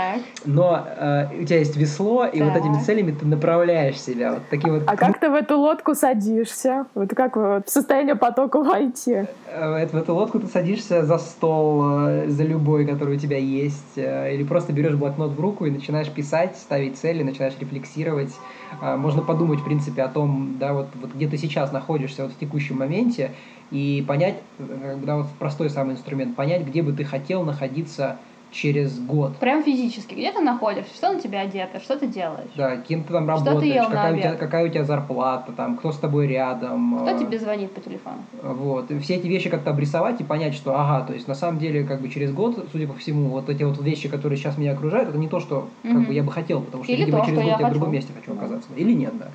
но 0.46 0.86
э, 0.86 1.28
у 1.42 1.44
тебя 1.44 1.60
есть 1.60 1.76
весло, 1.76 2.26
и 2.26 2.40
так. 2.40 2.48
вот 2.48 2.58
этими 2.58 2.82
целями 2.82 3.12
ты 3.12 3.26
направляешь 3.26 4.00
себя. 4.00 4.34
Вот 4.34 4.44
таким 4.50 4.74
вот. 4.74 4.84
А 4.88 4.96
как 4.96 5.20
ты 5.20 5.30
в 5.30 5.34
эту 5.34 5.58
лодку 5.58 5.96
садишься? 5.96 6.86
Вот 6.96 7.10
как 7.10 7.36
вот, 7.36 7.68
в 7.68 7.72
состояние 7.72 8.16
потока 8.16 8.62
войти? 8.64 9.26
Э, 9.48 9.86
в 9.86 9.96
эту 9.96 10.16
лодку 10.16 10.40
ты 10.40 10.48
садишься 10.48 11.04
за 11.04 11.18
стол, 11.18 12.08
э, 12.08 12.30
за 12.30 12.44
любой, 12.44 12.86
который 12.86 13.18
у 13.18 13.20
тебя 13.20 13.38
есть, 13.38 13.98
э, 13.98 14.34
или 14.34 14.44
просто 14.44 14.72
берешь 14.72 14.96
блокнот 14.96 15.32
в 15.32 15.40
руку 15.40 15.66
и 15.66 15.72
начинаешь 15.72 16.10
писать, 16.10 16.56
ставить 16.58 16.98
цели, 16.98 17.24
начинаешь 17.24 17.54
рефлексировать. 17.60 18.32
Можно 18.80 19.22
подумать, 19.22 19.60
в 19.60 19.64
принципе, 19.64 20.02
о 20.04 20.08
том, 20.08 20.58
да, 20.58 20.74
вот, 20.74 20.96
вот 20.96 21.14
где 21.14 21.28
ты 21.28 21.38
сейчас 21.38 21.72
находишься 21.72 22.24
вот 22.24 22.34
в 22.34 22.38
текущем 22.38 22.78
моменте, 22.78 23.36
и 23.70 24.04
понять, 24.08 24.44
да, 24.58 25.18
вот 25.18 25.28
простой 25.38 25.70
самый 25.70 25.94
инструмент, 25.94 26.36
понять, 26.36 26.66
где 26.66 26.82
бы 26.82 26.94
ты 26.94 27.04
хотел 27.04 27.44
находиться 27.44 28.20
через 28.52 29.00
год. 29.00 29.38
Прям 29.38 29.64
физически. 29.64 30.14
Где 30.14 30.32
ты 30.32 30.42
находишься? 30.42 30.94
Что 30.94 31.14
на 31.14 31.20
тебя 31.20 31.42
одето? 31.42 31.80
Что 31.80 31.98
ты 31.98 32.08
делаешь? 32.08 32.52
Да, 32.56 32.78
кем 32.78 33.04
ты 33.04 33.14
там 33.14 33.28
работаешь? 33.28 33.58
Что 33.58 33.62
ты 33.62 33.68
ел 33.68 33.86
какая, 33.86 34.04
на 34.04 34.08
обед? 34.10 34.20
У 34.20 34.28
тебя, 34.28 34.36
какая 34.36 34.66
у 34.66 34.68
тебя 34.68 34.84
зарплата? 34.84 35.54
Там, 35.54 35.78
кто 35.78 35.92
с 35.92 35.98
тобой 35.98 36.28
рядом? 36.28 37.00
Кто 37.00 37.18
тебе 37.18 37.40
звонит 37.40 37.72
по 37.72 37.80
телефону? 37.80 38.18
Вот. 38.44 38.92
И 38.92 39.00
все 39.00 39.16
эти 39.16 39.28
вещи 39.28 39.50
как-то 39.50 39.70
обрисовать 39.70 40.20
и 40.20 40.24
понять, 40.26 40.54
что 40.54 40.78
ага, 40.78 41.06
то 41.06 41.14
есть 41.14 41.28
на 41.28 41.36
самом 41.36 41.60
деле 41.60 41.84
как 41.86 42.02
бы 42.02 42.10
через 42.10 42.34
год, 42.34 42.68
судя 42.72 42.88
по 42.88 42.94
всему, 42.94 43.30
вот 43.30 43.50
эти 43.50 43.64
вот 43.64 43.82
вещи, 43.82 44.10
которые 44.10 44.38
сейчас 44.38 44.58
меня 44.58 44.74
окружают, 44.74 45.10
это 45.10 45.18
не 45.18 45.30
то, 45.30 45.40
что 45.40 45.70
как 45.84 45.94
угу. 45.94 46.08
бы 46.08 46.14
я 46.14 46.24
бы 46.24 46.32
хотел, 46.32 46.62
потому 46.62 46.84
что, 46.84 46.92
Или 46.92 47.06
видимо, 47.06 47.20
то, 47.20 47.26
через 47.26 47.38
год 47.38 47.48
я, 47.48 47.58
я 47.60 47.68
в 47.68 47.72
другом 47.72 47.92
месте 47.94 48.12
хочу 48.14 48.38
оказаться. 48.38 48.70
Или 48.76 48.92
нет, 48.92 49.14
да. 49.18 49.32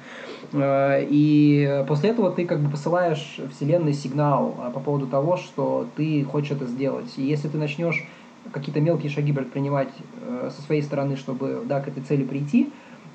Э, 0.52 1.06
и 1.08 1.84
после 1.88 2.10
этого 2.10 2.30
ты 2.30 2.44
как 2.44 2.60
бы 2.60 2.70
посылаешь 2.70 3.40
Вселенной 3.50 3.94
сигнал 3.94 4.54
а, 4.58 4.70
по 4.70 4.80
поводу 4.80 5.06
того, 5.06 5.38
что 5.38 5.86
ты 5.96 6.22
хочешь 6.24 6.50
это 6.50 6.66
сделать. 6.66 7.12
И 7.16 7.22
если 7.22 7.48
ты 7.48 7.56
начнешь 7.56 8.06
какие-то 8.52 8.80
мелкие 8.80 9.10
шаги 9.10 9.32
предпринимать 9.32 9.90
э, 10.22 10.50
со 10.54 10.62
своей 10.62 10.82
стороны, 10.82 11.16
чтобы 11.16 11.62
да, 11.64 11.80
к 11.80 11.88
этой 11.88 12.02
цели 12.02 12.24
прийти, 12.24 12.70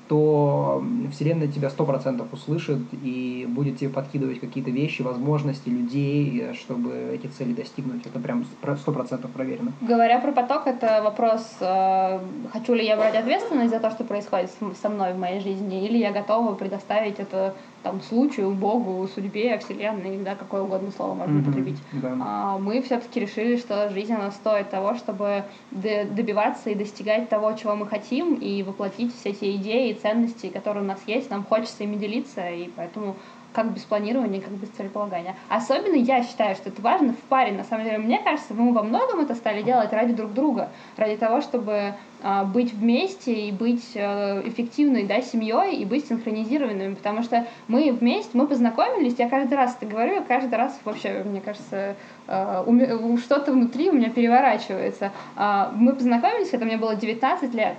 то 0.08 0.84
Вселенная 1.10 1.48
тебя 1.48 1.70
сто 1.70 1.86
процентов 1.86 2.32
услышит 2.32 2.80
и 3.02 3.46
будет 3.48 3.78
тебе 3.78 3.88
подкидывать 3.88 4.40
какие-то 4.40 4.70
вещи, 4.70 5.00
возможности, 5.00 5.70
людей, 5.70 6.50
чтобы 6.54 6.92
эти 7.14 7.28
цели 7.28 7.54
достигнуть. 7.54 8.04
Это 8.04 8.18
прям 8.18 8.44
сто 8.76 8.92
процентов 8.92 9.30
проверено. 9.30 9.72
Говоря 9.80 10.20
про 10.20 10.32
поток, 10.32 10.66
это 10.66 11.00
вопрос, 11.02 11.56
э, 11.60 12.18
хочу 12.52 12.74
ли 12.74 12.84
я 12.84 12.96
брать 12.96 13.14
ответственность 13.14 13.70
за 13.70 13.80
то, 13.80 13.90
что 13.90 14.04
происходит 14.04 14.50
со 14.80 14.88
мной 14.88 15.14
в 15.14 15.18
моей 15.18 15.40
жизни, 15.40 15.86
или 15.86 15.96
я 15.96 16.12
готова 16.12 16.54
предоставить 16.54 17.18
это 17.18 17.54
там, 17.82 18.00
случаю, 18.00 18.50
Богу, 18.52 19.08
судьбе, 19.08 19.58
Вселенной, 19.58 20.18
да, 20.18 20.34
какое 20.34 20.62
угодно 20.62 20.90
слово 20.90 21.14
можно 21.14 21.38
mm-hmm, 21.38 21.42
употребить. 21.42 21.78
Да. 21.92 22.18
А, 22.20 22.58
мы 22.58 22.82
все-таки 22.82 23.20
решили, 23.20 23.56
что 23.56 23.90
жизнь, 23.90 24.12
она 24.12 24.30
стоит 24.30 24.70
того, 24.70 24.94
чтобы 24.94 25.44
добиваться 25.70 26.70
и 26.70 26.74
достигать 26.74 27.28
того, 27.28 27.52
чего 27.52 27.74
мы 27.74 27.86
хотим, 27.86 28.34
и 28.34 28.62
воплотить 28.62 29.14
все 29.14 29.30
эти 29.30 29.56
идеи 29.56 29.90
и 29.90 29.94
ценности, 29.94 30.48
которые 30.48 30.84
у 30.84 30.86
нас 30.86 31.00
есть. 31.06 31.30
Нам 31.30 31.44
хочется 31.44 31.84
ими 31.84 31.96
делиться, 31.96 32.48
и 32.48 32.68
поэтому 32.74 33.16
как 33.52 33.72
без 33.72 33.82
планирования, 33.82 34.40
как 34.40 34.52
без 34.52 34.68
целеполагания. 34.70 35.36
Особенно 35.48 35.94
я 35.94 36.22
считаю, 36.22 36.54
что 36.56 36.70
это 36.70 36.80
важно 36.82 37.12
в 37.12 37.28
паре. 37.28 37.52
На 37.52 37.64
самом 37.64 37.84
деле, 37.84 37.98
мне 37.98 38.18
кажется, 38.18 38.54
мы 38.54 38.72
во 38.72 38.82
многом 38.82 39.20
это 39.20 39.34
стали 39.34 39.62
делать 39.62 39.92
ради 39.92 40.12
друг 40.12 40.32
друга, 40.32 40.70
ради 40.96 41.16
того, 41.16 41.40
чтобы 41.40 41.94
э, 42.22 42.44
быть 42.44 42.72
вместе 42.72 43.48
и 43.48 43.52
быть 43.52 43.92
э, 43.94 44.42
эффективной 44.48 45.04
да, 45.04 45.20
семьей 45.20 45.76
и 45.76 45.84
быть 45.84 46.08
синхронизированными, 46.08 46.94
потому 46.94 47.22
что 47.22 47.46
мы 47.68 47.92
вместе, 47.92 48.30
мы 48.34 48.46
познакомились, 48.46 49.14
я 49.18 49.28
каждый 49.28 49.54
раз 49.54 49.76
это 49.78 49.90
говорю, 49.90 50.22
каждый 50.26 50.54
раз 50.54 50.78
вообще, 50.84 51.22
мне 51.24 51.40
кажется, 51.40 51.96
э, 52.26 53.16
что-то 53.22 53.52
внутри 53.52 53.90
у 53.90 53.92
меня 53.92 54.10
переворачивается. 54.10 55.12
Э, 55.36 55.70
мы 55.74 55.94
познакомились, 55.94 56.50
когда 56.50 56.66
мне 56.66 56.76
было 56.76 56.94
19 56.94 57.54
лет, 57.54 57.76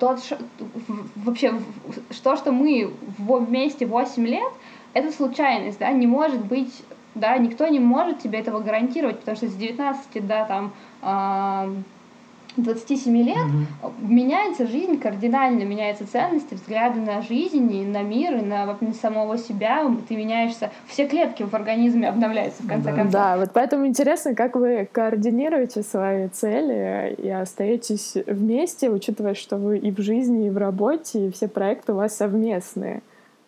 тот, 0.00 0.18
вообще, 1.14 1.54
то, 2.24 2.36
что 2.36 2.50
мы 2.50 2.92
вместе 3.18 3.86
8 3.86 4.26
лет, 4.26 4.52
это 4.94 5.12
случайность, 5.12 5.78
да, 5.78 5.90
не 5.92 6.06
может 6.06 6.44
быть, 6.44 6.72
да, 7.14 7.36
никто 7.36 7.66
не 7.66 7.80
может 7.80 8.20
тебе 8.20 8.38
этого 8.38 8.60
гарантировать, 8.60 9.20
потому 9.20 9.36
что 9.36 9.48
с 9.48 9.54
19 9.54 10.26
до 10.26 10.46
там 10.48 11.84
27 12.56 13.16
лет 13.22 13.36
угу. 13.36 13.92
меняется 14.00 14.66
жизнь 14.66 15.00
кардинально, 15.00 15.64
меняются 15.64 16.06
ценности, 16.06 16.54
взгляды 16.54 17.00
на 17.00 17.20
жизнь, 17.20 17.72
и 17.72 17.84
на 17.84 18.02
мир, 18.02 18.36
и 18.36 18.42
на, 18.42 18.76
на 18.80 18.94
самого 18.94 19.38
себя. 19.38 19.84
Ты 20.08 20.16
меняешься, 20.16 20.70
все 20.86 21.06
клетки 21.08 21.42
в 21.42 21.52
организме 21.54 22.08
обновляются 22.08 22.62
в 22.62 22.68
конце 22.68 22.90
да. 22.90 22.96
концов. 22.96 23.12
Да, 23.12 23.36
вот 23.38 23.50
поэтому 23.52 23.86
интересно, 23.86 24.34
как 24.34 24.54
вы 24.54 24.88
координируете 24.90 25.82
свои 25.82 26.28
цели 26.28 27.14
и 27.18 27.28
остаетесь 27.28 28.14
вместе, 28.26 28.88
учитывая, 28.88 29.34
что 29.34 29.56
вы 29.56 29.78
и 29.78 29.90
в 29.90 30.00
жизни, 30.00 30.46
и 30.46 30.50
в 30.50 30.56
работе, 30.56 31.26
и 31.26 31.30
все 31.32 31.48
проекты 31.48 31.92
у 31.92 31.96
вас 31.96 32.16
совместные. 32.16 33.02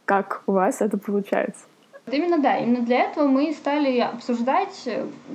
Как 0.06 0.42
у 0.46 0.52
вас 0.52 0.80
это 0.80 0.96
получается? 0.96 1.64
Именно 2.10 2.38
да, 2.38 2.56
именно 2.58 2.82
для 2.82 3.00
этого 3.00 3.26
мы 3.26 3.52
стали 3.52 3.98
обсуждать, 3.98 4.88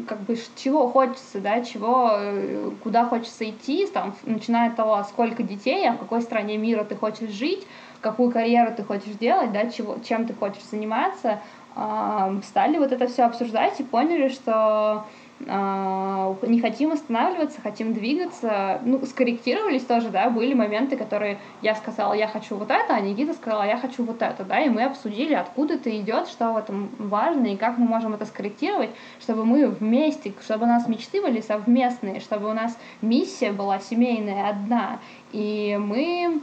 как 0.08 0.22
бы, 0.22 0.38
чего 0.56 0.88
хочется, 0.88 1.42
да, 1.42 1.62
чего, 1.62 2.12
э, 2.14 2.72
куда 2.82 3.04
хочется 3.04 3.50
идти, 3.50 3.86
там, 3.88 4.16
начиная 4.26 4.70
от 4.70 4.78
того, 4.78 5.04
сколько 5.04 5.44
детей, 5.44 5.86
а 5.90 5.92
в 5.92 5.98
какой 5.98 6.22
стране 6.22 6.58
мира 6.58 6.86
ты 6.86 6.96
хочешь 6.96 7.30
жить, 7.32 7.68
какую 8.00 8.32
карьеру 8.32 8.72
ты 8.76 8.84
хочешь 8.84 9.18
делать, 9.20 9.52
да, 9.52 9.70
чего, 9.70 9.98
чем 10.08 10.26
ты 10.26 10.34
хочешь 10.34 10.64
заниматься, 10.64 11.42
стали 11.74 12.78
вот 12.78 12.92
это 12.92 13.08
все 13.08 13.24
обсуждать 13.24 13.80
и 13.80 13.84
поняли, 13.84 14.28
что 14.28 14.52
а, 14.54 15.06
не 15.48 16.60
хотим 16.62 16.92
останавливаться, 16.92 17.62
хотим 17.62 17.94
двигаться. 17.94 18.80
Ну, 18.84 19.04
скорректировались 19.06 19.84
тоже, 19.84 20.10
да, 20.10 20.30
были 20.30 20.54
моменты, 20.54 20.98
которые 20.98 21.40
я 21.62 21.76
сказала, 21.76 22.14
я 22.14 22.28
хочу 22.28 22.56
вот 22.56 22.70
это, 22.70 22.96
а 22.96 23.02
Никита 23.02 23.34
сказала, 23.34 23.64
я 23.64 23.78
хочу 23.78 24.04
вот 24.04 24.22
это, 24.22 24.44
да, 24.44 24.60
и 24.60 24.70
мы 24.70 24.84
обсудили, 24.84 25.34
откуда 25.34 25.76
это 25.76 25.96
идет, 26.00 26.28
что 26.28 26.54
в 26.54 26.58
этом 26.58 26.90
важно, 26.98 27.48
и 27.48 27.58
как 27.58 27.78
мы 27.78 27.88
можем 27.88 28.14
это 28.14 28.26
скорректировать, 28.26 28.92
чтобы 29.20 29.46
мы 29.46 29.68
вместе, 29.68 30.34
чтобы 30.44 30.66
у 30.66 30.68
нас 30.68 30.88
мечты 30.88 31.22
были 31.22 31.42
совместные, 31.42 32.20
чтобы 32.20 32.50
у 32.50 32.54
нас 32.54 32.78
миссия 33.02 33.52
была 33.52 33.80
семейная 33.80 34.50
одна, 34.50 35.00
и 35.32 35.80
мы 35.82 36.42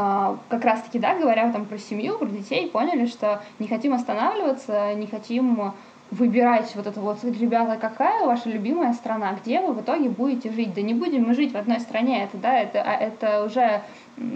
а, 0.00 0.38
как 0.48 0.64
раз-таки, 0.64 1.00
да, 1.00 1.18
говоря 1.18 1.50
там 1.50 1.64
про 1.64 1.76
семью, 1.76 2.18
про 2.18 2.26
детей, 2.26 2.68
поняли, 2.68 3.06
что 3.06 3.42
не 3.58 3.66
хотим 3.66 3.94
останавливаться, 3.94 4.94
не 4.94 5.08
хотим 5.08 5.72
выбирать 6.10 6.74
вот 6.74 6.86
это 6.86 7.00
вот, 7.00 7.22
ребята, 7.22 7.76
какая 7.78 8.24
ваша 8.24 8.48
любимая 8.48 8.92
страна, 8.94 9.34
где 9.34 9.60
вы 9.60 9.74
в 9.74 9.80
итоге 9.82 10.08
будете 10.08 10.50
жить. 10.50 10.72
Да 10.74 10.80
не 10.80 10.94
будем 10.94 11.24
мы 11.24 11.34
жить 11.34 11.52
в 11.52 11.56
одной 11.56 11.80
стране, 11.80 12.24
это, 12.24 12.38
да, 12.38 12.58
это, 12.58 12.82
а, 12.82 12.94
это 12.94 13.44
уже 13.44 13.82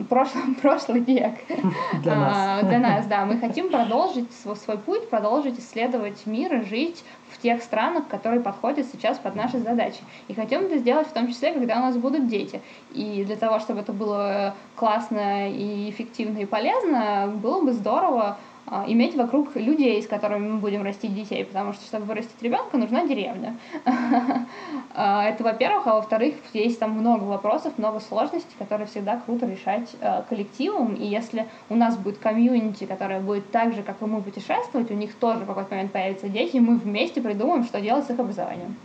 прошлый, 0.09 0.55
прошлый 0.63 1.01
век. 1.01 1.35
Для 2.03 2.15
нас. 2.15 2.37
А, 2.37 2.63
для 2.63 2.79
нас, 2.79 3.07
да. 3.07 3.25
Мы 3.25 3.39
хотим 3.39 3.71
продолжить 3.71 4.31
свой, 4.35 4.57
свой 4.57 4.79
путь, 4.79 5.09
продолжить 5.09 5.59
исследовать 5.59 6.27
мир 6.27 6.55
и 6.55 6.65
жить 6.65 7.05
в 7.31 7.41
тех 7.41 7.63
странах, 7.63 8.07
которые 8.09 8.43
подходят 8.43 8.87
сейчас 8.93 9.19
под 9.19 9.35
наши 9.35 9.59
задачи. 9.59 10.01
И 10.29 10.35
хотим 10.35 10.67
это 10.67 10.77
сделать 10.77 11.09
в 11.09 11.13
том 11.13 11.29
числе, 11.29 11.53
когда 11.53 11.79
у 11.79 11.81
нас 11.81 11.97
будут 11.97 12.29
дети. 12.29 12.61
И 12.93 13.25
для 13.25 13.37
того, 13.37 13.59
чтобы 13.59 13.81
это 13.81 13.93
было 13.93 14.55
классно 14.77 15.51
и 15.51 15.89
эффективно 15.89 16.39
и 16.39 16.47
полезно, 16.47 17.33
было 17.35 17.63
бы 17.63 17.73
здорово 17.73 18.37
иметь 18.87 19.15
вокруг 19.17 19.55
людей, 19.57 20.03
с 20.03 20.07
которыми 20.07 20.53
мы 20.53 20.59
будем 20.59 20.83
растить 20.83 21.15
детей, 21.15 21.45
потому 21.45 21.73
что, 21.73 21.85
чтобы 21.85 22.07
вырастить 22.07 22.41
ребенка, 22.41 22.77
нужна 22.77 23.07
деревня. 23.07 23.57
А, 24.95 25.25
это, 25.25 25.43
во-первых, 25.43 25.87
а 25.87 25.95
во-вторых, 25.95 26.35
есть 26.53 26.79
там 26.79 26.91
много 26.91 27.25
вопросов, 27.25 27.79
много 27.79 27.99
сложностей, 27.99 28.55
которые 28.59 28.87
всегда 28.87 29.17
круто 29.17 29.47
решать 29.47 29.89
а, 30.03 30.23
коллективом, 30.29 30.93
и 30.93 31.07
если 31.07 31.47
у 31.71 31.77
нас 31.77 31.97
будет 31.97 32.19
комьюнити, 32.19 32.85
которое 32.85 33.21
будет 33.21 33.51
так 33.51 33.73
же, 33.73 33.83
как 33.83 34.03
и 34.03 34.05
мы, 34.05 34.21
путешествовать, 34.21 34.91
у 34.91 34.95
них 34.95 35.15
тоже 35.15 35.45
в 35.45 35.47
какой-то 35.47 35.71
момент 35.71 35.93
появятся 35.93 36.29
дети, 36.29 36.57
и 36.57 36.61
мы 36.61 36.77
вместе 36.77 37.23
придумаем, 37.23 37.65
что 37.65 37.81
делать 37.81 38.07
с 38.07 38.11
их 38.11 38.19
образованием. 38.19 38.77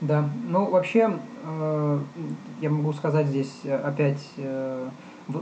Да, 0.00 0.24
ну 0.48 0.64
вообще, 0.64 1.18
э, 1.44 1.98
я 2.62 2.70
могу 2.70 2.94
сказать 2.94 3.26
здесь 3.26 3.52
опять 3.64 4.26
э, 4.38 4.88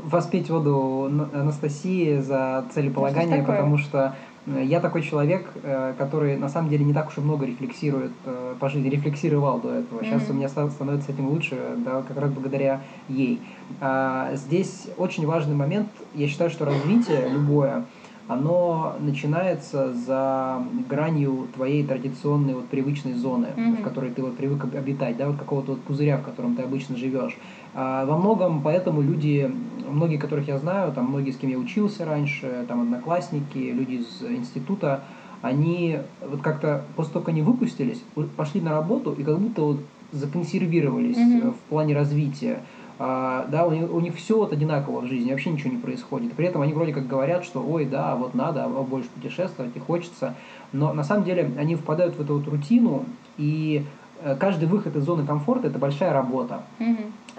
воспеть 0.05 0.51
воду 0.51 1.11
Анастасии 1.33 2.19
за 2.21 2.65
целеполагание, 2.73 3.43
потому 3.43 3.79
что 3.79 4.15
я 4.63 4.81
такой 4.81 5.03
человек, 5.03 5.47
э, 5.63 5.95
который 5.99 6.37
на 6.37 6.49
самом 6.49 6.71
деле 6.71 6.85
не 6.85 6.95
так 6.95 7.09
уж 7.09 7.19
и 7.19 7.21
много 7.21 7.45
рефлексирует 7.45 8.13
э, 8.25 8.55
по 8.59 8.69
жизни, 8.69 8.89
рефлексировал 8.89 9.61
до 9.61 9.75
этого. 9.75 10.03
Сейчас 10.03 10.23
mm-hmm. 10.23 10.31
у 10.31 10.35
меня 10.35 10.49
становится 10.49 11.13
этим 11.13 11.29
лучше, 11.29 11.59
да, 11.85 12.03
как 12.03 12.17
раз 12.19 12.31
благодаря 12.31 12.81
ей. 13.09 13.41
А, 13.81 14.31
здесь 14.35 14.87
очень 14.97 15.27
важный 15.27 15.55
момент, 15.55 15.89
я 16.15 16.29
считаю, 16.29 16.51
что 16.51 16.65
развитие 16.65 17.29
любое, 17.29 17.85
оно 18.29 18.95
начинается 19.01 19.95
за 19.95 20.63
гранью 20.89 21.49
твоей 21.55 21.83
традиционной 21.83 22.55
вот 22.55 22.67
привычной 22.67 23.15
зоны, 23.15 23.49
mm-hmm. 23.57 23.81
в 23.81 23.83
которой 23.83 24.11
ты 24.11 24.23
вот 24.23 24.37
привык 24.37 24.65
обитать, 24.75 25.17
да, 25.17 25.29
вот 25.29 25.39
какого-то 25.39 25.73
вот 25.73 25.81
пузыря, 25.81 26.19
в 26.19 26.23
котором 26.23 26.55
ты 26.55 26.63
обычно 26.63 26.97
живешь. 26.97 27.37
А 27.75 28.05
во 28.05 28.19
многом 28.19 28.61
поэтому 28.63 29.01
люди, 29.01 29.51
многие, 29.89 30.19
которых 30.19 30.47
я 30.47 30.59
знаю, 30.59 30.93
там 30.93 31.07
многие, 31.07 31.31
с 31.31 31.37
кем 31.37 31.51
я 31.51 31.59
учился 31.59 32.05
раньше, 32.05 32.67
там 32.69 32.83
одноклассники, 32.83 33.59
люди 33.59 33.95
из 33.95 34.23
института, 34.23 35.05
они 35.41 35.99
вот 36.21 36.43
как-то 36.43 36.85
после 36.97 37.15
того, 37.15 37.25
как 37.25 37.33
они 37.33 37.43
выпустились, 37.43 38.03
пошли 38.37 38.61
на 38.61 38.73
работу 38.73 39.13
и 39.13 39.23
как 39.25 39.39
будто 39.39 39.63
вот 39.63 39.81
законсервировались 40.13 41.17
mm-hmm. 41.17 41.53
в 41.53 41.59
плане 41.71 41.95
развития. 41.95 42.61
А, 42.99 43.47
да, 43.49 43.65
у 43.67 43.73
них, 43.73 43.93
у 43.93 44.01
них 44.01 44.17
все 44.17 44.37
вот 44.37 44.53
одинаково 44.53 45.01
в 45.01 45.07
жизни, 45.07 45.31
вообще 45.31 45.51
ничего 45.51 45.71
не 45.71 45.79
происходит. 45.79 46.33
При 46.33 46.47
этом 46.47 46.63
они 46.63 46.73
вроде 46.73 46.93
как 46.93 47.07
говорят, 47.07 47.45
что 47.45 47.61
ой, 47.61 47.85
да, 47.85 48.17
вот 48.17 48.35
надо 48.35 48.67
больше 48.69 49.09
путешествовать 49.11 49.77
и 49.77 49.79
хочется. 49.79 50.35
Но 50.73 50.93
на 50.93 51.05
самом 51.05 51.25
деле 51.25 51.51
они 51.59 51.77
впадают 51.77 52.17
в 52.17 52.21
эту 52.21 52.39
вот 52.39 52.49
рутину, 52.49 53.05
и 53.37 53.85
э, 54.23 54.37
каждый 54.37 54.69
выход 54.69 54.97
из 54.97 55.05
зоны 55.05 55.25
комфорта 55.25 55.69
это 55.69 55.79
большая 55.79 56.13
работа. 56.13 56.63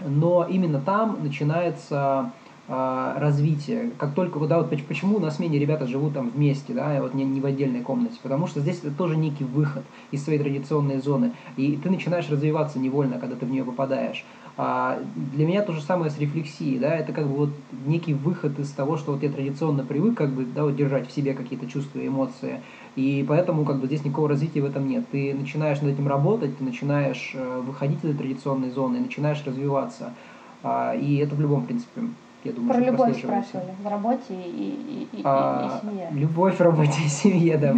Но 0.07 0.45
именно 0.49 0.79
там 0.79 1.17
начинается 1.21 2.31
а, 2.71 3.19
развитие. 3.19 3.89
Как 3.97 4.13
только, 4.13 4.39
да, 4.41 4.59
вот 4.59 4.69
почему 4.87 5.17
на 5.17 5.31
смене 5.31 5.57
ребята 5.57 5.87
живут 5.87 6.13
там 6.13 6.29
вместе, 6.29 6.71
да, 6.71 7.01
вот 7.01 7.15
не, 7.15 7.25
не 7.25 7.41
в 7.41 7.45
отдельной 7.47 7.81
комнате, 7.81 8.17
потому 8.21 8.45
что 8.45 8.59
здесь 8.59 8.77
это 8.83 8.91
тоже 8.91 9.17
некий 9.17 9.43
выход 9.43 9.83
из 10.11 10.23
своей 10.23 10.37
традиционной 10.37 11.01
зоны, 11.01 11.31
и 11.57 11.79
ты 11.81 11.89
начинаешь 11.89 12.29
развиваться 12.29 12.77
невольно, 12.77 13.17
когда 13.17 13.35
ты 13.35 13.47
в 13.47 13.49
нее 13.49 13.63
попадаешь. 13.63 14.23
А 14.61 14.99
для 15.15 15.47
меня 15.47 15.61
то 15.61 15.71
же 15.71 15.81
самое 15.81 16.11
с 16.11 16.19
рефлексией, 16.19 16.79
да, 16.79 16.93
это 16.93 17.13
как 17.13 17.27
бы 17.27 17.33
вот 17.33 17.49
некий 17.85 18.13
выход 18.13 18.59
из 18.59 18.69
того, 18.71 18.97
что 18.97 19.13
вот 19.13 19.23
я 19.23 19.29
традиционно 19.29 19.85
привык 19.85 20.17
как 20.17 20.31
бы, 20.31 20.43
да, 20.43 20.65
вот 20.65 20.75
держать 20.75 21.07
в 21.07 21.15
себе 21.15 21.33
какие-то 21.33 21.65
чувства, 21.65 22.05
эмоции, 22.05 22.59
и 22.97 23.23
поэтому 23.25 23.63
как 23.63 23.79
бы 23.79 23.87
здесь 23.87 24.03
никакого 24.03 24.27
развития 24.27 24.59
в 24.59 24.65
этом 24.65 24.85
нет. 24.85 25.05
Ты 25.13 25.33
начинаешь 25.33 25.79
над 25.79 25.93
этим 25.93 26.09
работать, 26.09 26.57
ты 26.57 26.65
начинаешь 26.65 27.31
э, 27.35 27.61
выходить 27.65 27.99
из 27.99 28.09
этой 28.09 28.17
традиционной 28.17 28.71
зоны, 28.71 28.97
и 28.97 28.99
начинаешь 28.99 29.41
развиваться, 29.45 30.13
а, 30.61 30.93
и 30.93 31.15
это 31.15 31.35
в 31.35 31.39
любом 31.39 31.65
принципе 31.65 32.01
я 32.43 32.51
думаю, 32.51 32.73
Про 32.73 32.85
любовь 32.85 33.17
спрашивали 33.17 33.73
в 33.81 33.87
работе 33.87 34.33
и, 34.33 35.07
и, 35.13 35.19
и, 35.19 35.21
а, 35.23 35.79
и 35.81 35.87
семье. 35.87 36.09
Любовь 36.11 36.57
в 36.57 36.61
работе 36.61 37.01
и 37.05 37.07
семье, 37.07 37.57
да. 37.57 37.71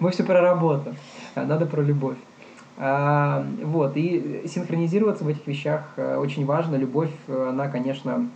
Мы 0.00 0.10
все 0.12 0.22
про 0.22 0.42
работу. 0.42 0.94
Надо 1.34 1.66
про 1.66 1.82
любовь. 1.82 2.18
А, 2.80 3.44
вот, 3.64 3.96
и 3.96 4.44
синхронизироваться 4.46 5.24
в 5.24 5.28
этих 5.28 5.46
вещах 5.48 5.94
э, 5.96 6.16
очень 6.16 6.46
важно. 6.46 6.76
Любовь, 6.76 7.10
э, 7.26 7.48
она, 7.50 7.66
конечно, 7.66 8.28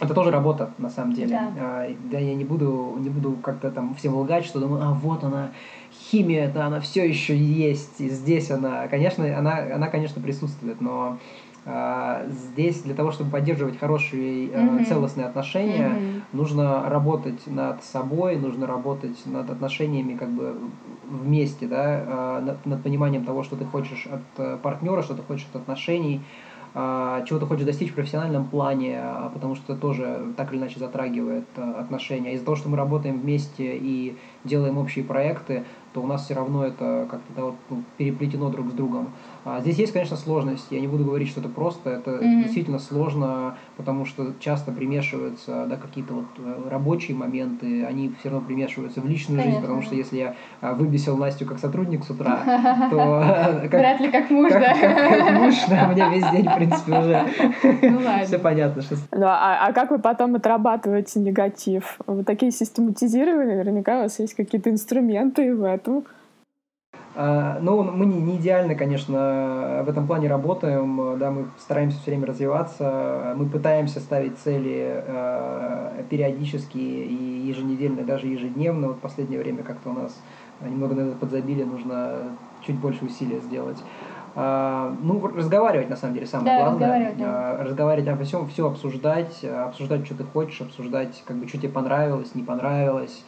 это 0.00 0.14
тоже 0.14 0.30
работа, 0.30 0.70
на 0.78 0.88
самом 0.88 1.12
деле. 1.12 1.30
Да, 1.30 1.52
а, 1.58 1.88
да 2.10 2.18
я 2.18 2.34
не 2.34 2.44
буду, 2.44 2.96
не 2.98 3.10
буду 3.10 3.36
как-то 3.42 3.70
там 3.70 3.94
всем 3.94 4.16
лгать, 4.16 4.46
что 4.46 4.60
думаю, 4.60 4.82
а 4.82 4.92
вот 4.94 5.22
она, 5.24 5.50
химия, 5.92 6.46
это 6.46 6.64
она 6.64 6.80
все 6.80 7.06
еще 7.06 7.36
есть, 7.36 8.00
и 8.00 8.08
здесь 8.08 8.50
она, 8.50 8.88
конечно, 8.88 9.24
она, 9.36 9.58
она, 9.74 9.88
конечно, 9.88 10.22
присутствует, 10.22 10.80
но 10.80 11.18
а, 11.66 12.24
здесь 12.28 12.82
для 12.82 12.94
того, 12.94 13.12
чтобы 13.12 13.30
поддерживать 13.30 13.78
хорошие 13.78 14.48
mm-hmm. 14.48 14.86
целостные 14.86 15.26
отношения, 15.26 15.90
mm-hmm. 15.90 16.22
нужно 16.32 16.88
работать 16.88 17.46
над 17.46 17.84
собой, 17.84 18.36
нужно 18.36 18.66
работать 18.66 19.24
над 19.26 19.50
отношениями 19.50 20.16
как 20.16 20.30
бы 20.30 20.56
вместе, 21.12 21.66
да, 21.66 22.04
а, 22.06 22.40
над, 22.40 22.66
над 22.66 22.82
пониманием 22.82 23.24
того, 23.24 23.42
что 23.42 23.56
ты 23.56 23.64
хочешь 23.64 24.06
от 24.06 24.22
э, 24.38 24.58
партнера, 24.62 25.02
что 25.02 25.14
ты 25.14 25.22
хочешь 25.22 25.46
от 25.52 25.62
отношений, 25.62 26.22
чего 26.74 27.38
ты 27.38 27.44
хочешь 27.44 27.66
достичь 27.66 27.90
в 27.90 27.94
профессиональном 27.94 28.46
плане, 28.46 28.98
потому 29.34 29.54
что 29.54 29.72
это 29.72 29.82
тоже 29.82 30.32
так 30.38 30.52
или 30.52 30.58
иначе 30.58 30.78
затрагивает 30.78 31.44
э, 31.56 31.60
отношения. 31.60 32.32
Из-за 32.32 32.46
того, 32.46 32.56
что 32.56 32.70
мы 32.70 32.78
работаем 32.78 33.20
вместе 33.20 33.76
и 33.76 34.16
делаем 34.44 34.78
общие 34.78 35.04
проекты, 35.04 35.64
то 35.92 36.00
у 36.00 36.06
нас 36.06 36.24
все 36.24 36.34
равно 36.34 36.64
это 36.64 37.06
как-то 37.10 37.32
да, 37.36 37.44
вот, 37.44 37.54
ну, 37.68 37.82
переплетено 37.98 38.48
друг 38.48 38.70
с 38.70 38.72
другом. 38.72 39.10
А 39.44 39.60
здесь 39.60 39.76
есть, 39.76 39.92
конечно, 39.92 40.16
сложность. 40.16 40.66
Я 40.70 40.80
не 40.80 40.86
буду 40.86 41.04
говорить, 41.04 41.28
что 41.28 41.40
это 41.40 41.48
просто. 41.48 41.90
Это 41.90 42.12
mm-hmm. 42.12 42.42
действительно 42.44 42.78
сложно, 42.78 43.56
потому 43.76 44.04
что 44.04 44.32
часто 44.38 44.70
примешиваются 44.70 45.66
да, 45.68 45.76
какие-то 45.76 46.14
вот 46.14 46.24
э, 46.38 46.68
рабочие 46.70 47.16
моменты, 47.16 47.84
они 47.84 48.12
все 48.20 48.30
равно 48.30 48.46
примешиваются 48.46 49.00
в 49.00 49.06
личную 49.06 49.40
конечно. 49.40 49.60
жизнь, 49.60 49.66
потому 49.66 49.82
что 49.82 49.94
если 49.94 50.16
я 50.16 50.36
а, 50.60 50.74
выбесил 50.74 51.16
Настю 51.16 51.46
как 51.46 51.58
сотрудник 51.58 52.04
с 52.04 52.10
утра, 52.10 52.40
то... 52.90 53.68
Вряд 53.68 54.00
ли 54.00 54.10
как 54.10 54.30
муж, 54.30 54.52
да? 54.52 54.72
Как 54.82 55.40
муж, 55.40 55.54
да, 55.68 55.88
у 55.88 55.92
меня 55.92 56.08
весь 56.10 56.28
день, 56.30 56.48
в 56.48 56.56
принципе, 56.56 56.98
уже 56.98 57.26
ну 57.82 58.00
все 58.24 58.38
понятно. 58.38 58.82
Что... 58.82 58.96
Ну, 59.12 59.26
а, 59.26 59.66
а 59.66 59.72
как 59.72 59.90
вы 59.90 59.98
потом 59.98 60.34
отрабатываете 60.36 61.20
негатив? 61.20 61.98
Вы 62.06 62.24
такие 62.24 62.52
систематизировали? 62.52 63.54
Наверняка 63.54 63.98
у 63.98 64.02
вас 64.02 64.18
есть 64.18 64.34
какие-то 64.34 64.70
инструменты 64.70 65.54
в 65.54 65.64
этом. 65.64 66.04
А, 67.14 67.58
ну, 67.60 67.82
мы 67.82 68.06
не, 68.06 68.36
идеально, 68.36 68.74
конечно, 68.74 69.82
в 69.84 69.88
этом 69.88 70.06
плане 70.06 70.28
работаем, 70.28 71.18
да, 71.18 71.30
мы 71.30 71.46
стараемся 71.58 71.98
все 72.00 72.10
время 72.12 72.26
развиваться, 72.26 73.34
мы 73.36 73.46
пытаемся 73.46 74.00
ставить 74.00 74.38
цели 74.38 75.04
э, 75.06 76.04
периодически 76.08 76.78
и 76.78 77.46
еженедельно, 77.46 78.02
даже 78.02 78.28
ежедневно. 78.28 78.88
Вот 78.88 78.96
в 78.96 79.00
последнее 79.00 79.40
время 79.40 79.62
как-то 79.62 79.90
у 79.90 79.92
нас 79.92 80.18
немного 80.60 80.94
на 80.94 81.00
это 81.08 81.16
подзабили, 81.16 81.64
нужно 81.64 82.16
чуть 82.64 82.76
больше 82.76 83.04
усилия 83.04 83.40
сделать. 83.40 83.82
Uh, 84.34 84.96
ну, 85.02 85.26
разговаривать, 85.26 85.90
на 85.90 85.96
самом 85.96 86.14
деле, 86.14 86.26
самое 86.26 86.56
да, 86.56 86.64
главное. 86.64 86.88
Разговаривать, 86.88 87.18
да. 87.18 87.56
разговаривать 87.64 88.08
обо 88.08 88.24
всем, 88.24 88.48
все 88.48 88.66
обсуждать, 88.66 89.44
обсуждать, 89.44 90.06
что 90.06 90.14
ты 90.14 90.24
хочешь, 90.24 90.62
обсуждать, 90.62 91.22
как 91.26 91.36
бы, 91.36 91.46
что 91.46 91.58
тебе 91.58 91.68
понравилось, 91.68 92.34
не 92.34 92.42
понравилось, 92.42 93.26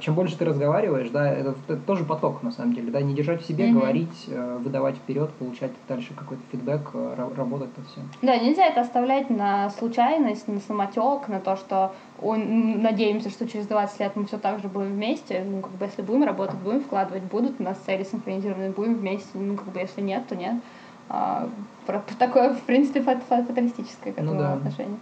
чем 0.00 0.14
больше 0.14 0.36
ты 0.36 0.44
разговариваешь, 0.44 1.10
да, 1.10 1.28
это, 1.28 1.54
это 1.68 1.76
тоже 1.78 2.04
поток 2.04 2.42
на 2.42 2.50
самом 2.50 2.74
деле, 2.74 2.90
да, 2.90 3.00
не 3.00 3.14
держать 3.14 3.42
в 3.42 3.46
себе, 3.46 3.68
mm-hmm. 3.68 3.72
говорить, 3.72 4.24
э, 4.28 4.58
выдавать 4.62 4.96
вперед, 4.96 5.30
получать 5.32 5.72
дальше 5.88 6.14
какой-то 6.14 6.42
фидбэк, 6.52 6.90
э, 6.94 7.14
работать 7.36 7.76
над 7.76 7.86
всем. 7.88 8.08
Да, 8.22 8.36
нельзя 8.36 8.66
это 8.66 8.82
оставлять 8.82 9.30
на 9.30 9.70
случайность, 9.70 10.46
на 10.46 10.60
самотек, 10.60 11.28
на 11.28 11.40
то, 11.40 11.56
что 11.56 11.92
он, 12.20 12.82
надеемся, 12.82 13.30
что 13.30 13.48
через 13.48 13.66
20 13.66 14.00
лет 14.00 14.12
мы 14.14 14.26
все 14.26 14.38
так 14.38 14.60
же 14.60 14.68
будем 14.68 14.92
вместе. 14.92 15.44
Ну, 15.44 15.60
как 15.60 15.72
бы 15.72 15.84
если 15.86 16.02
будем 16.02 16.24
работать, 16.24 16.56
будем 16.56 16.82
вкладывать, 16.82 17.24
будут 17.24 17.60
у 17.60 17.62
нас 17.62 17.78
цели 17.78 18.04
синхронизированы, 18.04 18.70
будем 18.70 18.94
вместе. 18.94 19.28
Ну, 19.34 19.56
как 19.56 19.68
бы 19.68 19.80
если 19.80 20.00
нет, 20.00 20.26
то 20.28 20.36
нет. 20.36 20.54
А, 21.08 21.48
про, 21.86 22.02
такое, 22.18 22.54
в 22.54 22.62
принципе, 22.62 23.00
фаталистическое 23.00 24.12
к 24.12 24.16
ну 24.18 24.22
этому 24.22 24.34
ну, 24.34 24.38
да. 24.40 24.52
отношение. 24.54 24.98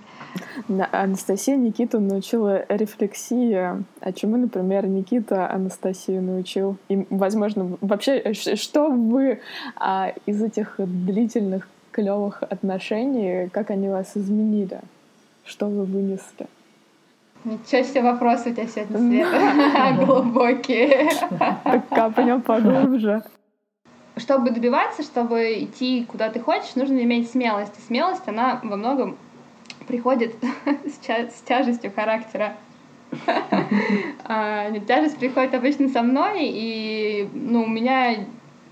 Анастасия 0.92 1.56
Никиту 1.56 2.00
научила 2.00 2.64
рефлексии. 2.68 3.54
А 4.00 4.12
чему, 4.12 4.36
например, 4.36 4.86
Никита 4.86 5.50
Анастасию 5.50 6.22
научил? 6.22 6.76
И, 6.88 7.06
возможно, 7.10 7.76
вообще, 7.80 8.32
что 8.32 8.88
вы 8.88 9.40
а, 9.76 10.12
из 10.26 10.42
этих 10.42 10.74
длительных 10.78 11.68
клевых 11.90 12.42
отношений, 12.42 13.48
как 13.50 13.70
они 13.70 13.88
вас 13.88 14.12
изменили? 14.16 14.80
Что 15.44 15.66
вы 15.66 15.84
вынесли? 15.84 16.46
Ничего 17.44 17.82
себе 17.82 18.02
вопросы 18.02 18.50
у 18.50 18.52
тебя 18.52 18.66
сегодня, 18.66 19.26
Света. 19.26 20.04
Глубокие. 20.04 21.10
Так 21.38 21.88
капнем 21.88 22.40
поглубже 22.40 23.22
чтобы 24.16 24.50
добиваться, 24.50 25.02
чтобы 25.02 25.64
идти 25.64 26.04
куда 26.04 26.30
ты 26.30 26.40
хочешь, 26.40 26.76
нужно 26.76 27.02
иметь 27.02 27.30
смелость. 27.30 27.72
И 27.78 27.82
смелость, 27.82 28.26
она 28.26 28.60
во 28.62 28.76
многом 28.76 29.16
приходит 29.86 30.34
с, 30.86 31.42
тяжестью 31.42 31.92
характера. 31.94 32.56
А, 34.26 34.70
тяжесть 34.88 35.18
приходит 35.18 35.54
обычно 35.54 35.88
со 35.90 36.02
мной, 36.02 36.46
и 36.46 37.28
ну, 37.34 37.64
у 37.64 37.68
меня 37.68 38.24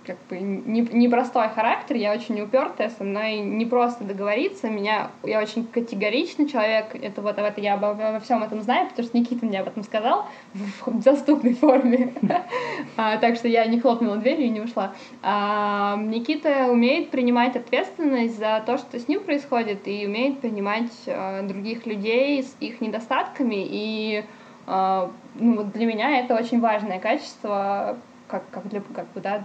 как 0.04 0.16
бы 0.28 0.38
непростой 0.38 1.48
не 1.48 1.54
характер, 1.54 1.96
я 1.96 2.12
очень 2.12 2.40
упертая, 2.40 2.90
со 2.90 3.04
мной 3.04 3.38
не 3.40 3.64
просто 3.66 4.04
договориться, 4.04 4.68
меня, 4.68 5.10
я 5.22 5.40
очень 5.40 5.66
категоричный 5.66 6.48
человек, 6.48 6.94
это 6.94 7.22
вот, 7.22 7.38
это 7.38 7.60
я 7.60 7.74
обо, 7.74 7.90
обо 7.90 8.20
всем 8.20 8.42
этом 8.42 8.62
знаю, 8.62 8.88
потому 8.88 9.06
что 9.06 9.16
Никита 9.16 9.46
мне 9.46 9.60
об 9.60 9.68
этом 9.68 9.82
сказал 9.84 10.26
в, 10.54 11.02
доступной 11.02 11.54
форме, 11.54 12.12
а, 12.96 13.16
так 13.18 13.36
что 13.36 13.48
я 13.48 13.64
не 13.66 13.80
хлопнула 13.80 14.16
дверью 14.16 14.46
и 14.46 14.50
не 14.50 14.60
ушла. 14.60 14.94
А, 15.22 15.96
Никита 15.96 16.68
умеет 16.70 17.10
принимать 17.10 17.56
ответственность 17.56 18.38
за 18.38 18.62
то, 18.64 18.78
что 18.78 18.98
с 18.98 19.08
ним 19.08 19.20
происходит, 19.20 19.86
и 19.86 20.06
умеет 20.06 20.40
принимать 20.40 20.90
а, 21.06 21.42
других 21.42 21.86
людей 21.86 22.42
с 22.42 22.56
их 22.60 22.80
недостатками, 22.80 23.66
и 23.68 24.24
ну, 24.64 25.56
вот 25.56 25.72
для 25.72 25.86
меня 25.86 26.20
это 26.20 26.36
очень 26.36 26.60
важное 26.60 27.00
качество, 27.00 27.98
как, 28.32 28.48
как, 28.50 28.68
для, 28.68 28.80
как 28.80 29.06
бы, 29.12 29.20
да, 29.20 29.44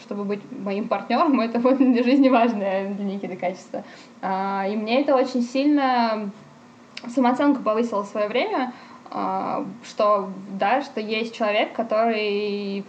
чтобы 0.00 0.24
быть 0.24 0.40
моим 0.52 0.86
партнером, 0.86 1.40
это 1.40 1.58
вот 1.58 1.78
для 1.78 2.02
жизни 2.02 2.28
важное 2.28 2.94
для 2.94 3.04
Никиты 3.04 3.36
качество. 3.36 3.82
А, 4.22 4.64
и 4.68 4.76
мне 4.76 5.02
это 5.02 5.16
очень 5.16 5.42
сильно 5.42 6.30
самооценку 7.08 7.62
повысило 7.62 8.04
в 8.04 8.08
свое 8.08 8.28
время, 8.28 8.72
а, 9.10 9.66
что, 9.84 10.30
да, 10.52 10.82
что 10.82 11.00
есть 11.00 11.34
человек, 11.34 11.72
который 11.72 12.84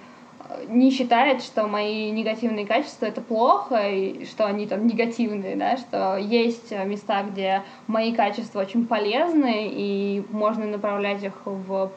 не 0.70 0.92
считает, 0.92 1.42
что 1.42 1.68
мои 1.68 2.10
негативные 2.12 2.66
качества 2.66 3.06
это 3.06 3.22
плохо, 3.22 3.90
и 3.90 4.26
что 4.26 4.46
они 4.46 4.66
там 4.66 4.88
негативные, 4.88 5.56
да, 5.56 5.78
что 5.78 6.18
есть 6.18 6.72
места, 6.72 7.24
где 7.24 7.64
мои 7.88 8.14
качества 8.14 8.62
очень 8.62 8.86
полезны, 8.88 9.68
и 9.70 10.24
можно 10.30 10.66
направлять 10.66 11.24
их 11.24 11.34
в, 11.44 11.92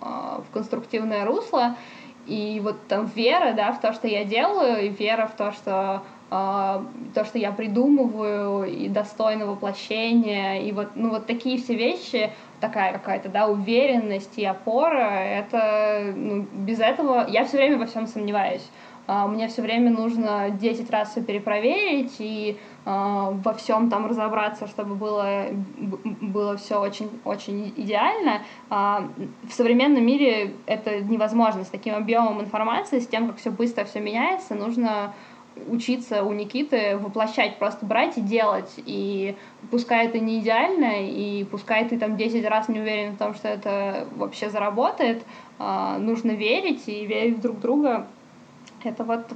а, 0.00 0.42
в 0.46 0.52
конструктивное 0.52 1.24
русло. 1.24 1.76
И 2.26 2.60
вот 2.62 2.76
там 2.88 3.06
вера, 3.06 3.52
да, 3.52 3.72
в 3.72 3.80
то, 3.80 3.92
что 3.92 4.06
я 4.06 4.24
делаю, 4.24 4.86
и 4.86 4.88
вера 4.88 5.26
в 5.26 5.36
то, 5.36 5.52
что 5.52 6.02
Uh, 6.32 6.86
то, 7.14 7.26
что 7.26 7.38
я 7.38 7.52
придумываю, 7.52 8.64
и 8.64 8.88
достойно 8.88 9.44
воплощения, 9.44 10.62
и 10.62 10.72
вот, 10.72 10.88
ну, 10.94 11.10
вот 11.10 11.26
такие 11.26 11.58
все 11.58 11.74
вещи, 11.74 12.30
такая 12.58 12.94
какая-то, 12.94 13.28
да, 13.28 13.48
уверенность 13.48 14.38
и 14.38 14.44
опора, 14.46 15.10
это, 15.20 16.14
ну, 16.16 16.46
без 16.54 16.80
этого 16.80 17.26
я 17.28 17.44
все 17.44 17.58
время 17.58 17.76
во 17.76 17.84
всем 17.84 18.06
сомневаюсь. 18.06 18.66
Uh, 19.06 19.28
мне 19.28 19.46
все 19.48 19.60
время 19.60 19.90
нужно 19.90 20.48
10 20.48 20.90
раз 20.90 21.10
все 21.10 21.20
перепроверить 21.20 22.14
и 22.18 22.56
во 22.84 23.54
всем 23.54 23.90
там 23.90 24.06
разобраться, 24.06 24.66
чтобы 24.66 24.96
было, 24.96 25.46
было 26.20 26.56
все 26.56 26.80
очень, 26.80 27.08
очень 27.24 27.72
идеально. 27.76 28.42
Uh, 28.70 29.08
в 29.48 29.52
современном 29.52 30.04
мире 30.04 30.54
это 30.66 31.00
невозможно. 31.00 31.64
С 31.64 31.68
таким 31.68 31.94
объемом 31.94 32.40
информации, 32.40 32.98
с 32.98 33.06
тем, 33.06 33.28
как 33.28 33.36
все 33.36 33.50
быстро 33.50 33.84
все 33.84 34.00
меняется, 34.00 34.56
нужно 34.56 35.14
учиться 35.68 36.24
у 36.24 36.32
Никиты 36.32 36.96
воплощать, 36.96 37.58
просто 37.58 37.84
брать 37.86 38.18
и 38.18 38.20
делать. 38.20 38.72
И 38.78 39.36
пускай 39.70 40.06
это 40.06 40.18
не 40.18 40.40
идеально, 40.40 41.06
и 41.08 41.44
пускай 41.44 41.88
ты 41.88 41.98
там 41.98 42.16
10 42.16 42.46
раз 42.46 42.68
не 42.68 42.80
уверен 42.80 43.12
в 43.12 43.18
том, 43.18 43.34
что 43.34 43.48
это 43.48 44.06
вообще 44.16 44.50
заработает, 44.50 45.22
э, 45.58 45.96
нужно 45.98 46.32
верить 46.32 46.88
и 46.88 47.06
верить 47.06 47.38
в 47.38 47.40
друг 47.40 47.60
друга. 47.60 48.06
Это 48.84 49.04
вот 49.04 49.28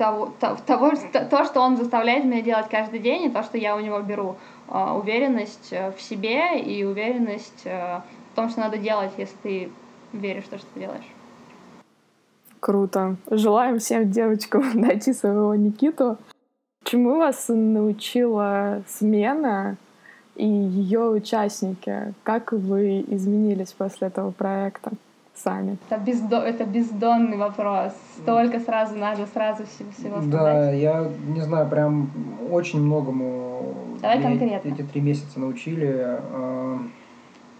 того, 0.00 0.32
того, 0.66 0.92
то, 1.30 1.44
что 1.44 1.60
он 1.60 1.76
заставляет 1.76 2.24
меня 2.24 2.40
делать 2.40 2.70
каждый 2.70 3.00
день, 3.00 3.24
и 3.24 3.28
то, 3.28 3.42
что 3.42 3.58
я 3.58 3.76
у 3.76 3.80
него 3.80 4.00
беру. 4.00 4.36
Э, 4.68 4.92
уверенность 4.92 5.72
в 5.72 6.00
себе 6.00 6.58
и 6.58 6.82
уверенность 6.84 7.62
э, 7.64 8.00
в 8.32 8.34
том, 8.34 8.48
что 8.48 8.60
надо 8.60 8.78
делать, 8.78 9.12
если 9.18 9.36
ты 9.42 9.72
веришь 10.14 10.44
в 10.44 10.48
то, 10.48 10.56
что 10.56 10.66
ты 10.72 10.80
делаешь. 10.80 11.04
Круто. 12.60 13.16
Желаем 13.30 13.78
всем 13.78 14.10
девочкам 14.10 14.70
найти 14.74 15.12
своего 15.12 15.54
Никиту. 15.54 16.16
Чему 16.84 17.18
вас 17.18 17.46
научила 17.48 18.82
смена 18.88 19.76
и 20.34 20.46
ее 20.46 21.10
участники? 21.10 22.14
Как 22.22 22.52
вы 22.52 23.04
изменились 23.06 23.72
после 23.72 24.08
этого 24.08 24.30
проекта 24.30 24.92
сами? 25.42 25.78
Это, 25.88 26.00
бездо... 26.00 26.36
это 26.38 26.64
бездонный 26.64 27.36
вопрос. 27.36 27.92
Столько 28.18 28.60
сразу 28.60 28.96
надо, 28.96 29.26
сразу 29.26 29.64
всего, 29.66 29.90
всего 29.92 30.20
сказать. 30.20 30.30
Да, 30.30 30.70
я 30.70 31.08
не 31.28 31.40
знаю, 31.40 31.68
прям 31.68 32.10
очень 32.50 32.80
многому 32.80 33.74
Давай 34.00 34.20
конкретно. 34.20 34.68
эти 34.68 34.82
три 34.82 35.00
месяца 35.00 35.40
научили. 35.40 35.92
А, 35.96 36.78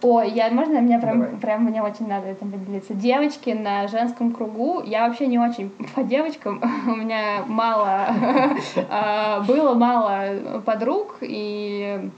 Ой, 0.03 0.31
я, 0.31 0.49
можно 0.49 0.81
мне 0.81 0.97
прям, 0.99 1.39
прям 1.39 1.63
мне 1.63 1.83
очень 1.83 2.07
надо 2.07 2.27
этим 2.27 2.51
поделиться. 2.51 2.95
Девочки 2.95 3.51
на 3.51 3.87
женском 3.87 4.31
кругу, 4.31 4.81
я 4.81 5.07
вообще 5.07 5.27
не 5.27 5.37
очень 5.37 5.69
по 5.95 6.03
девочкам, 6.03 6.61
у 6.87 6.95
меня 6.95 7.43
мало, 7.47 8.07
а, 8.89 9.41
было 9.41 9.75
мало 9.75 10.61
подруг, 10.65 11.17
и 11.21 12.09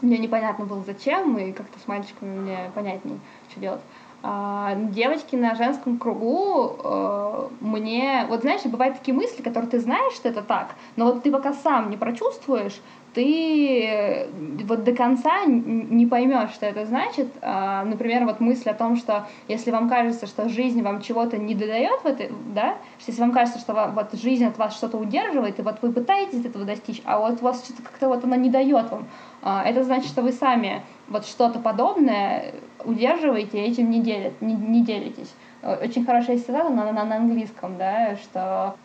мне 0.00 0.18
непонятно 0.18 0.64
было 0.64 0.82
зачем, 0.84 1.36
и 1.36 1.52
как-то 1.52 1.78
с 1.78 1.86
мальчиками 1.86 2.38
мне 2.38 2.58
понятней, 2.74 3.20
что 3.50 3.60
делать. 3.60 3.80
А, 4.26 4.74
девочки 4.74 5.36
на 5.36 5.54
женском 5.54 5.98
кругу 5.98 6.76
э, 6.82 7.48
мне... 7.60 8.24
Вот 8.30 8.40
знаешь, 8.40 8.62
бывают 8.64 8.96
такие 8.96 9.14
мысли, 9.14 9.42
которые 9.42 9.68
ты 9.68 9.78
знаешь, 9.78 10.14
что 10.14 10.30
это 10.30 10.40
так, 10.40 10.76
но 10.96 11.04
вот 11.04 11.22
ты 11.22 11.30
пока 11.30 11.52
сам 11.52 11.90
не 11.90 11.98
прочувствуешь, 11.98 12.80
ты 13.12 13.84
э, 13.84 14.28
вот 14.64 14.84
до 14.84 14.92
конца 14.92 15.44
не 15.44 16.06
поймешь, 16.06 16.52
что 16.52 16.64
это 16.64 16.86
значит. 16.86 17.28
А, 17.42 17.84
например, 17.84 18.24
вот 18.24 18.40
мысль 18.40 18.70
о 18.70 18.74
том, 18.74 18.96
что 18.96 19.26
если 19.46 19.70
вам 19.70 19.90
кажется, 19.90 20.26
что 20.26 20.48
жизнь 20.48 20.82
вам 20.82 21.02
чего-то 21.02 21.36
не 21.36 21.54
додает 21.54 22.00
в 22.02 22.06
этой, 22.06 22.30
да, 22.54 22.76
что 22.98 23.10
если 23.10 23.20
вам 23.20 23.32
кажется, 23.32 23.60
что 23.60 23.92
вот 23.94 24.18
жизнь 24.18 24.44
от 24.46 24.56
вас 24.56 24.74
что-то 24.74 24.96
удерживает, 24.96 25.58
и 25.58 25.62
вот 25.62 25.82
вы 25.82 25.92
пытаетесь 25.92 26.46
этого 26.46 26.64
достичь, 26.64 27.02
а 27.04 27.18
вот 27.18 27.42
у 27.42 27.44
вас 27.44 27.62
что-то 27.62 27.82
как-то 27.82 28.08
вот 28.08 28.24
она 28.24 28.36
не 28.36 28.48
дает 28.48 28.90
вам, 28.90 29.06
это 29.44 29.84
значит, 29.84 30.08
что 30.08 30.22
вы 30.22 30.32
сами 30.32 30.82
вот 31.08 31.26
что-то 31.26 31.58
подобное 31.58 32.54
удерживаете 32.84 33.58
этим 33.58 33.90
не, 33.90 34.00
делит, 34.00 34.40
не, 34.40 34.54
не 34.54 34.82
делитесь. 34.82 35.34
Очень 35.62 36.04
хорошая 36.04 36.38
цитата 36.38 36.70
на, 36.70 36.92
на, 36.92 37.04
на 37.04 37.16
английском, 37.16 37.76
да, 37.78 38.16
что 38.16 38.76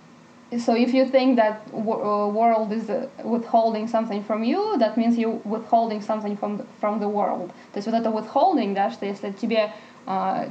so 0.51 0.73
if 0.73 0.93
you 0.93 1.05
think 1.05 1.35
that 1.35 1.61
uh, 1.73 2.27
world 2.27 2.71
is 2.71 2.89
withholding 3.23 3.87
something 3.87 4.23
from 4.23 4.43
you, 4.43 4.77
that 4.79 4.97
means 4.97 5.17
you 5.17 5.41
withholding 5.45 6.01
something 6.01 6.35
from 6.35 6.57
the, 6.57 6.65
from 6.81 6.99
the 6.99 7.07
world. 7.07 7.51
То 7.73 7.77
есть 7.77 7.87
вот 7.87 7.95
это 7.95 8.09
withholding, 8.09 8.73
да, 8.73 8.89
что 8.89 9.05
если 9.05 9.31
тебе 9.31 9.71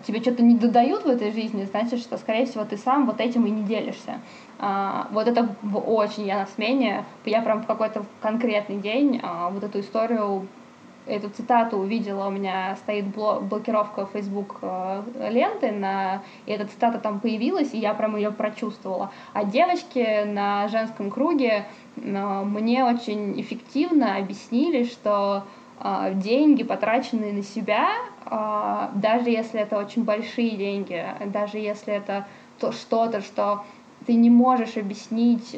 тебе 0.07 0.21
что-то 0.21 0.43
не 0.43 0.55
додают 0.55 1.05
в 1.05 1.09
этой 1.09 1.33
жизни, 1.33 1.65
значит, 1.65 1.99
что, 1.99 2.17
скорее 2.17 2.47
всего, 2.47 2.65
ты 2.65 2.77
сам 2.77 3.07
вот 3.07 3.21
этим 3.21 3.45
и 3.47 3.51
не 3.51 3.63
делишься. 3.63 4.21
Uh, 4.61 5.07
вот 5.13 5.29
это 5.29 5.55
очень 5.73 6.27
я 6.27 6.39
на 6.39 6.47
смене. 6.47 7.05
Я 7.25 7.43
прям 7.43 7.63
в 7.63 7.67
какой-то 7.67 8.05
конкретный 8.21 8.79
день 8.79 9.21
uh, 9.23 9.53
вот 9.53 9.63
эту 9.63 9.81
историю 9.81 10.49
эту 11.09 11.31
цитату 11.31 11.79
увидела, 11.79 12.29
у 12.29 12.31
меня 12.31 12.77
стоит 12.77 13.07
блокировка 13.07 14.07
Facebook 14.13 14.59
э, 14.63 15.03
ленты, 15.31 15.73
на, 15.73 16.23
и 16.47 16.53
эта 16.53 16.67
цитата 16.67 16.99
там 16.99 17.21
появилась, 17.21 17.73
и 17.73 17.79
я 17.79 17.95
прям 17.95 18.17
ее 18.17 18.31
прочувствовала. 18.31 19.11
А 19.33 19.45
девочки 19.45 20.25
на 20.25 20.69
женском 20.69 21.11
круге 21.11 21.65
э, 21.97 22.43
мне 22.45 22.85
очень 22.85 23.41
эффективно 23.41 24.17
объяснили, 24.17 24.85
что 24.85 25.45
деньги, 26.15 26.63
потраченные 26.63 27.33
на 27.33 27.43
себя, 27.43 27.89
даже 28.95 29.31
если 29.31 29.61
это 29.61 29.79
очень 29.79 30.05
большие 30.05 30.57
деньги, 30.57 31.05
даже 31.27 31.59
если 31.59 31.95
это 31.95 32.27
то 32.59 32.73
что-то, 32.73 33.21
что 33.21 33.65
ты 34.07 34.15
не 34.15 34.31
можешь 34.31 34.77
объяснить 34.77 35.57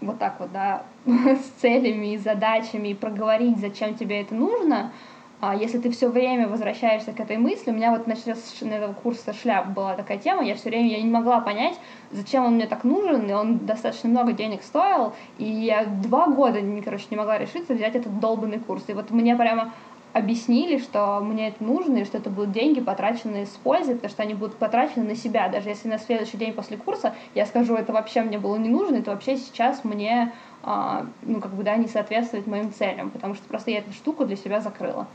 вот 0.00 0.18
так 0.18 0.38
вот, 0.40 0.52
да, 0.52 0.84
с 1.06 1.60
целями 1.60 2.14
и 2.14 2.18
задачами, 2.18 2.88
и 2.88 2.94
проговорить, 2.94 3.58
зачем 3.58 3.94
тебе 3.94 4.22
это 4.22 4.34
нужно, 4.34 4.92
а 5.40 5.54
если 5.54 5.78
ты 5.78 5.90
все 5.90 6.08
время 6.08 6.48
возвращаешься 6.48 7.12
к 7.12 7.20
этой 7.20 7.36
мысли, 7.36 7.70
у 7.70 7.74
меня 7.74 7.92
вот 7.92 8.08
начала 8.08 8.34
с 8.34 8.60
этого 8.60 8.92
курса 8.92 9.32
шляп 9.32 9.68
была 9.68 9.94
такая 9.94 10.18
тема, 10.18 10.42
я 10.42 10.56
все 10.56 10.68
время 10.68 10.88
я 10.88 11.00
не 11.00 11.10
могла 11.10 11.40
понять, 11.40 11.78
зачем 12.10 12.44
он 12.44 12.54
мне 12.54 12.66
так 12.66 12.82
нужен, 12.82 13.30
и 13.30 13.32
он 13.32 13.58
достаточно 13.58 14.08
много 14.08 14.32
денег 14.32 14.62
стоил, 14.62 15.12
и 15.38 15.44
я 15.44 15.84
два 15.84 16.26
года, 16.26 16.58
короче, 16.84 17.06
не 17.10 17.16
могла 17.16 17.38
решиться 17.38 17.74
взять 17.74 17.94
этот 17.94 18.18
долбанный 18.18 18.58
курс. 18.58 18.82
И 18.88 18.94
вот 18.94 19.10
мне 19.10 19.36
прямо 19.36 19.72
объяснили, 20.12 20.78
что 20.78 21.20
мне 21.20 21.48
это 21.48 21.62
нужно, 21.62 21.98
и 21.98 22.04
что 22.04 22.18
это 22.18 22.30
будут 22.30 22.52
деньги, 22.52 22.80
потраченные 22.80 23.46
с 23.46 23.50
пользой, 23.50 23.94
потому 23.94 24.10
что 24.10 24.22
они 24.22 24.34
будут 24.34 24.56
потрачены 24.56 25.04
на 25.04 25.14
себя. 25.14 25.48
Даже 25.48 25.68
если 25.68 25.88
на 25.88 25.98
следующий 25.98 26.36
день 26.36 26.52
после 26.52 26.76
курса 26.76 27.14
я 27.34 27.46
скажу, 27.46 27.74
это 27.76 27.92
вообще 27.92 28.22
мне 28.22 28.38
было 28.38 28.56
не 28.56 28.68
нужно, 28.68 28.96
это 28.96 29.12
вообще 29.12 29.36
сейчас 29.36 29.84
мне, 29.84 30.32
а, 30.62 31.06
ну, 31.22 31.40
как 31.40 31.52
бы, 31.52 31.62
да, 31.62 31.76
не 31.76 31.86
соответствует 31.86 32.46
моим 32.46 32.72
целям, 32.72 33.10
потому 33.10 33.34
что 33.34 33.46
просто 33.46 33.70
я 33.70 33.78
эту 33.78 33.92
штуку 33.92 34.24
для 34.24 34.36
себя 34.36 34.60
закрыла. 34.60 35.06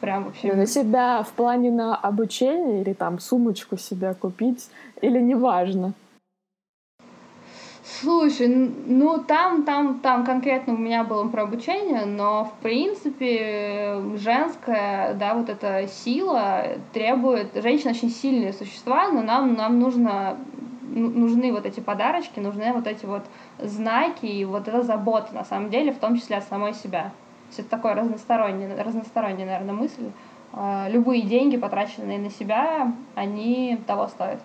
Прям 0.00 0.24
вообще... 0.24 0.52
На 0.52 0.66
себя 0.66 1.22
в 1.22 1.32
плане 1.32 1.70
на 1.70 1.96
обучение 1.96 2.82
или 2.82 2.92
там 2.92 3.18
сумочку 3.18 3.76
себе 3.76 4.14
купить, 4.14 4.68
или 5.00 5.18
неважно? 5.20 5.92
Слушай, 8.00 8.48
ну 8.48 9.18
там, 9.26 9.64
там, 9.64 10.00
там 10.00 10.24
конкретно 10.24 10.74
у 10.74 10.76
меня 10.76 11.04
было 11.04 11.26
про 11.26 11.44
обучение, 11.44 12.04
но 12.04 12.44
в 12.44 12.62
принципе 12.62 13.96
женская, 14.16 15.14
да, 15.14 15.34
вот 15.34 15.48
эта 15.48 15.88
сила 15.88 16.64
требует, 16.92 17.54
женщины 17.54 17.92
очень 17.92 18.10
сильные 18.10 18.52
существа, 18.52 19.08
но 19.08 19.22
нам, 19.22 19.54
нам 19.54 19.80
нужно, 19.80 20.36
ну, 20.82 21.08
нужны 21.08 21.50
вот 21.50 21.64
эти 21.64 21.80
подарочки, 21.80 22.38
нужны 22.38 22.72
вот 22.72 22.86
эти 22.86 23.06
вот 23.06 23.22
знаки 23.58 24.26
и 24.26 24.44
вот 24.44 24.68
эта 24.68 24.82
забота, 24.82 25.34
на 25.34 25.44
самом 25.44 25.70
деле, 25.70 25.90
в 25.90 25.98
том 25.98 26.16
числе 26.16 26.36
от 26.36 26.44
самой 26.44 26.74
себя. 26.74 27.10
Есть 27.48 27.60
это 27.60 27.70
такое 27.70 27.94
разносторонняя, 27.94 28.82
разносторонняя, 28.82 29.46
наверное, 29.46 29.74
мысль. 29.74 30.10
А, 30.52 30.88
любые 30.88 31.22
деньги, 31.22 31.56
потраченные 31.56 32.18
на 32.18 32.30
себя, 32.30 32.92
они 33.14 33.80
того 33.86 34.06
стоят. 34.08 34.40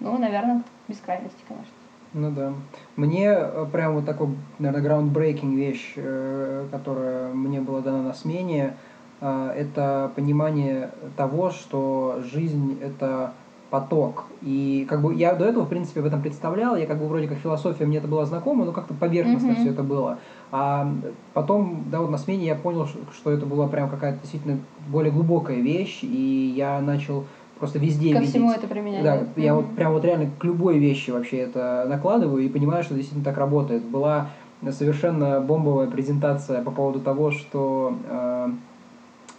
Ну, 0.00 0.18
наверное, 0.18 0.62
без 0.88 0.98
крайности, 0.98 1.42
конечно. 1.46 1.72
Ну 2.12 2.30
да. 2.32 2.52
Мне 2.96 3.28
э, 3.28 3.66
прям 3.70 3.94
вот 3.94 4.04
такой, 4.04 4.28
наверное, 4.58 4.90
groundbreaking 4.90 5.54
вещь, 5.54 5.92
э, 5.96 6.66
которая 6.70 7.32
мне 7.32 7.60
была 7.60 7.80
дана 7.80 8.02
на 8.02 8.14
смене, 8.14 8.74
э, 9.20 9.52
это 9.56 10.10
понимание 10.16 10.90
того, 11.16 11.50
что 11.50 12.20
жизнь— 12.24 12.78
это 12.82 13.34
поток. 13.70 14.24
И 14.42 14.86
как 14.88 15.00
бы 15.00 15.14
я 15.14 15.34
до 15.34 15.44
этого, 15.44 15.64
в 15.64 15.68
принципе, 15.68 16.00
в 16.00 16.06
этом 16.06 16.20
представлял, 16.20 16.76
я 16.76 16.86
как 16.86 16.98
бы 16.98 17.06
вроде 17.06 17.28
как 17.28 17.38
философия 17.38 17.86
мне 17.86 17.98
это 17.98 18.08
была 18.08 18.26
знакома, 18.26 18.64
но 18.64 18.72
как-то 18.72 18.94
поверхностно 18.94 19.50
mm-hmm. 19.50 19.60
все 19.60 19.70
это 19.70 19.82
было. 19.82 20.18
А 20.50 20.92
потом, 21.32 21.84
да, 21.90 22.00
вот 22.00 22.10
на 22.10 22.18
смене 22.18 22.46
я 22.46 22.56
понял, 22.56 22.86
что 22.86 23.30
это 23.30 23.46
была 23.46 23.68
прям 23.68 23.88
какая-то 23.88 24.20
действительно 24.20 24.58
более 24.88 25.12
глубокая 25.12 25.60
вещь, 25.60 26.00
и 26.02 26.52
я 26.56 26.80
начал 26.80 27.24
просто 27.58 27.78
везде 27.78 28.12
Ко 28.12 28.18
видеть. 28.18 28.30
всему 28.30 28.50
это 28.50 28.66
применять. 28.66 29.04
Да, 29.04 29.16
mm-hmm. 29.18 29.28
я 29.36 29.54
вот 29.54 29.74
прям 29.76 29.92
вот 29.92 30.04
реально 30.04 30.30
к 30.38 30.44
любой 30.44 30.78
вещи 30.78 31.10
вообще 31.10 31.38
это 31.38 31.86
накладываю 31.88 32.42
и 32.42 32.48
понимаю, 32.48 32.82
что 32.82 32.94
действительно 32.94 33.24
так 33.24 33.38
работает. 33.38 33.84
Была 33.84 34.30
совершенно 34.70 35.40
бомбовая 35.40 35.86
презентация 35.86 36.62
по 36.62 36.70
поводу 36.70 37.00
того, 37.00 37.30
что 37.30 37.96
э, 38.08 38.48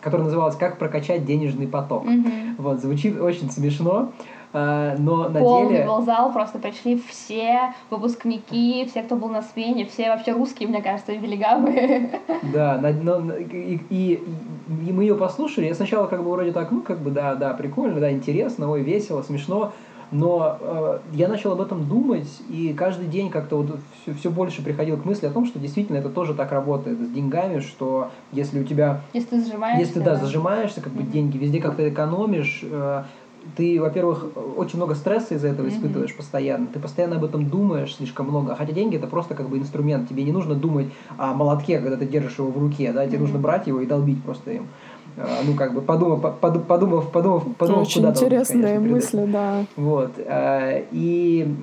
которая 0.01 0.25
называлась 0.25 0.55
«Как 0.55 0.77
прокачать 0.77 1.25
денежный 1.25 1.67
поток». 1.67 2.05
Mm-hmm. 2.05 2.55
Вот, 2.57 2.81
звучит 2.81 3.19
очень 3.19 3.49
смешно, 3.49 4.11
э, 4.53 4.95
но 4.97 5.29
на 5.29 5.39
Полный 5.39 5.69
деле... 5.69 5.85
был 5.85 6.01
зал, 6.01 6.33
просто 6.33 6.59
пришли 6.59 7.01
все 7.07 7.73
выпускники, 7.89 8.85
все, 8.89 9.03
кто 9.03 9.15
был 9.15 9.29
на 9.29 9.41
смене, 9.41 9.85
все 9.85 10.09
вообще 10.09 10.33
русские, 10.33 10.69
мне 10.69 10.81
кажется, 10.81 11.13
вели 11.13 11.37
гаммы. 11.37 12.11
Да, 12.53 12.79
но, 13.03 13.33
и, 13.35 13.79
и, 13.89 14.23
и 14.87 14.91
мы 14.91 15.03
ее 15.03 15.15
послушали, 15.15 15.67
я 15.67 15.75
сначала 15.75 16.07
как 16.07 16.23
бы 16.23 16.31
вроде 16.31 16.51
так, 16.51 16.71
ну, 16.71 16.81
как 16.81 16.99
бы, 16.99 17.11
да, 17.11 17.35
да, 17.35 17.53
прикольно, 17.53 17.99
да, 17.99 18.11
интересно, 18.11 18.69
ой, 18.69 18.81
весело, 18.81 19.21
смешно, 19.21 19.71
но 20.11 20.57
э, 20.59 20.99
я 21.13 21.27
начал 21.29 21.53
об 21.53 21.61
этом 21.61 21.87
думать, 21.87 22.27
и 22.49 22.73
каждый 22.73 23.07
день 23.07 23.29
как-то 23.29 23.57
вот 23.57 23.79
все, 24.01 24.13
все 24.13 24.29
больше 24.29 24.61
приходил 24.61 24.97
к 24.97 25.05
мысли 25.05 25.25
о 25.25 25.31
том, 25.31 25.45
что 25.45 25.57
действительно 25.57 25.97
это 25.97 26.09
тоже 26.09 26.33
так 26.33 26.51
работает 26.51 26.99
с 26.99 27.09
деньгами, 27.09 27.59
что 27.59 28.11
если 28.33 28.59
у 28.59 28.63
тебя... 28.63 29.01
Если 29.13 29.29
ты 29.29 29.41
зажимаешься. 29.41 29.79
Если 29.79 29.99
да, 29.99 30.15
да, 30.15 30.15
зажимаешься, 30.17 30.81
как 30.81 30.91
бы 30.91 31.03
mm-hmm. 31.03 31.11
деньги, 31.11 31.37
везде 31.37 31.61
как-то 31.61 31.87
экономишь, 31.87 32.59
э, 32.63 33.03
ты, 33.55 33.79
во-первых, 33.81 34.27
очень 34.57 34.77
много 34.77 34.95
стресса 34.95 35.35
из-за 35.35 35.47
этого 35.47 35.67
mm-hmm. 35.67 35.77
испытываешь 35.77 36.15
постоянно, 36.15 36.67
ты 36.67 36.79
постоянно 36.79 37.15
об 37.15 37.23
этом 37.23 37.49
думаешь 37.49 37.95
слишком 37.95 38.27
много, 38.27 38.55
хотя 38.55 38.73
деньги 38.73 38.97
это 38.97 39.07
просто 39.07 39.33
как 39.33 39.49
бы 39.49 39.57
инструмент, 39.57 40.09
тебе 40.09 40.23
не 40.23 40.31
нужно 40.31 40.55
думать 40.55 40.87
о 41.17 41.33
молотке, 41.33 41.79
когда 41.79 41.95
ты 41.95 42.05
держишь 42.05 42.37
его 42.37 42.51
в 42.51 42.57
руке, 42.57 42.91
да, 42.91 43.07
тебе 43.07 43.17
mm-hmm. 43.17 43.21
нужно 43.21 43.39
брать 43.39 43.67
его 43.67 43.79
и 43.79 43.85
долбить 43.85 44.21
просто 44.23 44.51
им. 44.51 44.67
А, 44.90 44.90
ну, 45.17 45.55
как 45.55 45.73
бы 45.73 45.81
подумав, 45.81 46.39
подумав, 46.39 46.67
подумав, 46.67 47.55
подумав, 47.57 47.81
Очень 47.81 48.01
куда 48.01 48.13
интересные 48.13 48.75
конечно, 48.75 48.95
мысли, 48.95 49.31
да. 49.31 49.65
Вот. 49.75 50.11
А, 50.25 50.83
и 50.91 51.53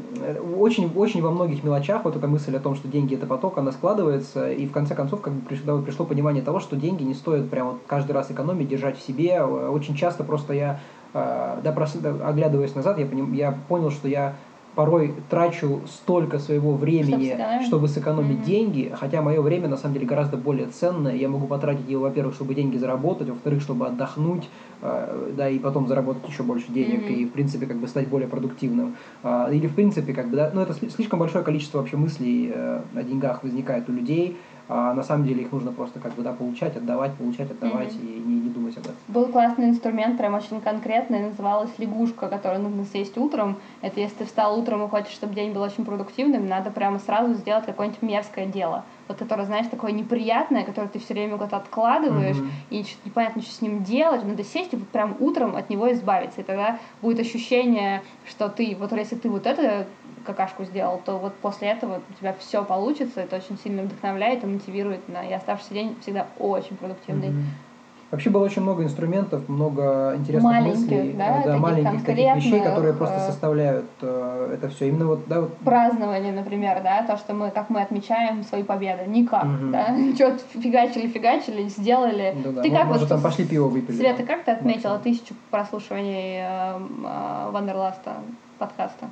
очень, 0.57 0.91
очень 0.95 1.23
во 1.23 1.31
многих 1.31 1.65
мелочах 1.65 2.05
вот 2.05 2.17
эта 2.17 2.27
мысль 2.27 2.57
о 2.57 2.61
том, 2.61 2.75
что 2.75 2.89
деньги 2.89 3.15
это 3.15 3.27
поток, 3.27 3.59
она 3.59 3.73
складывается, 3.73 4.51
и 4.51 4.67
в 4.67 4.73
конце 4.73 4.95
концов 4.95 5.21
как 5.21 5.33
бы 5.33 5.41
пришло, 5.49 5.79
пришло 5.79 6.05
понимание 6.05 6.43
того, 6.43 6.61
что 6.61 6.77
деньги 6.77 7.03
не 7.03 7.15
стоит 7.15 7.51
прям 7.51 7.69
вот 7.69 7.81
каждый 7.87 8.13
раз 8.13 8.31
экономить, 8.31 8.69
держать 8.69 8.99
в 8.99 9.07
себе. 9.07 9.43
Очень 9.43 9.95
часто 9.95 10.25
просто 10.25 10.53
я, 10.53 10.81
а, 11.15 11.61
да, 11.63 11.73
просто 11.73 11.99
оглядываясь 12.25 12.75
назад, 12.75 12.99
я, 12.99 13.07
поним, 13.07 13.33
я 13.33 13.57
понял, 13.69 13.91
что 13.91 14.09
я 14.09 14.35
порой 14.79 15.13
трачу 15.29 15.81
столько 15.89 16.39
своего 16.39 16.77
времени, 16.77 17.35
чтобы, 17.35 17.65
чтобы 17.65 17.89
сэкономить 17.89 18.39
mm-hmm. 18.39 18.45
деньги, 18.45 18.93
хотя 18.95 19.23
мое 19.23 19.43
время 19.43 19.67
на 19.67 19.77
самом 19.77 19.95
деле 19.95 20.07
гораздо 20.07 20.37
более 20.37 20.69
ценное. 20.69 21.17
Я 21.17 21.29
могу 21.29 21.49
потратить 21.49 21.89
его, 21.89 22.05
во-первых, 22.05 22.37
чтобы 22.37 22.55
деньги 22.55 22.77
заработать, 22.77 23.29
во-вторых, 23.29 23.61
чтобы 23.61 23.89
отдохнуть, 23.89 24.49
э, 24.83 25.33
да, 25.37 25.49
и 25.49 25.59
потом 25.59 25.89
заработать 25.89 26.29
еще 26.29 26.45
больше 26.45 26.71
денег 26.71 27.11
mm-hmm. 27.11 27.13
и, 27.13 27.25
в 27.27 27.33
принципе, 27.33 27.67
как 27.67 27.79
бы 27.79 27.89
стать 27.89 28.07
более 28.07 28.29
продуктивным. 28.29 28.95
Э, 29.25 29.49
или, 29.53 29.67
в 29.67 29.75
принципе, 29.75 30.15
как 30.15 30.31
бы, 30.31 30.37
да, 30.37 30.53
ну, 30.55 30.61
это 30.61 30.75
слишком 30.75 31.19
большое 31.19 31.43
количество 31.43 31.79
вообще 31.79 31.97
мыслей 31.97 32.53
э, 32.55 32.83
о 32.95 33.03
деньгах 33.03 33.43
возникает 33.43 33.89
у 33.89 33.93
людей, 33.93 34.37
а 34.69 34.93
на 34.93 35.03
самом 35.03 35.27
деле 35.27 35.43
их 35.43 35.53
нужно 35.53 35.73
просто 35.73 35.99
как 35.99 36.15
бы 36.15 36.23
да, 36.23 36.33
получать, 36.33 36.77
отдавать, 36.77 37.15
получать, 37.15 37.51
отдавать 37.51 37.93
mm-hmm. 37.93 38.17
и 38.17 38.29
не, 38.29 38.41
не 38.41 38.51
думать 38.51 38.77
об 38.77 38.85
этом. 38.85 38.97
Был 39.09 39.27
классный 39.27 39.71
инструмент, 39.71 40.19
прям 40.19 40.35
очень 40.35 40.61
конкретный, 40.61 41.21
называлась 41.21 41.71
лягушка, 41.79 42.29
которую 42.29 42.63
нужно 42.63 42.85
съесть 42.85 43.17
утром. 43.17 43.57
Это 43.81 44.01
если 44.01 44.19
ты 44.19 44.25
встал 44.27 44.59
утром 44.59 44.85
и 44.85 44.89
хочешь, 44.89 45.13
чтобы 45.13 45.35
день 45.35 45.53
был 45.53 45.63
очень 45.63 45.85
продуктивным, 45.85 46.47
надо 46.47 46.71
прямо 46.71 46.99
сразу 46.99 47.33
сделать 47.35 47.65
какое-нибудь 47.65 48.03
мерзкое 48.03 48.47
дело. 48.47 48.85
Вот 49.09 49.17
которое, 49.17 49.45
знаешь, 49.45 49.67
такое 49.69 49.93
неприятное, 49.93 50.65
которое 50.65 50.89
ты 50.89 50.99
все 50.99 51.15
время 51.15 51.39
куда-то 51.39 51.57
откладываешь, 51.57 52.37
mm-hmm. 52.37 52.69
и 52.71 52.85
что-то 52.85 53.09
непонятно, 53.09 53.43
что 53.43 53.55
с 53.55 53.63
ним 53.63 53.83
делать, 53.85 54.23
надо 54.23 54.45
сесть 54.45 54.75
и 54.75 54.77
вот 54.77 54.89
прям 54.89 55.17
утром 55.19 55.57
от 55.57 55.71
него 55.71 55.91
избавиться. 55.93 56.43
И 56.43 56.45
тогда 56.45 56.79
будет 57.01 57.21
ощущение, 57.21 58.03
что 58.27 58.51
ты, 58.51 58.77
вот 58.79 58.93
если 58.93 59.17
ты 59.17 59.31
вот 59.31 59.47
это 59.47 59.87
какашку 60.29 60.65
сделал, 60.65 61.01
то 61.05 61.19
вот 61.19 61.35
после 61.37 61.69
этого 61.69 62.01
у 62.09 62.13
тебя 62.15 62.35
все 62.39 62.63
получится, 62.65 63.21
это 63.23 63.37
очень 63.37 63.59
сильно 63.59 63.83
вдохновляет 63.83 64.45
и 64.45 64.47
мотивирует 64.47 65.09
на 65.09 65.25
и 65.25 65.33
оставшийся 65.33 65.75
день 65.75 65.97
всегда 66.03 66.27
очень 66.39 66.77
продуктивный. 66.77 67.29
Mm-hmm. 67.29 67.69
Вообще 68.11 68.31
было 68.31 68.45
очень 68.45 68.63
много 68.63 68.85
инструментов, 68.85 69.47
много 69.51 70.15
интересных 70.17 70.43
маленьких, 70.43 70.81
мыслей, 70.81 71.13
да, 71.13 71.43
да 71.45 71.59
маленьких 71.59 72.05
таких 72.07 72.37
вещей, 72.37 72.63
которые 72.63 72.95
просто 72.95 73.17
э, 73.17 73.27
составляют 73.27 73.85
э, 74.01 74.55
это 74.55 74.71
все. 74.71 74.89
Именно 74.89 75.07
вот, 75.09 75.29
да, 75.29 75.43
вот. 75.43 75.55
Празднование, 75.59 76.33
например, 76.33 76.81
да, 76.83 77.03
то, 77.03 77.19
что 77.19 77.35
мы, 77.35 77.51
как 77.51 77.69
мы 77.69 77.83
отмечаем 77.83 78.45
свои 78.45 78.63
победы, 78.63 79.05
никак, 79.07 79.45
угу. 79.45 79.73
да, 79.73 79.95
что-то 80.15 80.39
фигачили, 80.59 81.07
фигачили, 81.07 81.69
сделали. 81.69 82.35
Да, 82.43 82.53
да. 82.53 82.63
Ты 82.63 82.71
как 82.71 82.87
Может, 82.87 83.03
вот 83.03 83.09
там 83.11 83.21
пошли 83.21 83.47
пиво 83.47 83.69
выпили. 83.69 83.97
Света, 83.97 84.23
как 84.23 84.45
ты 84.45 84.53
отметила 84.53 84.99
тысячу 84.99 85.35
прослушиваний 85.51 86.39
э, 86.39 86.79
э, 86.79 87.51
Wanderlust'а 87.51 88.15
подкаста? 88.59 89.11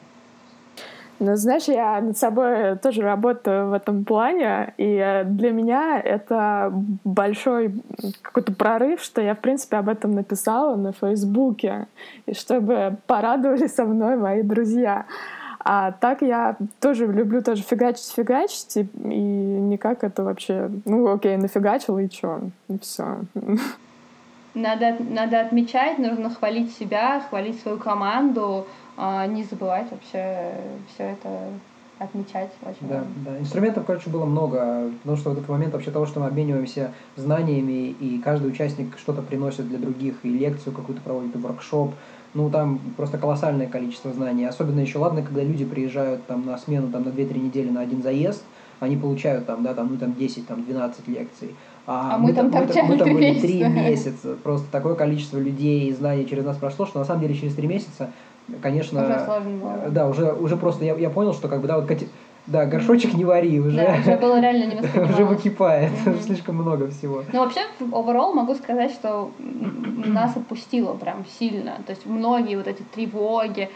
Ну, 1.18 1.34
знаешь, 1.36 1.64
я 1.64 2.00
над 2.00 2.18
собой 2.18 2.76
тоже 2.76 3.02
работаю 3.02 3.70
в 3.70 3.72
этом 3.72 4.04
плане, 4.04 4.74
и 4.76 5.22
для 5.26 5.50
меня 5.50 5.98
это 5.98 6.70
большой 7.04 7.74
какой-то 8.22 8.52
прорыв, 8.52 9.00
что 9.00 9.22
я, 9.22 9.34
в 9.34 9.38
принципе, 9.38 9.78
об 9.78 9.88
этом 9.88 10.12
написала 10.12 10.76
на 10.76 10.92
Фейсбуке, 10.92 11.86
и 12.26 12.34
чтобы 12.34 12.96
порадовали 13.06 13.66
со 13.66 13.84
мной 13.84 14.16
мои 14.16 14.42
друзья. 14.42 15.06
А 15.68 15.92
так 15.92 16.22
я 16.22 16.56
тоже 16.80 17.06
люблю 17.06 17.42
тоже 17.42 17.62
фигачить, 17.62 18.12
фигачить, 18.14 18.76
и, 18.76 18.82
и 18.82 19.18
никак 19.18 20.04
это 20.04 20.22
вообще... 20.22 20.70
Ну, 20.84 21.12
окей, 21.12 21.36
нафигачила, 21.36 21.98
и 21.98 22.08
чё? 22.08 22.40
И 22.68 22.78
все. 22.78 23.20
Надо, 24.56 24.96
надо 25.10 25.40
отмечать, 25.42 25.98
нужно 25.98 26.30
хвалить 26.30 26.74
себя, 26.74 27.20
хвалить 27.28 27.60
свою 27.60 27.76
команду, 27.76 28.66
а 28.96 29.26
не 29.26 29.44
забывать 29.44 29.86
вообще 29.90 30.54
все 30.88 31.02
это 31.02 31.28
отмечать 31.98 32.50
очень 32.62 32.88
да, 32.88 33.04
Да, 33.24 33.38
инструментов, 33.38 33.84
короче, 33.86 34.08
было 34.08 34.24
много, 34.24 34.90
потому 35.02 35.18
что 35.18 35.30
вот 35.30 35.38
этот 35.38 35.50
момент 35.50 35.74
вообще 35.74 35.90
того, 35.90 36.06
что 36.06 36.20
мы 36.20 36.26
обмениваемся 36.26 36.92
знаниями, 37.16 37.90
и 38.00 38.18
каждый 38.18 38.50
участник 38.50 38.96
что-то 38.98 39.20
приносит 39.20 39.68
для 39.68 39.78
других, 39.78 40.16
и 40.22 40.30
лекцию 40.30 40.74
какую-то 40.74 41.02
проводит, 41.02 41.34
и 41.34 41.38
воркшоп, 41.38 41.94
ну, 42.32 42.50
там 42.50 42.80
просто 42.96 43.18
колоссальное 43.18 43.66
количество 43.66 44.12
знаний. 44.12 44.46
Особенно 44.46 44.80
еще, 44.80 44.98
ладно, 44.98 45.22
когда 45.22 45.42
люди 45.42 45.64
приезжают 45.64 46.26
там 46.26 46.46
на 46.46 46.56
смену 46.58 46.88
там, 46.88 47.04
на 47.04 47.08
2-3 47.08 47.38
недели 47.38 47.70
на 47.70 47.80
один 47.80 48.02
заезд, 48.02 48.42
они 48.80 48.96
получают 48.96 49.46
там, 49.46 49.62
да, 49.62 49.72
там, 49.74 49.88
ну, 49.90 49.98
там 49.98 50.14
10, 50.14 50.46
там 50.46 50.64
12 50.64 51.08
лекций. 51.08 51.54
А, 51.86 52.14
а 52.14 52.18
мы, 52.18 52.28
мы 52.28 52.34
там 52.34 52.50
мы, 52.50 52.82
мы 52.82 52.98
там 52.98 53.14
были 53.14 53.40
три 53.40 53.64
месяца. 53.64 54.36
Просто 54.42 54.66
такое 54.70 54.94
количество 54.94 55.38
людей 55.38 55.88
и 55.88 55.92
знаний 55.92 56.26
через 56.26 56.44
нас 56.44 56.56
прошло, 56.56 56.86
что 56.86 56.98
на 56.98 57.04
самом 57.04 57.20
деле 57.20 57.34
через 57.34 57.54
три 57.54 57.68
месяца 57.68 58.10
конечно, 58.62 59.04
уже 59.04 59.24
сложно 59.24 59.90
да, 59.90 60.08
уже, 60.08 60.32
уже 60.32 60.56
просто 60.56 60.84
я, 60.84 60.94
я 60.94 61.10
понял, 61.10 61.34
что 61.34 61.48
как 61.48 61.60
бы, 61.60 61.68
да, 61.68 61.80
вот 61.80 61.90
да, 62.46 62.64
горшочек 62.64 63.14
не 63.14 63.24
вари, 63.24 63.58
уже, 63.58 63.76
да, 63.76 63.96
уже 63.98 64.16
было 64.18 64.40
реально 64.40 64.74
не 64.74 65.00
уже 65.00 65.24
выкипает, 65.24 65.90
mm-hmm. 65.90 66.22
слишком 66.26 66.56
много 66.56 66.88
всего. 66.90 67.24
Ну, 67.32 67.40
вообще, 67.40 67.60
overall 67.80 68.32
могу 68.32 68.54
сказать, 68.54 68.92
что 68.92 69.32
нас 69.38 70.36
отпустило 70.36 70.94
прям 70.94 71.24
сильно, 71.38 71.78
то 71.84 71.90
есть 71.90 72.06
многие 72.06 72.56
вот 72.56 72.68
эти 72.68 72.82
тревоги, 72.82 73.68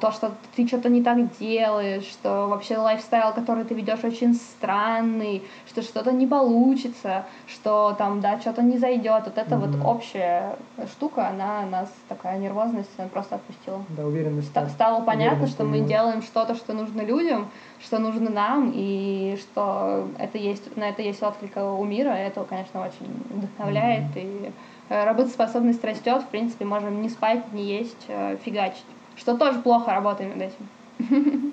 то, 0.00 0.12
что 0.12 0.32
ты 0.56 0.66
что-то 0.66 0.88
не 0.88 1.02
так 1.02 1.36
делаешь, 1.38 2.04
что 2.04 2.48
вообще 2.48 2.78
лайфстайл, 2.78 3.34
который 3.34 3.64
ты 3.64 3.74
ведешь, 3.74 4.02
очень 4.02 4.34
странный, 4.34 5.42
что 5.66 5.82
что-то 5.82 6.10
не 6.10 6.26
получится, 6.26 7.26
что 7.46 7.94
там, 7.98 8.22
да, 8.22 8.40
что-то 8.40 8.62
не 8.62 8.78
зайдет. 8.78 9.24
Вот 9.26 9.36
это 9.36 9.56
mm-hmm. 9.56 9.78
вот 9.78 9.86
общая 9.86 10.56
штука, 10.90 11.28
она 11.28 11.66
нас, 11.66 11.92
такая 12.08 12.38
нервозность, 12.38 12.88
она 12.96 13.08
просто 13.08 13.34
отпустила. 13.34 13.84
Да, 13.90 14.06
уверенность. 14.06 14.48
Ст- 14.48 14.70
стало 14.70 15.04
понятно, 15.04 15.46
что 15.46 15.64
мы 15.64 15.80
делаем 15.80 16.22
что-то, 16.22 16.54
что 16.54 16.72
нужно 16.72 17.02
людям, 17.02 17.50
что 17.84 17.98
нужно 17.98 18.30
нам, 18.30 18.72
и 18.74 19.38
что 19.38 20.08
это 20.18 20.38
есть, 20.38 20.76
на 20.76 20.88
это 20.88 21.02
есть 21.02 21.22
отклик 21.22 21.56
у 21.56 21.84
мира, 21.84 22.16
и 22.16 22.26
это, 22.26 22.42
конечно, 22.44 22.80
очень 22.80 23.22
вдохновляет, 23.28 24.16
mm-hmm. 24.16 24.48
и 24.48 24.52
э, 24.88 25.04
работоспособность 25.04 25.84
растет, 25.84 26.22
в 26.22 26.28
принципе, 26.28 26.64
можем 26.64 27.02
не 27.02 27.10
спать, 27.10 27.52
не 27.52 27.64
есть, 27.64 28.06
э, 28.08 28.38
фигачить 28.42 28.84
что 29.18 29.36
тоже 29.36 29.58
плохо 29.60 29.92
работаем 29.92 30.38
над 30.38 30.50
этим. 30.50 31.52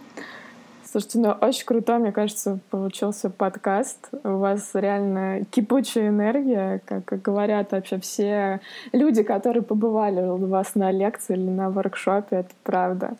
Слушайте, 0.89 1.19
ну 1.19 1.31
очень 1.31 1.65
круто, 1.65 1.97
мне 1.97 2.13
кажется, 2.13 2.59
получился 2.69 3.29
подкаст. 3.29 4.11
У 4.23 4.37
вас 4.37 4.69
реально 4.73 5.43
кипучая 5.51 6.07
энергия, 6.07 6.79
как 6.85 7.21
говорят 7.21 7.73
вообще 7.73 7.99
все 7.99 8.61
люди, 8.93 9.21
которые 9.21 9.61
побывали 9.61 10.21
у 10.21 10.37
вас 10.47 10.75
на 10.75 10.91
лекции 10.91 11.33
или 11.33 11.49
на 11.49 11.69
воркшопе, 11.69 12.37
это 12.37 12.51
правда. 12.63 13.15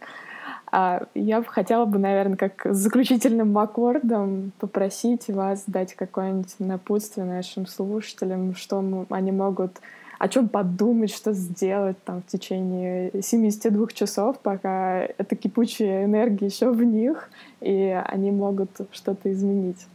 А 0.71 1.03
я 1.13 1.41
бы 1.41 1.47
хотела 1.47 1.85
бы, 1.85 1.99
наверное, 1.99 2.37
как 2.37 2.65
заключительным 2.65 3.57
аккордом 3.57 4.51
попросить 4.59 5.27
вас 5.27 5.63
дать 5.67 5.95
какое-нибудь 5.95 6.55
напутствие 6.59 7.25
нашим 7.25 7.67
слушателям, 7.67 8.55
что 8.55 9.05
они 9.09 9.31
могут 9.31 9.79
о 10.19 10.27
чем 10.27 10.47
подумать, 10.47 11.11
что 11.11 11.33
сделать 11.33 12.01
там 12.03 12.21
в 12.21 12.25
течение 12.27 13.11
72 13.21 13.87
часов, 13.87 14.39
пока 14.39 15.01
эта 15.17 15.35
кипучая 15.35 16.05
энергия 16.05 16.47
еще 16.47 16.71
в 16.71 16.83
них, 16.83 17.29
и 17.61 18.01
они 18.05 18.31
могут 18.31 18.69
что-то 18.91 19.31
изменить. 19.31 19.85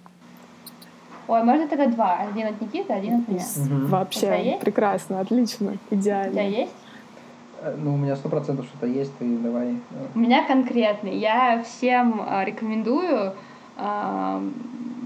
Ой, 1.28 1.44
можно 1.44 1.68
тогда 1.68 1.86
два. 1.86 2.18
Один 2.18 2.48
от 2.48 2.60
Никиты, 2.60 2.92
один 2.92 3.20
от 3.20 3.28
меня. 3.28 3.44
Угу. 3.56 3.86
Вообще, 3.86 4.58
прекрасно, 4.60 5.20
отлично, 5.20 5.78
идеально. 5.90 6.30
У 6.30 6.32
тебя 6.32 6.42
есть? 6.42 6.74
Э, 7.62 7.76
ну, 7.78 7.94
у 7.94 7.96
меня 7.96 8.16
сто 8.16 8.28
процентов 8.28 8.66
что-то 8.66 8.86
есть, 8.86 9.16
ты 9.18 9.36
давай. 9.38 9.76
У 10.14 10.18
меня 10.18 10.44
конкретный. 10.44 11.16
Я 11.18 11.62
всем 11.62 12.20
а, 12.26 12.44
рекомендую, 12.44 13.32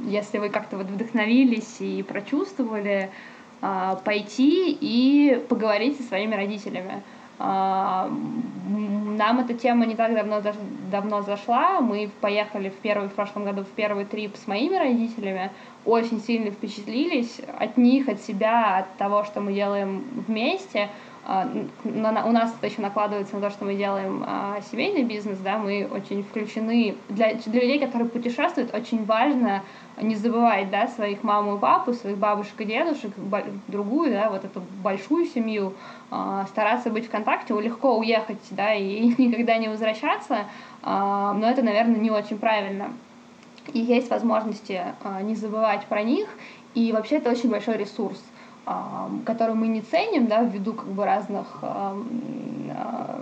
если 0.06 0.38
вы 0.38 0.48
как-то 0.48 0.76
вот 0.78 0.86
вдохновились 0.86 1.76
и 1.80 2.02
прочувствовали, 2.02 3.10
а, 3.10 3.33
пойти 4.04 4.76
и 4.80 5.44
поговорить 5.48 5.96
со 5.96 6.02
своими 6.04 6.34
родителями. 6.34 7.02
А, 7.38 8.08
нам 8.08 9.40
эта 9.40 9.54
тема 9.54 9.86
не 9.86 9.96
так 9.96 10.14
давно, 10.14 10.40
давно 10.90 11.22
зашла. 11.22 11.80
Мы 11.80 12.10
поехали 12.20 12.68
в 12.68 12.74
первый, 12.74 13.08
в 13.08 13.12
прошлом 13.12 13.44
году 13.44 13.62
в 13.62 13.68
первый 13.68 14.04
трип 14.04 14.36
с 14.36 14.46
моими 14.46 14.76
родителями. 14.76 15.50
Очень 15.84 16.20
сильно 16.20 16.50
впечатлились 16.50 17.40
от 17.58 17.76
них, 17.76 18.08
от 18.08 18.20
себя, 18.20 18.78
от 18.78 18.96
того, 18.96 19.24
что 19.24 19.40
мы 19.40 19.52
делаем 19.52 20.04
вместе. 20.26 20.88
А, 21.26 21.48
у 21.84 22.32
нас 22.32 22.54
это 22.54 22.66
еще 22.66 22.82
накладывается 22.82 23.36
на 23.36 23.40
то, 23.40 23.50
что 23.50 23.64
мы 23.64 23.74
делаем 23.76 24.24
семейный 24.70 25.04
бизнес, 25.04 25.38
да, 25.38 25.58
мы 25.58 25.88
очень 25.90 26.22
включены. 26.22 26.96
Для, 27.08 27.34
для 27.34 27.60
людей, 27.62 27.78
которые 27.78 28.08
путешествуют, 28.08 28.74
очень 28.74 29.04
важно 29.06 29.62
не 30.00 30.16
забывать, 30.16 30.70
да, 30.70 30.86
своих 30.88 31.22
маму 31.22 31.56
и 31.56 31.58
папу, 31.58 31.94
своих 31.94 32.18
бабушек 32.18 32.60
и 32.60 32.64
дедушек, 32.64 33.12
другую, 33.68 34.12
да, 34.12 34.28
вот 34.28 34.44
эту 34.44 34.62
большую 34.82 35.24
семью, 35.24 35.72
э, 36.10 36.44
стараться 36.48 36.90
быть 36.90 37.06
в 37.06 37.10
контакте, 37.10 37.58
легко 37.58 37.96
уехать, 37.98 38.42
да, 38.50 38.74
и 38.74 39.14
никогда 39.18 39.56
не 39.56 39.68
возвращаться, 39.68 40.44
но 40.82 41.42
это, 41.42 41.62
наверное, 41.62 41.96
не 41.96 42.10
очень 42.10 42.36
правильно. 42.36 42.90
И 43.72 43.78
есть 43.78 44.10
возможности 44.10 44.82
не 45.22 45.34
забывать 45.34 45.86
про 45.86 46.02
них, 46.02 46.28
и 46.74 46.92
вообще 46.92 47.16
это 47.16 47.30
очень 47.30 47.48
большой 47.48 47.78
ресурс, 47.78 48.22
который 49.24 49.54
мы 49.54 49.68
не 49.68 49.82
ценим, 49.82 50.26
да, 50.26 50.42
ввиду 50.42 50.72
как 50.72 50.86
бы 50.86 51.04
разных 51.04 51.58
э, 51.62 52.02
э, 52.70 53.20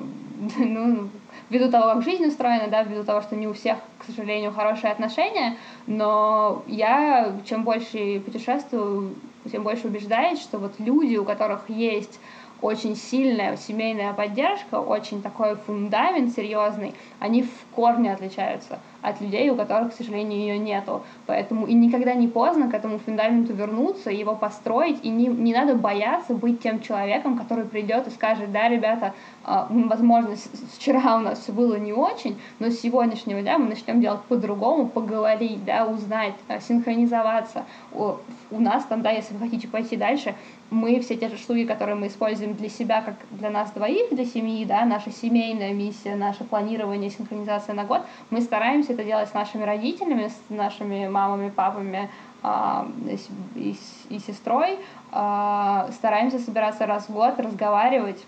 ну, 0.58 1.08
ввиду 1.50 1.70
того, 1.70 1.94
как 1.94 2.02
жизнь 2.02 2.26
устроена, 2.26 2.68
да, 2.68 2.82
ввиду 2.82 3.04
того, 3.04 3.20
что 3.22 3.36
не 3.36 3.46
у 3.46 3.52
всех, 3.52 3.78
к 3.98 4.04
сожалению, 4.04 4.52
хорошие 4.52 4.92
отношения, 4.92 5.56
но 5.86 6.62
я 6.66 7.32
чем 7.44 7.64
больше 7.64 8.20
путешествую, 8.20 9.14
тем 9.50 9.64
больше 9.64 9.88
убеждаюсь, 9.88 10.40
что 10.40 10.58
вот 10.58 10.74
люди, 10.78 11.16
у 11.16 11.24
которых 11.24 11.68
есть 11.68 12.20
очень 12.60 12.94
сильная 12.94 13.56
семейная 13.56 14.12
поддержка, 14.12 14.76
очень 14.76 15.20
такой 15.20 15.56
фундамент 15.56 16.32
серьезный, 16.32 16.94
они 17.18 17.42
в 17.42 17.74
корне 17.74 18.12
отличаются 18.12 18.78
от 19.02 19.20
людей, 19.20 19.50
у 19.50 19.56
которых, 19.56 19.92
к 19.92 19.96
сожалению, 19.96 20.38
ее 20.38 20.58
нету. 20.58 21.02
Поэтому 21.26 21.66
и 21.66 21.74
никогда 21.74 22.14
не 22.14 22.28
поздно 22.28 22.70
к 22.70 22.74
этому 22.74 22.98
фундаменту 22.98 23.52
вернуться, 23.52 24.10
его 24.10 24.34
построить, 24.34 25.04
и 25.04 25.08
не, 25.08 25.26
не 25.26 25.52
надо 25.52 25.74
бояться 25.74 26.34
быть 26.34 26.62
тем 26.62 26.80
человеком, 26.80 27.36
который 27.36 27.64
придет 27.64 28.06
и 28.06 28.10
скажет, 28.10 28.52
да, 28.52 28.68
ребята, 28.68 29.12
возможно, 29.44 30.36
вчера 30.76 31.16
у 31.16 31.20
нас 31.20 31.48
было 31.48 31.76
не 31.76 31.92
очень, 31.92 32.40
но 32.58 32.70
с 32.70 32.80
сегодняшнего 32.80 33.40
дня 33.42 33.58
мы 33.58 33.68
начнем 33.68 34.00
делать 34.00 34.22
по-другому, 34.22 34.86
поговорить, 34.88 35.64
да, 35.64 35.86
узнать, 35.86 36.34
а, 36.48 36.60
синхронизоваться. 36.60 37.64
У 37.92 38.16
нас 38.50 38.84
там, 38.84 39.02
да, 39.02 39.10
если 39.10 39.34
вы 39.34 39.40
хотите 39.40 39.68
пойти 39.68 39.96
дальше, 39.96 40.34
мы 40.70 41.00
все 41.00 41.16
те 41.16 41.28
же 41.28 41.36
штуки, 41.36 41.66
которые 41.66 41.96
мы 41.96 42.06
используем 42.06 42.54
для 42.54 42.68
себя, 42.68 43.02
как 43.02 43.14
для 43.30 43.50
нас 43.50 43.70
двоих, 43.72 44.14
для 44.14 44.24
семьи, 44.24 44.64
да, 44.64 44.84
наша 44.84 45.10
семейная 45.10 45.72
миссия, 45.72 46.14
наше 46.14 46.44
планирование, 46.44 47.10
синхронизация 47.10 47.74
на 47.74 47.84
год, 47.84 48.02
мы 48.30 48.40
стараемся 48.40 48.92
это 48.92 49.04
делать 49.04 49.28
с 49.28 49.34
нашими 49.34 49.64
родителями, 49.64 50.28
с 50.28 50.50
нашими 50.50 51.08
мамами, 51.08 51.50
папами 51.50 52.08
э, 52.42 53.16
и, 53.56 54.18
сестрой, 54.18 54.78
стараемся 55.10 56.38
собираться 56.38 56.86
раз 56.86 57.08
в 57.08 57.12
год, 57.12 57.38
разговаривать, 57.38 58.24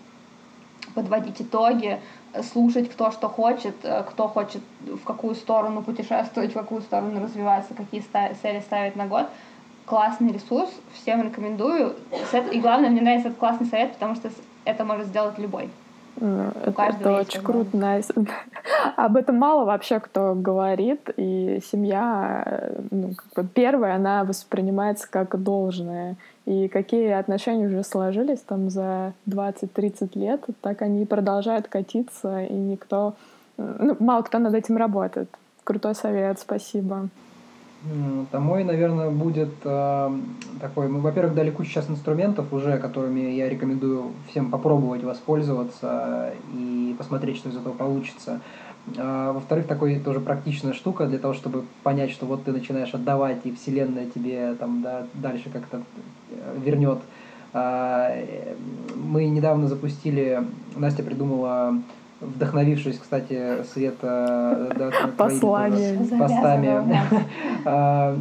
подводить 0.95 1.41
итоги, 1.41 1.99
слушать, 2.51 2.89
кто 2.89 3.11
что 3.11 3.29
хочет, 3.29 3.75
э, 3.83 4.03
кто 4.03 4.27
хочет 4.27 4.61
в 4.81 5.03
какую 5.03 5.35
сторону 5.35 5.83
путешествовать, 5.83 6.51
в 6.51 6.55
какую 6.55 6.81
сторону 6.81 7.21
развиваться, 7.21 7.73
какие 7.75 8.03
цели 8.41 8.61
ставить 8.61 8.95
на 8.95 9.05
год 9.05 9.27
классный 9.85 10.31
ресурс, 10.31 10.69
всем 10.93 11.21
рекомендую. 11.21 11.95
И 12.51 12.59
главное, 12.59 12.89
мне 12.89 13.01
нравится 13.01 13.29
этот 13.29 13.39
классный 13.39 13.67
совет, 13.67 13.93
потому 13.93 14.15
что 14.15 14.31
это 14.65 14.83
может 14.83 15.07
сделать 15.07 15.37
любой. 15.37 15.69
Ну, 16.17 16.51
это, 16.63 16.81
это 16.81 17.11
очень 17.19 17.41
круто, 17.41 17.77
nice. 17.77 18.29
Об 18.95 19.17
этом 19.17 19.35
мало 19.35 19.65
вообще 19.65 19.99
кто 19.99 20.33
говорит, 20.33 21.09
и 21.17 21.59
семья, 21.71 22.71
ну, 22.91 23.13
как 23.15 23.45
бы 23.45 23.49
первая, 23.53 23.95
она 23.95 24.23
воспринимается 24.23 25.07
как 25.09 25.41
должное. 25.41 26.15
И 26.45 26.67
какие 26.67 27.09
отношения 27.09 27.67
уже 27.67 27.83
сложились 27.83 28.39
там 28.39 28.69
за 28.69 29.13
20-30 29.27 30.11
лет, 30.13 30.45
так 30.61 30.81
они 30.81 31.05
продолжают 31.05 31.67
катиться, 31.67 32.43
и 32.43 32.53
никто, 32.53 33.15
ну, 33.57 33.97
мало 33.99 34.21
кто 34.21 34.39
над 34.39 34.53
этим 34.53 34.77
работает. 34.77 35.29
Крутой 35.63 35.95
совет, 35.95 36.39
спасибо. 36.39 37.09
Там 38.31 38.43
мой, 38.43 38.63
наверное, 38.63 39.11
будет 39.11 39.53
э, 39.63 40.19
такой. 40.59 40.87
Мы, 40.87 41.01
во-первых, 41.01 41.35
дали 41.35 41.51
кучу 41.51 41.69
сейчас 41.69 41.89
инструментов 41.89 42.51
уже, 42.51 42.77
которыми 42.79 43.31
я 43.31 43.47
рекомендую 43.47 44.11
всем 44.29 44.49
попробовать 44.49 45.03
воспользоваться 45.03 46.33
и 46.53 46.95
посмотреть, 46.97 47.37
что 47.37 47.49
из 47.49 47.57
этого 47.57 47.73
получится. 47.73 48.41
А, 48.97 49.33
во-вторых, 49.33 49.67
такой 49.67 49.99
тоже 49.99 50.19
практичная 50.19 50.73
штука 50.73 51.07
для 51.07 51.17
того, 51.17 51.33
чтобы 51.33 51.65
понять, 51.83 52.11
что 52.11 52.25
вот 52.25 52.43
ты 52.43 52.51
начинаешь 52.51 52.93
отдавать, 52.93 53.39
и 53.43 53.53
Вселенная 53.53 54.07
тебе 54.07 54.55
там 54.55 54.81
да, 54.81 55.07
дальше 55.13 55.49
как-то 55.51 55.81
э, 56.31 56.57
вернет. 56.63 56.99
А, 57.53 58.09
э, 58.11 58.55
мы 58.95 59.27
недавно 59.27 59.67
запустили, 59.67 60.43
Настя 60.75 61.03
придумала 61.03 61.75
вдохновившись, 62.21 62.97
кстати, 62.97 63.63
Света 63.73 64.71
да, 64.77 64.91
Послание. 65.17 65.97
постами, 66.17 66.83
а, 67.65 68.15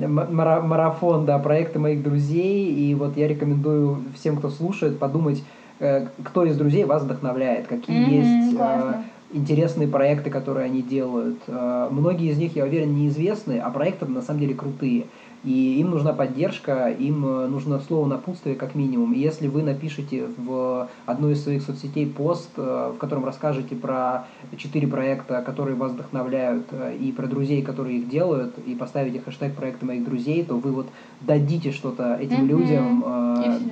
марафон, 0.62 1.24
да, 1.26 1.38
проекты 1.38 1.78
моих 1.78 2.02
друзей, 2.02 2.72
и 2.72 2.94
вот 2.94 3.16
я 3.16 3.28
рекомендую 3.28 4.02
всем, 4.14 4.36
кто 4.36 4.50
слушает, 4.50 4.98
подумать, 4.98 5.42
э, 5.78 6.06
кто 6.24 6.44
из 6.44 6.56
друзей 6.56 6.84
вас 6.84 7.02
вдохновляет, 7.02 7.66
какие 7.66 7.96
mm-hmm, 7.96 8.42
есть 8.44 8.56
классно. 8.56 9.04
интересные 9.32 9.88
проекты, 9.88 10.30
которые 10.30 10.66
они 10.66 10.82
делают. 10.82 11.38
Многие 11.46 12.30
из 12.30 12.38
них, 12.38 12.56
я 12.56 12.64
уверен, 12.64 12.94
неизвестны, 12.94 13.58
а 13.58 13.70
проекты 13.70 14.06
на 14.06 14.22
самом 14.22 14.40
деле 14.40 14.54
крутые. 14.54 15.06
И 15.44 15.78
им 15.78 15.90
нужна 15.90 16.14
поддержка, 16.14 16.88
им 16.88 17.26
э, 17.26 17.46
нужно 17.46 17.78
слово 17.80 18.06
напутствие 18.06 18.56
как 18.56 18.74
минимум. 18.74 19.12
И 19.12 19.18
если 19.18 19.46
вы 19.46 19.62
напишете 19.62 20.26
в 20.38 20.88
одну 21.04 21.30
из 21.30 21.42
своих 21.42 21.62
соцсетей 21.62 22.06
пост, 22.06 22.50
э, 22.56 22.92
в 22.94 22.98
котором 22.98 23.26
расскажете 23.26 23.76
про 23.76 24.26
четыре 24.56 24.88
проекта, 24.88 25.42
которые 25.42 25.76
вас 25.76 25.92
вдохновляют, 25.92 26.68
э, 26.70 26.96
и 26.96 27.12
про 27.12 27.26
друзей, 27.26 27.62
которые 27.62 27.98
их 27.98 28.08
делают, 28.08 28.56
и 28.66 28.74
поставите 28.74 29.20
хэштег 29.20 29.54
проекты 29.54 29.84
моих 29.84 30.04
друзей, 30.04 30.42
то 30.44 30.56
вы 30.56 30.72
вот 30.72 30.86
дадите 31.26 31.72
что-то 31.72 32.16
этим 32.16 32.44
mm-hmm. 32.44 32.46
людям 32.46 33.04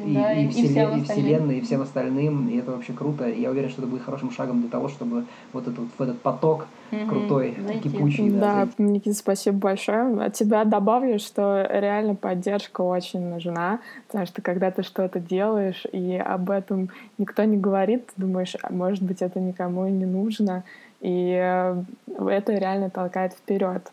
и, 0.07 0.15
да, 0.15 0.33
и, 0.33 0.45
и, 0.45 0.49
вселен, 0.49 0.99
и, 0.99 1.05
вселенной, 1.05 1.59
и 1.59 1.61
всем 1.61 1.83
остальным. 1.83 2.49
И 2.49 2.57
это 2.57 2.73
вообще 2.73 2.93
круто. 2.93 3.29
И 3.29 3.41
я 3.41 3.51
уверен, 3.51 3.69
что 3.71 3.83
это 3.83 3.91
будет 3.91 4.03
хорошим 4.03 4.31
шагом 4.31 4.61
для 4.61 4.71
того, 4.71 4.89
чтобы 4.89 5.25
вот 5.53 5.69
этот, 5.69 5.85
в 5.97 6.03
этот 6.03 6.21
поток 6.21 6.67
mm-hmm. 6.91 7.09
крутой, 7.09 7.57
Зайти. 7.67 7.91
кипучий. 7.91 8.31
Да, 8.31 8.69
да 8.77 8.85
Никита, 8.85 9.17
спасибо 9.17 9.59
большое. 9.59 10.25
От 10.25 10.35
тебя 10.35 10.65
добавлю, 10.65 11.19
что 11.19 11.67
реально 11.71 12.15
поддержка 12.15 12.81
очень 12.83 13.21
нужна, 13.21 13.81
потому 14.07 14.27
что 14.27 14.43
когда 14.43 14.71
ты 14.71 14.83
что-то 14.83 15.21
делаешь, 15.21 15.85
и 15.93 16.17
об 16.17 16.51
этом 16.51 16.91
никто 17.19 17.45
не 17.45 17.57
говорит, 17.57 18.07
ты 18.07 18.13
думаешь, 18.17 18.57
а 18.63 18.73
может 18.73 19.03
быть, 19.03 19.23
это 19.23 19.41
никому 19.41 19.87
и 19.87 19.91
не 19.91 20.07
нужно, 20.07 20.65
и 21.01 21.33
э, 21.35 21.83
это 22.19 22.53
реально 22.53 22.91
толкает 22.91 23.33
вперед. 23.33 23.91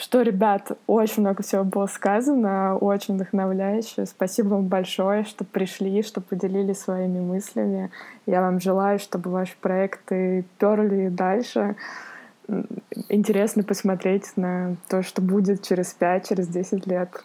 Что, 0.00 0.22
ребят, 0.22 0.78
очень 0.86 1.20
много 1.20 1.42
всего 1.42 1.62
было 1.62 1.84
сказано, 1.84 2.74
очень 2.78 3.16
вдохновляюще. 3.16 4.06
Спасибо 4.06 4.48
вам 4.48 4.64
большое, 4.66 5.24
что 5.24 5.44
пришли, 5.44 6.02
что 6.02 6.22
поделились 6.22 6.78
своими 6.78 7.20
мыслями. 7.20 7.90
Я 8.24 8.40
вам 8.40 8.60
желаю, 8.60 8.98
чтобы 8.98 9.30
ваши 9.30 9.54
проекты 9.60 10.46
перли 10.58 11.08
дальше 11.08 11.76
интересно 13.10 13.62
посмотреть 13.62 14.32
на 14.36 14.76
то, 14.88 15.02
что 15.02 15.20
будет 15.20 15.62
через 15.62 15.92
5, 15.92 16.28
через 16.28 16.48
10 16.48 16.86
лет. 16.86 17.22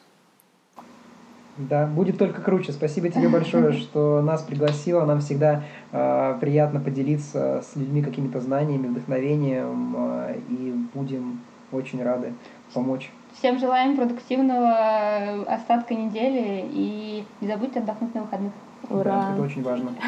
Да, 1.58 1.88
будет 1.88 2.18
только 2.18 2.42
круче. 2.42 2.74
Спасибо 2.74 3.08
тебе 3.10 3.30
большое, 3.30 3.72
что 3.80 4.22
нас 4.22 4.42
пригласила. 4.42 5.06
Нам 5.06 5.22
всегда 5.22 5.64
э, 5.94 6.38
приятно 6.42 6.82
поделиться 6.82 7.64
с 7.64 7.78
людьми 7.78 8.02
какими-то 8.02 8.42
знаниями, 8.42 8.88
вдохновением, 8.88 9.96
э, 9.98 10.40
и 10.50 10.74
будем 10.94 11.40
очень 11.72 12.04
рады 12.04 12.34
помочь. 12.74 13.12
Всем 13.38 13.60
желаем 13.60 13.96
продуктивного 13.96 15.44
остатка 15.44 15.94
недели 15.94 16.66
и 16.72 17.26
не 17.42 17.48
забудьте 17.48 17.80
отдохнуть 17.80 18.16
на 18.16 18.22
выходных. 18.22 18.54
Ура! 18.90 19.04
Да, 19.04 19.34
это 19.34 19.42
очень 19.42 19.64
важно. 19.64 19.92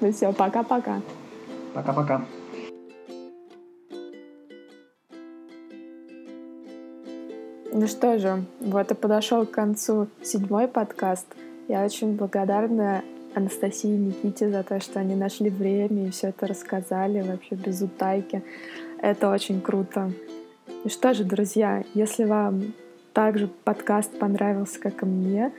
Ну 0.00 0.12
все, 0.12 0.32
пока-пока. 0.32 1.00
Пока-пока. 1.74 2.22
Ну 7.72 7.86
что 7.88 8.18
же, 8.18 8.44
вот 8.60 8.90
и 8.90 8.94
подошел 8.94 9.44
к 9.44 9.50
концу 9.50 10.06
седьмой 10.22 10.68
подкаст. 10.68 11.26
Я 11.66 11.84
очень 11.84 12.16
благодарна 12.16 13.02
Анастасии 13.34 13.90
и 13.90 13.96
Никите 13.96 14.50
за 14.50 14.62
то, 14.62 14.80
что 14.80 15.00
они 15.00 15.14
нашли 15.14 15.50
время 15.50 16.06
и 16.06 16.10
все 16.10 16.28
это 16.28 16.46
рассказали 16.46 17.22
вообще 17.22 17.54
без 17.54 17.82
утайки. 17.82 18.42
Это 19.00 19.30
очень 19.30 19.60
круто. 19.60 20.12
И 20.84 20.88
что 20.88 21.14
же, 21.14 21.24
друзья, 21.24 21.84
если 21.94 22.24
вам 22.24 22.72
также 23.12 23.48
подкаст 23.64 24.16
понравился, 24.18 24.78
как 24.78 25.02
и 25.02 25.06
мне, 25.06 25.52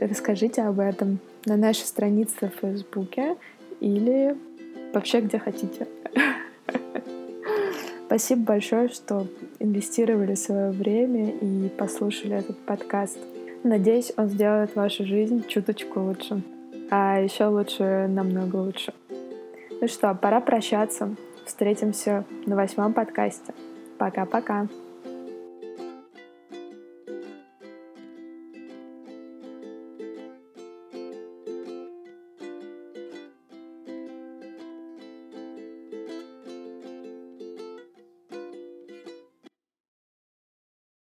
расскажите 0.00 0.62
об 0.62 0.80
этом 0.80 1.18
на 1.44 1.56
нашей 1.56 1.84
странице 1.84 2.48
в 2.48 2.60
Фейсбуке 2.60 3.36
или 3.80 4.36
вообще 4.92 5.20
где 5.20 5.38
хотите. 5.38 5.86
Спасибо 8.06 8.42
большое, 8.42 8.88
что 8.88 9.26
инвестировали 9.58 10.34
свое 10.34 10.70
время 10.70 11.30
и 11.30 11.68
послушали 11.68 12.36
этот 12.36 12.58
подкаст. 12.58 13.18
Надеюсь, 13.62 14.12
он 14.16 14.28
сделает 14.28 14.76
вашу 14.76 15.04
жизнь 15.04 15.44
чуточку 15.48 16.00
лучше. 16.00 16.42
А 16.90 17.20
еще 17.20 17.46
лучше, 17.46 18.06
намного 18.08 18.56
лучше. 18.56 18.94
Ну 19.80 19.88
что, 19.88 20.14
пора 20.14 20.40
прощаться. 20.40 21.14
Встретимся 21.44 22.24
на 22.46 22.56
восьмом 22.56 22.92
подкасте. 22.92 23.52
Пока-пока. 23.98 24.68